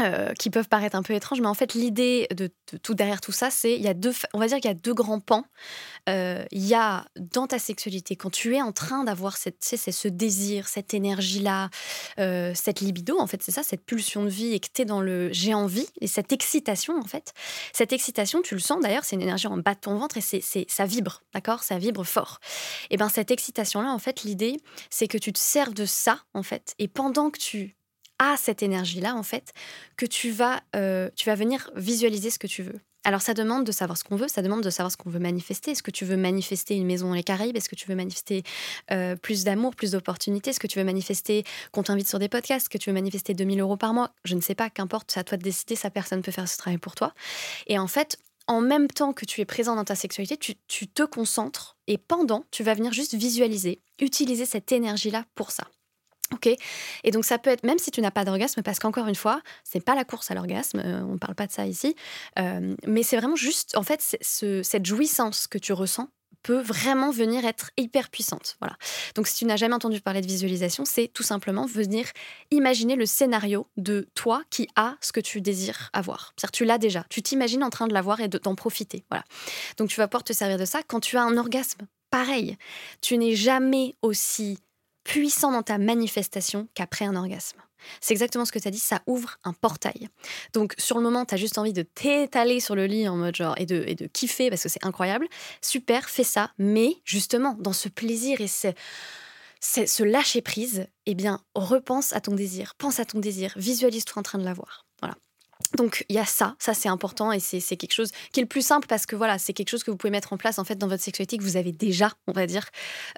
euh, 0.00 0.32
qui 0.34 0.50
peuvent 0.50 0.68
paraître 0.68 0.96
un 0.96 1.02
peu 1.02 1.14
étranges, 1.14 1.40
mais 1.40 1.46
en 1.46 1.54
fait 1.54 1.74
l'idée 1.74 2.26
de, 2.34 2.50
tout 2.82 2.94
derrière 2.94 3.20
tout 3.20 3.32
ça, 3.32 3.50
c'est 3.50 3.74
il 3.74 3.82
y 3.82 3.88
a 3.88 3.94
deux, 3.94 4.12
on 4.32 4.38
va 4.38 4.46
dire 4.46 4.56
qu'il 4.56 4.70
y 4.70 4.72
a 4.72 4.74
deux 4.74 4.94
grands 4.94 5.20
pans. 5.20 5.44
Euh, 6.08 6.44
il 6.52 6.66
y 6.66 6.74
a 6.74 7.04
dans 7.16 7.46
ta 7.46 7.58
sexualité 7.58 8.16
quand 8.16 8.30
tu 8.30 8.54
es 8.54 8.62
en 8.62 8.72
train 8.72 9.04
d'avoir 9.04 9.36
cette, 9.36 9.62
ce 9.62 10.08
désir, 10.08 10.68
cette 10.68 10.94
énergie 10.94 11.40
là, 11.40 11.68
euh, 12.18 12.52
cette 12.54 12.80
libido 12.80 13.18
en 13.18 13.26
fait, 13.26 13.42
c'est 13.42 13.50
ça, 13.50 13.62
cette 13.62 13.84
pulsion 13.84 14.24
de 14.24 14.30
vie 14.30 14.54
et 14.54 14.60
que 14.60 14.68
es 14.80 14.84
dans 14.84 15.00
le 15.00 15.30
j'ai 15.32 15.52
envie 15.52 15.88
et 16.00 16.06
cette 16.06 16.32
excitation 16.32 16.98
en 16.98 17.06
fait, 17.06 17.34
cette 17.72 17.92
excitation 17.92 18.40
tu 18.42 18.54
le 18.54 18.60
sens 18.60 18.80
d'ailleurs, 18.80 19.04
c'est 19.04 19.16
une 19.16 19.22
énergie 19.22 19.48
en 19.48 19.58
bas 19.58 19.74
de 19.74 19.80
ton 19.80 19.96
ventre 19.96 20.16
et 20.16 20.20
c'est, 20.22 20.42
ça 20.68 20.86
vibre, 20.86 21.22
d'accord, 21.34 21.62
ça 21.62 21.78
vibre 21.78 22.04
fort. 22.04 22.38
Et 22.90 22.96
ben 22.96 23.08
cette 23.08 23.30
excitation 23.30 23.82
là 23.82 23.90
en 23.90 23.98
fait 23.98 24.22
l'idée 24.22 24.56
c'est 24.88 25.08
que 25.08 25.18
tu 25.18 25.32
te 25.32 25.38
serves 25.38 25.74
de 25.74 25.84
ça 25.84 26.20
en 26.32 26.42
fait 26.42 26.74
et 26.78 26.88
pendant 26.88 27.30
que 27.30 27.38
tu 27.38 27.76
à 28.20 28.36
cette 28.36 28.62
énergie-là, 28.62 29.16
en 29.16 29.24
fait, 29.24 29.52
que 29.96 30.06
tu 30.06 30.30
vas, 30.30 30.60
euh, 30.76 31.08
tu 31.16 31.26
vas 31.26 31.34
venir 31.34 31.70
visualiser 31.74 32.30
ce 32.30 32.38
que 32.38 32.46
tu 32.46 32.62
veux. 32.62 32.78
Alors 33.02 33.22
ça 33.22 33.32
demande 33.32 33.64
de 33.64 33.72
savoir 33.72 33.96
ce 33.96 34.04
qu'on 34.04 34.16
veut, 34.16 34.28
ça 34.28 34.42
demande 34.42 34.62
de 34.62 34.68
savoir 34.68 34.92
ce 34.92 34.98
qu'on 34.98 35.08
veut 35.08 35.18
manifester. 35.18 35.70
Est-ce 35.70 35.82
que 35.82 35.90
tu 35.90 36.04
veux 36.04 36.18
manifester 36.18 36.76
une 36.76 36.84
maison 36.84 37.08
dans 37.08 37.14
les 37.14 37.22
Caraïbes? 37.22 37.56
Est-ce 37.56 37.70
que 37.70 37.74
tu 37.74 37.88
veux 37.88 37.94
manifester 37.94 38.42
euh, 38.90 39.16
plus 39.16 39.44
d'amour, 39.44 39.74
plus 39.74 39.92
d'opportunités? 39.92 40.50
Est-ce 40.50 40.60
que 40.60 40.66
tu 40.66 40.78
veux 40.78 40.84
manifester 40.84 41.44
qu'on 41.72 41.82
t'invite 41.82 42.08
sur 42.08 42.18
des 42.18 42.28
podcasts? 42.28 42.66
Est-ce 42.66 42.68
que 42.68 42.76
tu 42.76 42.90
veux 42.90 42.94
manifester 42.94 43.32
2000 43.32 43.58
euros 43.60 43.78
par 43.78 43.94
mois? 43.94 44.10
Je 44.24 44.34
ne 44.34 44.42
sais 44.42 44.54
pas, 44.54 44.68
qu'importe, 44.68 45.10
c'est 45.10 45.20
à 45.20 45.24
toi 45.24 45.38
de 45.38 45.42
décider, 45.42 45.76
sa 45.76 45.88
personne 45.88 46.20
peut 46.20 46.30
faire 46.30 46.46
ce 46.46 46.58
travail 46.58 46.76
pour 46.76 46.94
toi. 46.94 47.14
Et 47.68 47.78
en 47.78 47.86
fait, 47.86 48.18
en 48.46 48.60
même 48.60 48.88
temps 48.88 49.14
que 49.14 49.24
tu 49.24 49.40
es 49.40 49.46
présent 49.46 49.76
dans 49.76 49.84
ta 49.84 49.94
sexualité, 49.94 50.36
tu, 50.36 50.56
tu 50.68 50.86
te 50.86 51.04
concentres 51.04 51.78
et 51.86 51.96
pendant, 51.96 52.44
tu 52.50 52.64
vas 52.64 52.74
venir 52.74 52.92
juste 52.92 53.14
visualiser, 53.14 53.80
utiliser 53.98 54.44
cette 54.44 54.72
énergie-là 54.72 55.24
pour 55.34 55.52
ça. 55.52 55.64
Ok, 56.32 56.48
et 57.04 57.10
donc 57.10 57.24
ça 57.24 57.38
peut 57.38 57.50
être, 57.50 57.64
même 57.64 57.78
si 57.78 57.90
tu 57.90 58.00
n'as 58.00 58.12
pas 58.12 58.24
d'orgasme, 58.24 58.62
parce 58.62 58.78
qu'encore 58.78 59.08
une 59.08 59.16
fois, 59.16 59.42
c'est 59.64 59.84
pas 59.84 59.96
la 59.96 60.04
course 60.04 60.30
à 60.30 60.34
l'orgasme, 60.34 60.80
euh, 60.84 61.02
on 61.02 61.14
ne 61.14 61.18
parle 61.18 61.34
pas 61.34 61.46
de 61.46 61.52
ça 61.52 61.66
ici, 61.66 61.96
euh, 62.38 62.76
mais 62.86 63.02
c'est 63.02 63.16
vraiment 63.16 63.36
juste, 63.36 63.76
en 63.76 63.82
fait, 63.82 64.00
cette 64.00 64.86
jouissance 64.86 65.48
que 65.48 65.58
tu 65.58 65.72
ressens 65.72 66.08
peut 66.42 66.60
vraiment 66.60 67.10
venir 67.10 67.44
être 67.44 67.70
hyper 67.76 68.08
puissante. 68.08 68.56
Voilà. 68.60 68.76
Donc 69.14 69.26
si 69.26 69.36
tu 69.36 69.44
n'as 69.44 69.56
jamais 69.56 69.74
entendu 69.74 70.00
parler 70.00 70.20
de 70.20 70.26
visualisation, 70.26 70.84
c'est 70.84 71.08
tout 71.08 71.22
simplement 71.22 71.66
venir 71.66 72.06
imaginer 72.50 72.96
le 72.96 73.06
scénario 73.06 73.66
de 73.76 74.08
toi 74.14 74.42
qui 74.50 74.68
a 74.76 74.96
ce 75.00 75.12
que 75.12 75.20
tu 75.20 75.40
désires 75.40 75.90
avoir. 75.92 76.32
C'est-à-dire 76.36 76.52
tu 76.52 76.64
l'as 76.64 76.78
déjà, 76.78 77.04
tu 77.10 77.22
t'imagines 77.22 77.62
en 77.62 77.70
train 77.70 77.88
de 77.88 77.92
l'avoir 77.92 78.20
et 78.20 78.28
de 78.28 78.38
t'en 78.38 78.54
profiter. 78.54 79.04
Voilà. 79.10 79.24
Donc 79.76 79.88
tu 79.88 79.96
vas 79.96 80.08
pouvoir 80.08 80.24
te 80.24 80.32
servir 80.32 80.58
de 80.58 80.64
ça 80.64 80.80
quand 80.86 81.00
tu 81.00 81.16
as 81.16 81.22
un 81.22 81.36
orgasme. 81.36 81.86
Pareil, 82.10 82.56
tu 83.02 83.18
n'es 83.18 83.36
jamais 83.36 83.94
aussi 84.02 84.58
puissant 85.04 85.52
dans 85.52 85.62
ta 85.62 85.78
manifestation 85.78 86.68
qu'après 86.74 87.04
un 87.04 87.16
orgasme. 87.16 87.60
C'est 88.00 88.12
exactement 88.12 88.44
ce 88.44 88.52
que 88.52 88.58
tu 88.58 88.68
as 88.68 88.70
dit, 88.70 88.78
ça 88.78 89.02
ouvre 89.06 89.38
un 89.44 89.52
portail. 89.52 90.08
Donc 90.52 90.74
sur 90.78 90.96
le 90.96 91.02
moment, 91.02 91.24
tu 91.24 91.34
as 91.34 91.38
juste 91.38 91.58
envie 91.58 91.72
de 91.72 91.82
t'étaler 91.82 92.60
sur 92.60 92.74
le 92.74 92.86
lit 92.86 93.08
en 93.08 93.16
mode 93.16 93.34
genre 93.34 93.54
et 93.58 93.66
de, 93.66 93.84
et 93.86 93.94
de 93.94 94.06
kiffer 94.06 94.50
parce 94.50 94.62
que 94.62 94.68
c'est 94.68 94.84
incroyable. 94.84 95.26
Super, 95.62 96.08
fais 96.08 96.24
ça. 96.24 96.50
Mais 96.58 96.96
justement, 97.04 97.56
dans 97.58 97.72
ce 97.72 97.88
plaisir 97.88 98.40
et 98.40 98.48
ce, 98.48 98.68
ce 99.60 100.02
lâcher 100.02 100.42
prise, 100.42 100.86
eh 101.06 101.14
bien, 101.14 101.40
repense 101.54 102.12
à 102.12 102.20
ton 102.20 102.34
désir, 102.34 102.74
pense 102.76 103.00
à 103.00 103.04
ton 103.04 103.18
désir, 103.18 103.52
visualise-toi 103.56 104.20
en 104.20 104.22
train 104.22 104.38
de 104.38 104.44
l'avoir. 104.44 104.86
Voilà. 105.00 105.16
Donc 105.76 106.04
il 106.08 106.16
y 106.16 106.18
a 106.18 106.24
ça, 106.24 106.56
ça 106.58 106.74
c'est 106.74 106.88
important 106.88 107.32
et 107.32 107.40
c'est 107.40 107.60
quelque 107.76 107.92
chose 107.92 108.10
qui 108.32 108.40
est 108.40 108.42
le 108.42 108.48
plus 108.48 108.64
simple 108.64 108.86
parce 108.88 109.06
que 109.06 109.14
voilà, 109.14 109.38
c'est 109.38 109.52
quelque 109.52 109.68
chose 109.68 109.84
que 109.84 109.90
vous 109.90 109.96
pouvez 109.96 110.10
mettre 110.10 110.32
en 110.32 110.36
place 110.36 110.58
en 110.58 110.64
fait 110.64 110.76
dans 110.76 110.88
votre 110.88 111.02
sexualité 111.02 111.38
que 111.38 111.42
vous 111.42 111.56
avez 111.56 111.72
déjà, 111.72 112.12
on 112.26 112.32
va 112.32 112.46
dire. 112.46 112.68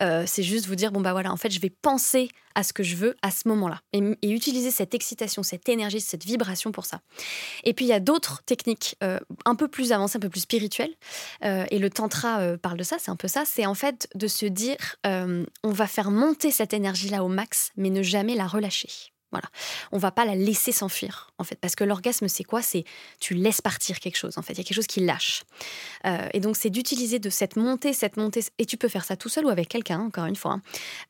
Euh, 0.01 0.25
c'est 0.27 0.43
juste 0.43 0.67
vous 0.67 0.75
dire 0.75 0.93
bon 0.93 1.01
bah 1.01 1.13
voilà, 1.13 1.33
en 1.33 1.37
fait 1.37 1.51
je 1.51 1.61
vais 1.61 1.71
penser 1.71 2.29
à 2.55 2.63
ce 2.63 2.75
que 2.75 2.83
je 2.83 2.97
veux 2.97 3.17
à 3.23 3.31
ce 3.31 3.49
moment-là 3.49 3.81
et, 3.95 4.01
utiliser 4.23 4.71
cette 4.71 4.95
excitation, 4.95 5.43
cette 5.43 5.69
énergie, 5.69 6.01
cette 6.01 6.25
vibration 6.25 6.73
pour 6.73 6.85
ça. 6.85 7.01
Et 7.65 7.73
puis 7.73 7.87
il 7.87 7.89
y 7.89 7.95
a 7.95 8.01
d'autres 8.01 8.43
techniques 8.45 8.97
euh, 9.03 9.19
un 9.47 9.55
peu 9.55 9.69
plus 9.69 9.93
avancées, 9.93 10.19
un 10.19 10.21
peu 10.21 10.29
plus 10.29 10.41
spirituelles 10.41 10.95
euh, 11.45 11.65
et 11.71 11.79
le 11.79 11.89
tantra 11.89 12.57
parle 12.59 12.77
de 12.77 12.83
ça, 12.83 12.97
c'est 12.99 13.11
un 13.11 13.17
peu 13.17 13.29
ça, 13.29 13.45
c'est 13.47 13.65
en 13.65 13.75
fait 13.75 14.09
de 14.15 14.27
se 14.27 14.47
dire 14.47 14.97
on 15.05 15.47
va 15.71 15.87
faire 15.87 16.11
monter 16.11 16.51
cette 16.51 16.75
énergie 16.75 17.09
là 17.09 17.25
au 17.25 17.29
max 17.29 17.71
mais 17.77 17.89
ne 17.89 18.03
jamais 18.03 18.35
la 18.35 18.47
relâcher. 18.47 19.12
Voilà. 19.33 19.49
On 19.91 19.99
va 19.99 20.13
pas 20.13 20.25
la 20.25 20.35
laisser 20.35 20.73
s'enfuir, 20.73 21.33
en 21.39 21.45
fait, 21.45 21.57
parce 21.57 21.75
que 21.75 21.85
l'orgasme, 21.85 22.29
c'est 22.29 22.45
quoi? 22.45 22.63
C'est 22.63 22.85
tu 23.19 23.35
laisses 23.35 23.61
partir 23.63 23.99
quelque 23.99 24.17
chose, 24.17 24.37
en 24.37 24.43
fait. 24.43 24.53
Il 24.53 24.59
y 24.59 24.61
a 24.61 24.65
quelque 24.65 24.77
chose 24.77 24.87
qui 24.87 25.01
lâche. 25.01 25.43
Euh, 26.07 26.29
et 26.35 26.41
donc, 26.41 26.57
c'est 26.57 26.71
d'utiliser 26.71 27.19
de 27.19 27.31
cette 27.31 27.57
montée, 27.57 27.93
cette 27.95 28.17
montée. 28.17 28.45
Et 28.59 28.67
tu 28.67 28.77
peux 28.77 28.89
faire 28.89 29.05
ça 29.05 29.17
tout 29.17 29.31
seul 29.31 29.47
ou 29.47 29.49
avec 29.49 29.69
quelqu'un, 29.69 30.01
encore 30.01 30.27
une 30.27 30.37
fois. 30.37 30.53
Hein. 30.53 30.63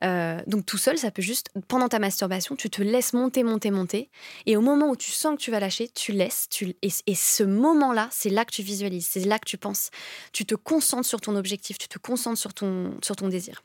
Euh, 0.05 0.41
donc, 0.47 0.65
tout 0.65 0.79
seul, 0.79 0.99
ça 0.99 1.11
peut 1.11 1.23
juste, 1.23 1.51
pendant 1.67 1.89
ta 1.89 1.99
masturbation, 1.99 2.55
tu 2.55 2.71
te 2.71 2.81
laisses 2.81 3.13
monter, 3.13 3.43
monter, 3.43 3.71
monter. 3.71 4.11
Et 4.47 4.57
au 4.57 4.61
moment 4.61 4.89
où 4.89 4.97
tu 4.97 5.11
sens 5.11 5.37
que 5.37 5.43
tu 5.43 5.51
vas 5.51 5.61
lâcher, 5.61 5.89
tu 5.89 6.13
laisses. 6.13 6.47
Tu, 6.49 6.77
et, 6.83 6.91
et 7.07 7.15
ce 7.15 7.43
moment-là, 7.43 8.09
c'est 8.13 8.31
là 8.31 8.45
que 8.45 8.53
tu 8.53 8.63
visualises, 8.63 9.09
c'est 9.11 9.25
là 9.25 9.39
que 9.41 9.49
tu 9.49 9.59
penses. 9.59 9.91
Tu 10.33 10.47
te 10.47 10.55
concentres 10.55 11.09
sur 11.09 11.21
ton 11.21 11.35
objectif, 11.35 11.77
tu 11.79 11.89
te 11.89 11.99
concentres 11.99 12.39
sur 12.39 12.55
ton, 12.55 12.97
sur 13.03 13.17
ton 13.17 13.29
désir. 13.29 13.63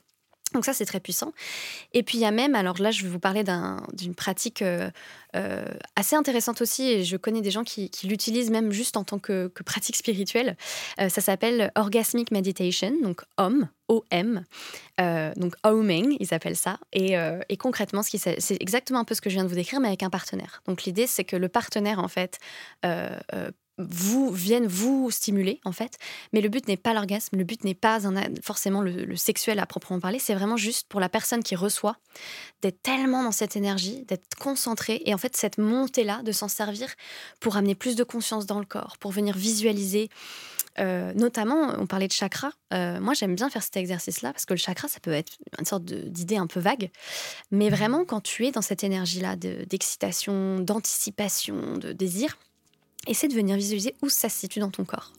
Donc 0.54 0.66
ça, 0.66 0.74
c'est 0.74 0.86
très 0.86 1.00
puissant. 1.00 1.34
Et 1.94 2.04
puis 2.04 2.18
il 2.18 2.22
y 2.22 2.26
a 2.26 2.32
même, 2.32 2.56
alors 2.56 2.82
là, 2.82 2.92
je 2.92 3.04
vais 3.04 3.10
vous 3.10 3.20
parler 3.20 3.44
d'une 3.94 4.16
pratique 4.16 4.62
euh, 4.62 4.90
euh, 5.36 5.66
assez 5.96 6.16
intéressante 6.16 6.62
aussi, 6.62 6.90
et 6.90 7.04
je 7.04 7.18
connais 7.18 7.42
des 7.42 7.52
gens 7.52 7.64
qui, 7.64 7.92
l'utilisent 8.04 8.50
même 8.50 8.72
juste 8.72 8.96
en 8.96 9.04
tant 9.04 9.20
que, 9.20 9.52
pratique 9.66 9.98
spirituelle. 9.98 10.56
Euh, 11.02 11.10
ça 11.10 11.20
s'appelle 11.20 11.72
Orgasmic 11.76 12.32
Meditation, 12.32 12.94
donc 13.04 13.24
OM, 13.38 13.68
O-M, 13.90 14.46
donc 15.36 15.54
Oming, 15.64 16.16
ils 16.20 16.34
appellent 16.34 16.56
ça. 16.56 16.80
Et 16.94 17.16
concrètement, 17.58 18.02
c'est 18.04 18.62
exactement 18.62 19.00
un 19.00 19.06
peu 19.06 19.16
ce 19.16 19.22
que 19.22 19.30
je 19.30 19.36
viens 19.36 19.44
de 19.44 19.50
vous 19.50 19.56
décrire, 19.56 19.80
mais 19.80 19.88
avec 19.88 20.04
un 20.04 20.10
partenaire. 20.10 20.62
Donc 20.68 20.84
l'idée, 20.84 21.08
c'est 21.08 21.24
que 21.24 21.36
le 21.36 21.50
partenaire, 21.50 22.00
en 22.00 22.08
fait, 22.08 22.40
vous 23.78 24.32
viennent 24.32 24.68
vous 24.68 25.12
stimuler 25.12 25.62
en 25.66 25.72
fait. 25.72 25.98
Mais 26.34 26.42
le 26.42 26.50
but 26.50 26.68
n'est 26.68 26.78
pas 26.78 26.94
l'orgasme, 26.94 27.38
le 27.38 27.44
but 27.44 27.64
n'est 27.64 27.76
pas 27.76 28.00
forcément 28.44 28.82
le, 28.82 29.16
sexuel 29.16 29.60
à 29.60 29.66
proprement 29.66 30.00
parler. 30.00 30.20
C'est 30.20 30.36
vraiment 30.36 30.58
juste 30.58 30.88
pour 30.88 31.00
la 31.00 31.10
personne 31.10 31.44
qui 31.44 31.56
reçoit 31.56 31.98
d'être 32.62 32.82
tellement 32.82 33.24
dans 33.24 33.32
cette 33.32 33.56
énergie, 33.56 34.04
d'être 34.06 34.36
concentrée 34.40 35.02
et 35.06 35.14
en 35.14 35.18
fait 35.18 35.36
cette 35.36 35.58
montée 35.58 36.04
là, 36.04 36.22
de 36.24 36.32
s'en 36.32 36.48
servir 36.48 36.90
pour 37.40 37.58
amener 37.58 37.76
plus 37.76 37.96
de 37.96 38.04
conscience 38.04 38.46
dans 38.46 38.60
le 38.60 38.66
corps, 38.66 38.98
pour 39.00 39.12
venir 39.12 39.36
visualiser. 39.36 40.10
Euh, 40.80 41.12
notamment, 41.16 41.74
on 41.80 41.88
parlait 41.88 42.08
de 42.08 42.14
chakra. 42.14 42.52
Euh, 42.72 43.00
moi, 43.00 43.16
j'aime 43.16 43.36
bien 43.36 43.50
faire 43.50 43.64
cet 43.64 43.78
exercice-là 43.78 44.32
parce 44.32 44.46
que 44.46 44.54
le 44.54 44.60
chakra, 44.60 44.88
ça 44.88 45.00
peut 45.00 45.12
être 45.12 45.34
une 45.58 45.66
sorte 45.66 45.84
d'idée 45.84 46.38
un 46.38 46.46
peu 46.46 46.60
vague. 46.60 46.92
Mais 47.50 47.70
vraiment, 47.70 48.06
quand 48.06 48.22
tu 48.22 48.46
es 48.46 48.52
dans 48.52 48.62
cette 48.62 48.84
énergie-là 48.84 49.36
d'excitation, 49.36 50.60
d'anticipation, 50.60 51.78
de 51.78 51.94
désir, 51.94 52.38
essaie 53.08 53.28
de 53.28 53.34
venir 53.34 53.56
visualiser 53.56 53.96
où 54.02 54.10
ça 54.10 54.30
se 54.30 54.40
situe 54.40 54.60
dans 54.60 54.72
ton 54.72 54.86
corps. 54.86 55.14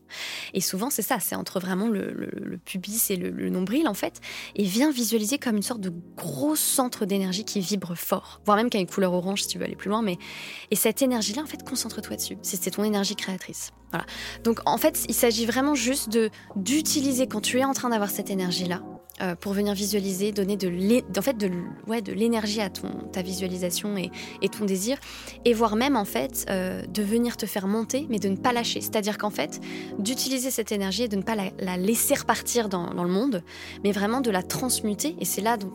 Et 0.55 0.61
souvent, 0.61 0.91
c'est 0.91 1.03
ça, 1.03 1.19
c'est 1.21 1.35
entre 1.35 1.61
vraiment 1.61 1.89
le, 1.89 2.59
pubis 2.65 3.11
et 3.11 3.17
le, 3.17 3.51
nombril, 3.51 3.89
en 3.89 3.95
fait. 3.95 4.21
Et 4.57 4.65
viens 4.65 4.91
visualiser 4.91 5.39
comme 5.39 5.57
une 5.57 5.63
sorte 5.63 5.81
de 5.81 5.93
gros 6.17 6.57
centre 6.57 7.05
d'énergie 7.05 7.45
qui 7.45 7.61
vibre 7.61 7.95
fort, 7.97 8.41
voire 8.45 8.57
même 8.57 8.71
qui 8.71 8.77
a 8.77 8.81
une 8.81 8.89
couleur 8.89 9.13
orange 9.13 9.43
si 9.43 9.49
tu 9.49 9.59
veux 9.59 9.65
aller 9.65 9.77
plus 9.77 9.91
loin. 9.91 10.03
Mais... 10.03 10.19
Et 10.71 10.77
cette 10.77 11.03
énergie-là, 11.03 11.43
en 11.43 11.47
fait, 11.47 11.63
concentre-toi 11.69 12.17
dessus. 12.17 12.39
C'est 12.43 12.71
ton 12.71 12.85
énergie 12.85 13.17
créatrice. 13.17 13.73
Voilà. 13.91 14.07
Donc, 14.45 14.61
en 14.67 14.79
fait, 14.79 15.05
il 15.09 15.15
s'agit 15.15 15.47
vraiment 15.47 15.75
juste 15.75 16.11
de 16.11 16.31
d'utiliser 16.57 17.27
quand 17.27 17.41
tu 17.41 17.59
es 17.59 17.65
en 17.65 17.73
train 17.73 17.89
d'avoir 17.89 18.11
cette 18.11 18.31
énergie-là, 18.31 18.83
euh, 19.23 19.35
pour 19.35 19.53
venir 19.53 19.75
visualiser, 19.75 20.33
donner 20.33 20.57
de 20.57 20.69
l'énergie 20.69 22.61
à 22.61 22.71
ton, 22.71 22.89
ta 23.13 23.23
visualisation 23.23 23.97
et, 23.97 24.49
ton 24.49 24.65
désir, 24.65 24.99
et 25.45 25.53
voire 25.55 25.77
même 25.77 25.97
en 25.97 26.05
fait 26.05 26.47
euh, 26.51 26.83
de 26.87 27.03
venir 27.03 27.37
te 27.37 27.47
faire 27.47 27.67
monter, 27.67 28.07
mais 28.11 28.19
de 28.19 28.29
ne 28.29 28.37
pas 28.37 28.53
lâcher. 28.53 28.81
C'est-à-dire 28.81 29.19
qu'en 29.19 29.31
fait, 29.31 29.61
d'utiliser 29.99 30.51
cette 30.51 30.73
énergie 30.73 31.05
et 31.05 31.09
de 31.09 31.17
ne 31.17 31.23
pas 31.23 31.35
la, 31.35 31.77
laisser 31.77 32.15
repartir 32.15 32.69
dans, 32.69 32.93
le 33.03 33.11
monde, 33.11 33.43
mais 33.85 33.93
vraiment 33.93 34.21
de 34.21 34.31
la 34.31 34.43
transmuter. 34.43 35.17
Et 35.21 35.25
c'est 35.25 35.43
là 35.43 35.57
dont, 35.57 35.75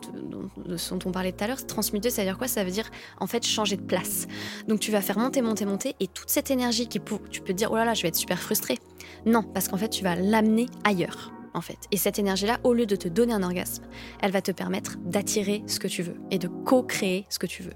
on 1.05 1.11
parlait 1.11 1.31
tout 1.31 1.43
à 1.43 1.47
l'heure. 1.47 1.65
Transmuter, 1.65 2.09
ça 2.09 2.21
veut 2.21 2.27
dire 2.27 2.37
quoi? 2.37 2.47
Ça 2.47 2.63
veut 2.63 2.71
dire 2.71 2.89
en 3.19 3.27
fait 3.27 3.45
changer 3.45 3.75
de 3.75 3.81
place. 3.81 4.27
Donc 4.67 4.79
tu 4.79 4.91
vas 4.91 5.01
faire 5.01 5.17
monter, 5.17 5.41
monter, 5.41 5.65
monter, 5.65 5.95
et 5.99 6.07
toute 6.07 6.29
cette 6.29 6.51
énergie 6.51 6.87
qui 6.87 6.99
tu 7.29 7.41
peux 7.41 7.47
te 7.47 7.57
dire 7.57 7.71
oh 7.71 7.75
là 7.75 7.85
là, 7.85 7.93
je 7.93 8.03
vais 8.03 8.07
être 8.07 8.15
super 8.15 8.39
frustrée. 8.39 8.79
Non, 9.25 9.43
parce 9.43 9.67
qu'en 9.67 9.77
fait, 9.77 9.89
tu 9.89 10.03
vas 10.03 10.15
l'amener 10.15 10.67
ailleurs 10.83 11.32
en 11.53 11.61
fait. 11.61 11.77
Et 11.91 11.97
cette 11.97 12.19
énergie-là, 12.19 12.59
au 12.63 12.73
lieu 12.73 12.85
de 12.85 12.95
te 12.95 13.07
donner 13.07 13.33
un 13.33 13.43
orgasme, 13.43 13.83
elle 14.21 14.31
va 14.31 14.41
te 14.41 14.51
permettre 14.51 14.97
d'attirer 15.05 15.63
ce 15.67 15.79
que 15.79 15.87
tu 15.87 16.03
veux 16.03 16.15
et 16.31 16.39
de 16.39 16.47
co-créer 16.47 17.25
ce 17.29 17.39
que 17.39 17.47
tu 17.47 17.63
veux. 17.63 17.73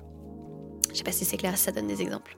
Je 0.91 0.97
sais 0.97 1.03
pas 1.03 1.11
si 1.11 1.25
c'est 1.25 1.37
clair, 1.37 1.57
ça 1.57 1.71
donne 1.71 1.87
des 1.87 2.01
exemples 2.01 2.37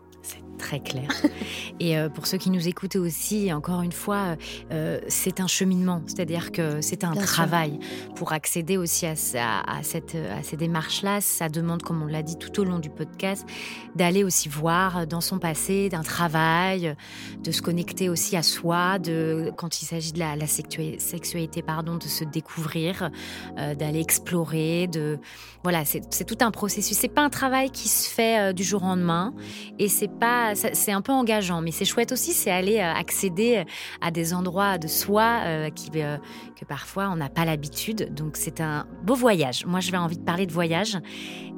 très 0.60 0.80
clair. 0.80 1.10
Et 1.80 1.98
euh, 1.98 2.10
pour 2.10 2.28
ceux 2.28 2.38
qui 2.38 2.52
nous 2.52 2.67
écoutent 2.67 2.98
aussi, 2.98 3.52
encore 3.52 3.82
une 3.82 3.91
fois, 3.91 4.36
euh, 4.72 5.00
c'est 5.08 5.39
un 5.39 5.48
cheminement, 5.48 6.04
c'est-à-dire 6.06 6.52
que 6.52 6.82
c'est 6.82 7.04
un 7.04 7.13
travail 7.13 7.80
pour 8.15 8.34
accéder 8.34 8.78
aussi 8.78 9.06
à, 9.06 9.13
à, 9.13 9.84
cette, 9.84 10.15
à 10.15 10.43
ces 10.43 10.58
démarches-là. 10.58 11.22
Ça 11.22 11.50
demande, 11.50 11.82
comme 11.82 12.04
on 12.04 12.08
l'a 12.08 12.22
dit 12.22 12.38
tout 12.38 12.60
au 12.60 12.63
long 12.63 12.80
du 12.80 12.89
podcast, 12.89 13.48
d'aller 13.95 14.24
aussi 14.24 14.50
voir 14.50 15.08
dans 15.08 15.22
son 15.22 15.39
passé, 15.39 15.89
d'un 15.89 16.04
travail, 16.04 16.95
de 17.43 17.52
se 17.52 17.62
connecter 17.62 18.10
aussi 18.10 18.36
à 18.36 18.43
soi, 18.43 19.00
de, 19.00 19.52
quand 19.58 19.82
il 19.82 19.86
s'agit 19.86 20.12
de 20.12 20.19
la, 20.19 20.36
sexualité, 20.48 21.62
pardon, 21.62 21.95
de 21.95 22.04
se 22.04 22.26
découvrir, 22.26 23.10
euh, 23.58 23.74
d'aller 23.74 24.02
explorer, 24.02 24.88
de 24.88 25.17
voilà, 25.63 25.84
c'est 25.86 26.24
tout 26.26 26.38
un 26.41 26.52
processus. 26.52 26.98
C'est 26.98 27.10
pas 27.10 27.22
un 27.22 27.30
travail 27.30 27.69
qui 27.69 27.89
se 27.89 28.10
fait 28.10 28.54
du 28.54 28.63
jour 28.63 28.84
au 28.84 28.86
lendemain, 28.86 29.34
et 29.78 29.89
c'est 29.89 30.08
pas 30.08 30.49
c'est 30.56 30.92
un 30.92 31.02
peu 31.02 31.12
engageant, 31.12 31.62
mais 31.62 31.72
c'est 31.72 31.86
chouette 31.86 32.12
aussi, 32.12 32.34
c'est 32.34 32.52
aller 32.52 32.80
euh, 32.80 32.94
accéder 32.94 33.64
à 34.02 34.12
des 34.12 34.34
endroits 34.34 34.78
de 34.78 34.88
soi 34.88 35.42
euh, 35.44 35.70
qui, 35.70 35.90
euh, 35.96 36.18
que 36.56 36.66
parfois 36.66 37.10
on 37.10 37.16
n'a 37.16 37.30
pas 37.30 37.46
l'habitude. 37.46 38.14
Donc 38.14 38.38
c'est 38.38 38.62
un 38.62 38.86
beau 39.04 39.16
voyage. 39.16 39.66
Moi, 39.66 39.80
je 39.80 39.92
vais 39.92 39.98
envie 39.98 40.18
de 40.18 40.24
parler 40.24 40.46
de 40.46 40.54
voyage 40.54 40.98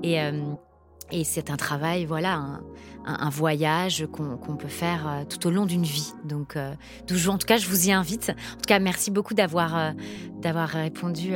et 0.04 0.20
et 1.14 1.26
c'est 1.26 1.50
un 1.50 1.58
travail, 1.58 2.06
voilà, 2.06 2.62
un, 3.06 3.30
voyage 3.30 4.06
qu'on 4.14 4.56
peut 4.56 4.70
faire 4.70 5.26
tout 5.28 5.46
au 5.46 5.52
long 5.52 5.66
d'une 5.66 5.84
vie. 5.84 6.14
Donc, 6.24 6.56
en 6.56 7.38
tout 7.38 7.46
cas, 7.46 7.58
je 7.58 7.68
vous 7.68 7.90
y 7.90 7.92
invite. 7.92 8.30
En 8.30 8.56
tout 8.56 8.68
cas, 8.68 8.80
merci 8.80 9.12
beaucoup 9.12 9.34
d'avoir 9.34 9.94
d'avoir 10.40 10.70
répondu 10.70 11.34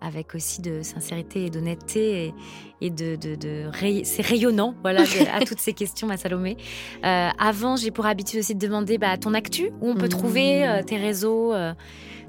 avec 0.00 0.34
aussi 0.34 0.62
de 0.62 0.82
sincérité 0.82 1.46
et 1.46 1.50
d'honnêteté 1.50 2.34
et, 2.80 2.90
de, 2.90 3.16
de, 3.16 3.70
c'est 4.04 4.22
rayonnant 4.22 4.74
voilà 4.82 5.02
à 5.32 5.44
toutes 5.44 5.60
ces 5.60 5.72
questions 5.72 6.06
ma 6.06 6.16
Salomé. 6.16 6.56
Euh, 7.04 7.28
avant 7.38 7.76
j'ai 7.76 7.90
pour 7.90 8.06
habitude 8.06 8.40
aussi 8.40 8.54
de 8.54 8.66
demander 8.66 8.98
bah, 8.98 9.16
ton 9.18 9.34
actu 9.34 9.70
où 9.80 9.90
on 9.90 9.94
peut 9.94 10.08
trouver 10.08 10.66
euh, 10.66 10.82
tes 10.82 10.96
réseaux 10.96 11.52
euh, 11.52 11.72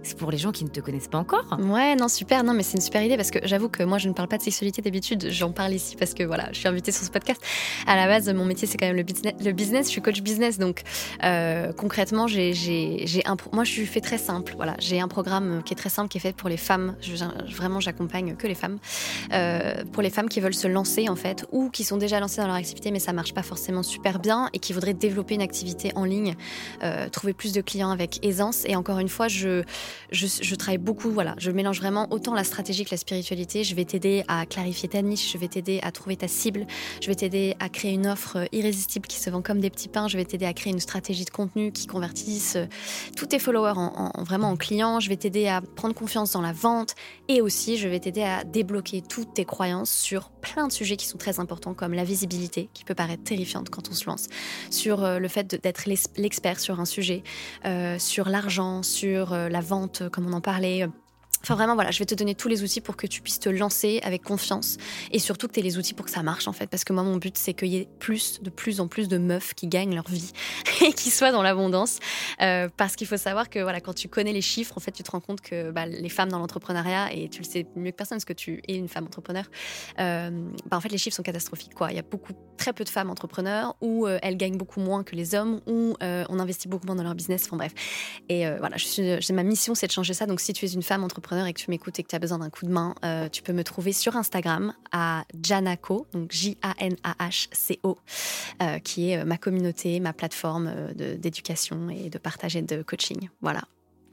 c'est 0.03 0.17
pour 0.17 0.31
les 0.31 0.37
gens 0.37 0.51
qui 0.51 0.63
ne 0.63 0.69
te 0.69 0.79
connaissent 0.79 1.07
pas 1.07 1.17
encore. 1.17 1.45
Ouais, 1.59 1.95
non, 1.95 2.07
super. 2.07 2.43
Non, 2.43 2.53
mais 2.53 2.63
c'est 2.63 2.77
une 2.77 2.81
super 2.81 3.03
idée 3.03 3.17
parce 3.17 3.31
que 3.31 3.39
j'avoue 3.43 3.69
que 3.69 3.83
moi, 3.83 3.97
je 3.97 4.07
ne 4.07 4.13
parle 4.13 4.27
pas 4.27 4.37
de 4.37 4.43
sexualité 4.43 4.81
d'habitude. 4.81 5.27
J'en 5.29 5.51
parle 5.51 5.73
ici 5.73 5.95
parce 5.95 6.13
que 6.13 6.23
voilà, 6.23 6.49
je 6.51 6.59
suis 6.59 6.67
invitée 6.67 6.91
sur 6.91 7.03
ce 7.03 7.11
podcast. 7.11 7.41
À 7.87 7.95
la 7.95 8.07
base, 8.07 8.31
mon 8.33 8.45
métier, 8.45 8.67
c'est 8.67 8.77
quand 8.77 8.87
même 8.87 8.95
le 8.95 9.03
business. 9.03 9.33
Le 9.43 9.51
business. 9.51 9.87
Je 9.87 9.91
suis 9.91 10.01
coach 10.01 10.21
business. 10.21 10.57
Donc, 10.57 10.81
euh, 11.23 11.71
concrètement, 11.73 12.27
j'ai, 12.27 12.53
j'ai, 12.53 13.21
un, 13.25 13.37
moi, 13.51 13.63
je 13.63 13.71
suis 13.71 13.85
fait 13.85 14.01
très 14.01 14.17
simple. 14.17 14.53
Voilà, 14.55 14.75
j'ai 14.79 14.99
un 14.99 15.07
programme 15.07 15.61
qui 15.63 15.73
est 15.73 15.77
très 15.77 15.89
simple, 15.89 16.09
qui 16.09 16.17
est 16.17 16.21
fait 16.21 16.35
pour 16.35 16.49
les 16.49 16.57
femmes. 16.57 16.95
Vraiment, 17.55 17.79
j'accompagne 17.79 18.35
que 18.35 18.47
les 18.47 18.55
femmes. 18.55 18.79
Euh, 19.33 19.83
pour 19.91 20.01
les 20.01 20.09
femmes 20.09 20.29
qui 20.29 20.39
veulent 20.39 20.53
se 20.53 20.67
lancer, 20.67 21.09
en 21.09 21.15
fait, 21.15 21.45
ou 21.51 21.69
qui 21.69 21.83
sont 21.83 21.97
déjà 21.97 22.19
lancées 22.19 22.41
dans 22.41 22.47
leur 22.47 22.55
activité, 22.55 22.91
mais 22.91 22.99
ça 22.99 23.13
marche 23.13 23.33
pas 23.33 23.43
forcément 23.43 23.83
super 23.83 24.19
bien 24.19 24.49
et 24.53 24.59
qui 24.59 24.73
voudraient 24.73 24.93
développer 24.93 25.35
une 25.35 25.41
activité 25.41 25.91
en 25.95 26.05
ligne, 26.05 26.35
euh, 26.83 27.09
trouver 27.09 27.33
plus 27.33 27.53
de 27.53 27.61
clients 27.61 27.91
avec 27.91 28.25
aisance. 28.25 28.63
Et 28.65 28.75
encore 28.75 28.99
une 28.99 29.09
fois, 29.09 29.27
je, 29.27 29.63
je, 30.11 30.55
travaille 30.55 30.77
beaucoup, 30.77 31.11
voilà, 31.11 31.35
je 31.37 31.51
mélange 31.51 31.79
vraiment 31.79 32.07
autant 32.11 32.33
la 32.33 32.43
stratégie 32.43 32.85
que 32.85 32.91
la 32.91 32.97
spiritualité. 32.97 33.63
Je 33.63 33.75
vais 33.75 33.85
t'aider 33.85 34.23
à 34.27 34.45
clarifier 34.45 34.89
ta 34.89 35.01
niche, 35.01 35.31
je 35.31 35.37
vais 35.37 35.47
t'aider 35.47 35.79
à 35.83 35.91
trouver 35.91 36.17
ta 36.17 36.27
cible, 36.27 36.65
je 37.01 37.07
vais 37.07 37.15
t'aider 37.15 37.55
à 37.59 37.69
créer 37.69 37.93
une 37.93 38.07
offre 38.07 38.47
irrésistible 38.51 39.07
qui 39.07 39.19
se 39.19 39.29
vend 39.29 39.41
comme 39.41 39.59
des 39.59 39.69
petits 39.69 39.89
pains, 39.89 40.07
je 40.07 40.17
vais 40.17 40.25
t'aider 40.25 40.45
à 40.45 40.53
créer 40.53 40.73
une 40.73 40.79
stratégie 40.79 41.25
de 41.25 41.29
contenu 41.29 41.71
qui 41.71 41.87
convertisse 41.87 42.55
euh, 42.55 42.65
tous 43.15 43.27
tes 43.27 43.39
followers 43.39 43.73
en, 43.75 44.11
vraiment 44.23 44.49
en 44.49 44.57
clients, 44.57 44.99
je 44.99 45.09
vais 45.09 45.17
t'aider 45.17 45.47
à 45.47 45.61
prendre 45.61 45.93
confiance 45.93 46.31
dans 46.31 46.41
la 46.41 46.53
vente 46.53 46.95
et 47.35 47.41
aussi 47.41 47.77
je 47.77 47.87
vais 47.87 47.99
t'aider 47.99 48.23
à 48.23 48.43
débloquer 48.43 49.01
toutes 49.01 49.33
tes 49.33 49.45
croyances 49.45 49.91
sur 49.91 50.29
plein 50.29 50.67
de 50.67 50.71
sujets 50.71 50.97
qui 50.97 51.05
sont 51.05 51.17
très 51.17 51.39
importants 51.39 51.73
comme 51.73 51.93
la 51.93 52.03
visibilité 52.03 52.69
qui 52.73 52.83
peut 52.83 52.95
paraître 52.95 53.23
terrifiante 53.23 53.69
quand 53.69 53.89
on 53.89 53.93
se 53.93 54.05
lance, 54.05 54.27
sur 54.69 55.03
euh, 55.03 55.19
le 55.19 55.27
fait 55.27 55.55
d'être 55.55 55.85
l'expert 55.85 56.59
sur 56.59 56.79
un 56.79 56.85
sujet, 56.85 57.23
euh, 57.65 57.97
sur 57.99 58.29
l'argent, 58.29 58.83
sur 58.83 59.33
la 59.33 59.61
vente 59.61 60.09
comme 60.09 60.27
on 60.27 60.33
en 60.33 60.41
parlait, 60.41 60.87
Enfin 61.43 61.55
vraiment 61.55 61.75
voilà, 61.75 61.91
je 61.91 61.99
vais 61.99 62.05
te 62.05 62.13
donner 62.13 62.35
tous 62.35 62.47
les 62.47 62.63
outils 62.63 62.81
pour 62.81 62.95
que 62.95 63.07
tu 63.07 63.21
puisses 63.21 63.39
te 63.39 63.49
lancer 63.49 63.99
avec 64.03 64.23
confiance 64.23 64.77
et 65.11 65.19
surtout 65.19 65.47
que 65.47 65.53
tu 65.53 65.59
aies 65.59 65.63
les 65.63 65.77
outils 65.77 65.93
pour 65.93 66.05
que 66.05 66.11
ça 66.11 66.21
marche 66.21 66.47
en 66.47 66.53
fait. 66.53 66.67
Parce 66.67 66.83
que 66.83 66.93
moi 66.93 67.03
mon 67.03 67.17
but 67.17 67.37
c'est 67.37 67.53
qu'il 67.53 67.69
y 67.69 67.77
ait 67.77 67.87
plus 67.99 68.41
de 68.41 68.49
plus 68.49 68.79
en 68.79 68.87
plus 68.87 69.07
de 69.07 69.17
meufs 69.17 69.53
qui 69.55 69.67
gagnent 69.67 69.95
leur 69.95 70.07
vie 70.07 70.31
et 70.85 70.93
qui 70.93 71.09
soient 71.09 71.31
dans 71.31 71.41
l'abondance. 71.41 71.99
Euh, 72.41 72.69
parce 72.77 72.95
qu'il 72.95 73.07
faut 73.07 73.17
savoir 73.17 73.49
que 73.49 73.59
voilà 73.59 73.81
quand 73.81 73.93
tu 73.93 74.07
connais 74.07 74.33
les 74.33 74.41
chiffres 74.41 74.77
en 74.77 74.79
fait 74.79 74.91
tu 74.91 75.03
te 75.03 75.11
rends 75.11 75.19
compte 75.19 75.41
que 75.41 75.71
bah, 75.71 75.85
les 75.85 76.09
femmes 76.09 76.29
dans 76.29 76.39
l'entrepreneuriat 76.39 77.13
et 77.13 77.27
tu 77.29 77.41
le 77.41 77.47
sais 77.47 77.65
mieux 77.75 77.91
que 77.91 77.95
personne 77.95 78.17
parce 78.17 78.25
que 78.25 78.33
tu 78.33 78.61
es 78.67 78.75
une 78.75 78.87
femme 78.87 79.05
entrepreneur 79.05 79.45
euh, 79.99 80.29
bah, 80.69 80.77
en 80.77 80.81
fait 80.81 80.89
les 80.89 80.97
chiffres 80.97 81.15
sont 81.15 81.23
catastrophiques 81.23 81.73
quoi. 81.73 81.91
Il 81.91 81.95
y 81.95 81.99
a 81.99 82.03
beaucoup 82.03 82.33
très 82.57 82.73
peu 82.73 82.83
de 82.83 82.89
femmes 82.89 83.09
entrepreneurs 83.09 83.75
où 83.81 84.05
euh, 84.05 84.19
elles 84.21 84.37
gagnent 84.37 84.57
beaucoup 84.57 84.79
moins 84.79 85.03
que 85.03 85.15
les 85.15 85.33
hommes 85.33 85.61
où 85.65 85.95
on 86.01 86.39
investit 86.39 86.67
beaucoup 86.67 86.85
moins 86.85 86.95
dans 86.95 87.03
leur 87.03 87.15
business. 87.15 87.45
Enfin 87.45 87.57
bref. 87.57 87.73
Et 88.29 88.45
voilà 88.59 88.77
je 88.77 89.33
ma 89.33 89.43
mission 89.43 89.73
c'est 89.73 89.87
de 89.87 89.91
changer 89.91 90.13
ça. 90.13 90.27
Donc 90.27 90.39
si 90.39 90.53
tu 90.53 90.65
es 90.65 90.69
une 90.69 90.83
femme 90.83 91.03
entrepreneur 91.03 91.30
et 91.31 91.53
que 91.53 91.59
tu 91.59 91.69
m'écoutes 91.69 91.97
et 91.99 92.03
que 92.03 92.09
tu 92.09 92.15
as 92.15 92.19
besoin 92.19 92.39
d'un 92.39 92.49
coup 92.49 92.65
de 92.65 92.71
main, 92.71 92.95
euh, 93.05 93.29
tu 93.29 93.41
peux 93.41 93.53
me 93.53 93.63
trouver 93.63 93.93
sur 93.93 94.15
Instagram 94.15 94.73
à 94.91 95.23
Janaco, 95.43 96.05
donc 96.13 96.31
J-A-N-A-H-C-O, 96.31 97.97
euh, 98.61 98.79
qui 98.79 99.11
est 99.11 99.17
euh, 99.17 99.25
ma 99.25 99.37
communauté, 99.37 99.99
ma 99.99 100.13
plateforme 100.13 100.71
d'éducation 100.93 101.89
et 101.89 102.09
de 102.09 102.17
partage 102.17 102.55
et 102.55 102.61
de 102.61 102.83
coaching. 102.83 103.29
Voilà. 103.41 103.61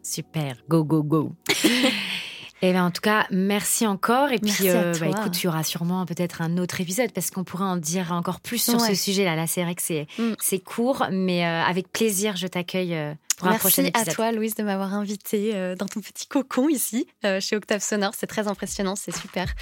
Super, 0.03 0.57
go, 0.69 0.85
go, 0.85 1.03
go. 1.03 1.33
Et 2.61 2.71
eh 2.71 2.73
bien, 2.73 2.85
en 2.87 2.91
tout 2.91 3.01
cas, 3.01 3.27
merci 3.31 3.87
encore. 3.87 4.33
Et 4.33 4.39
puis, 4.39 4.69
bah, 4.69 5.07
écoute, 5.07 5.41
il 5.43 5.45
y 5.45 5.49
aura 5.49 5.63
sûrement 5.63 6.05
peut-être 6.07 6.43
un 6.43 6.59
autre 6.59 6.81
épisode 6.81 7.13
parce 7.13 7.31
qu'on 7.31 7.45
pourrait 7.45 7.65
en 7.65 7.77
dire 7.77 8.11
encore 8.13 8.41
plus 8.41 8.59
sur 8.59 8.81
ce 8.81 8.95
sujet-là. 8.95 9.37
Là, 9.37 9.47
c'est 9.47 9.63
vrai 9.63 9.75
que 9.75 9.83
c'est 9.83 10.07
mm. 10.19 10.59
court, 10.65 11.07
mais 11.13 11.45
avec 11.45 11.93
plaisir, 11.93 12.37
je 12.37 12.49
t'accueille 12.49 12.97
Merci 13.43 13.91
à 13.95 14.05
toi, 14.05 14.33
Louise, 14.33 14.55
de 14.55 14.63
m'avoir 14.63 14.95
invitée 14.95 15.55
euh, 15.55 15.77
dans 15.77 15.87
ton 15.87 16.01
petit 16.01 16.27
cocon 16.27 16.69
ici, 16.69 17.07
euh, 17.25 17.41
chez 17.41 17.57
Octave 17.57 17.83
Sonore. 17.83 18.13
C'est 18.17 18.27
très 18.27 18.49
impressionnant, 18.49 18.97
c'est 18.97 19.17
super. 19.17 19.53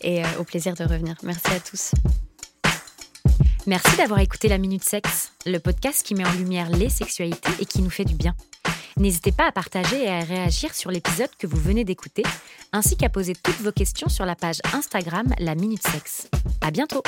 Et 0.00 0.24
euh, 0.24 0.28
au 0.38 0.44
plaisir 0.44 0.74
de 0.74 0.84
revenir. 0.84 1.16
Merci 1.22 1.48
à 1.48 1.60
tous. 1.60 1.92
Merci 3.66 3.96
d'avoir 3.96 4.20
écouté 4.20 4.48
La 4.48 4.58
Minute 4.58 4.84
Sexe, 4.84 5.32
le 5.46 5.58
podcast 5.58 6.04
qui 6.04 6.14
met 6.14 6.26
en 6.26 6.32
lumière 6.32 6.70
les 6.70 6.88
sexualités 6.88 7.52
et 7.60 7.66
qui 7.66 7.82
nous 7.82 7.90
fait 7.90 8.04
du 8.04 8.14
bien. 8.14 8.34
N'hésitez 8.96 9.32
pas 9.32 9.46
à 9.46 9.52
partager 9.52 10.04
et 10.04 10.08
à 10.08 10.20
réagir 10.20 10.74
sur 10.74 10.90
l'épisode 10.90 11.30
que 11.38 11.46
vous 11.46 11.56
venez 11.56 11.84
d'écouter, 11.84 12.22
ainsi 12.72 12.96
qu'à 12.96 13.08
poser 13.08 13.34
toutes 13.34 13.60
vos 13.60 13.72
questions 13.72 14.08
sur 14.08 14.26
la 14.26 14.36
page 14.36 14.60
Instagram 14.74 15.32
La 15.38 15.54
Minute 15.54 15.86
Sexe. 15.86 16.28
À 16.60 16.70
bientôt! 16.70 17.02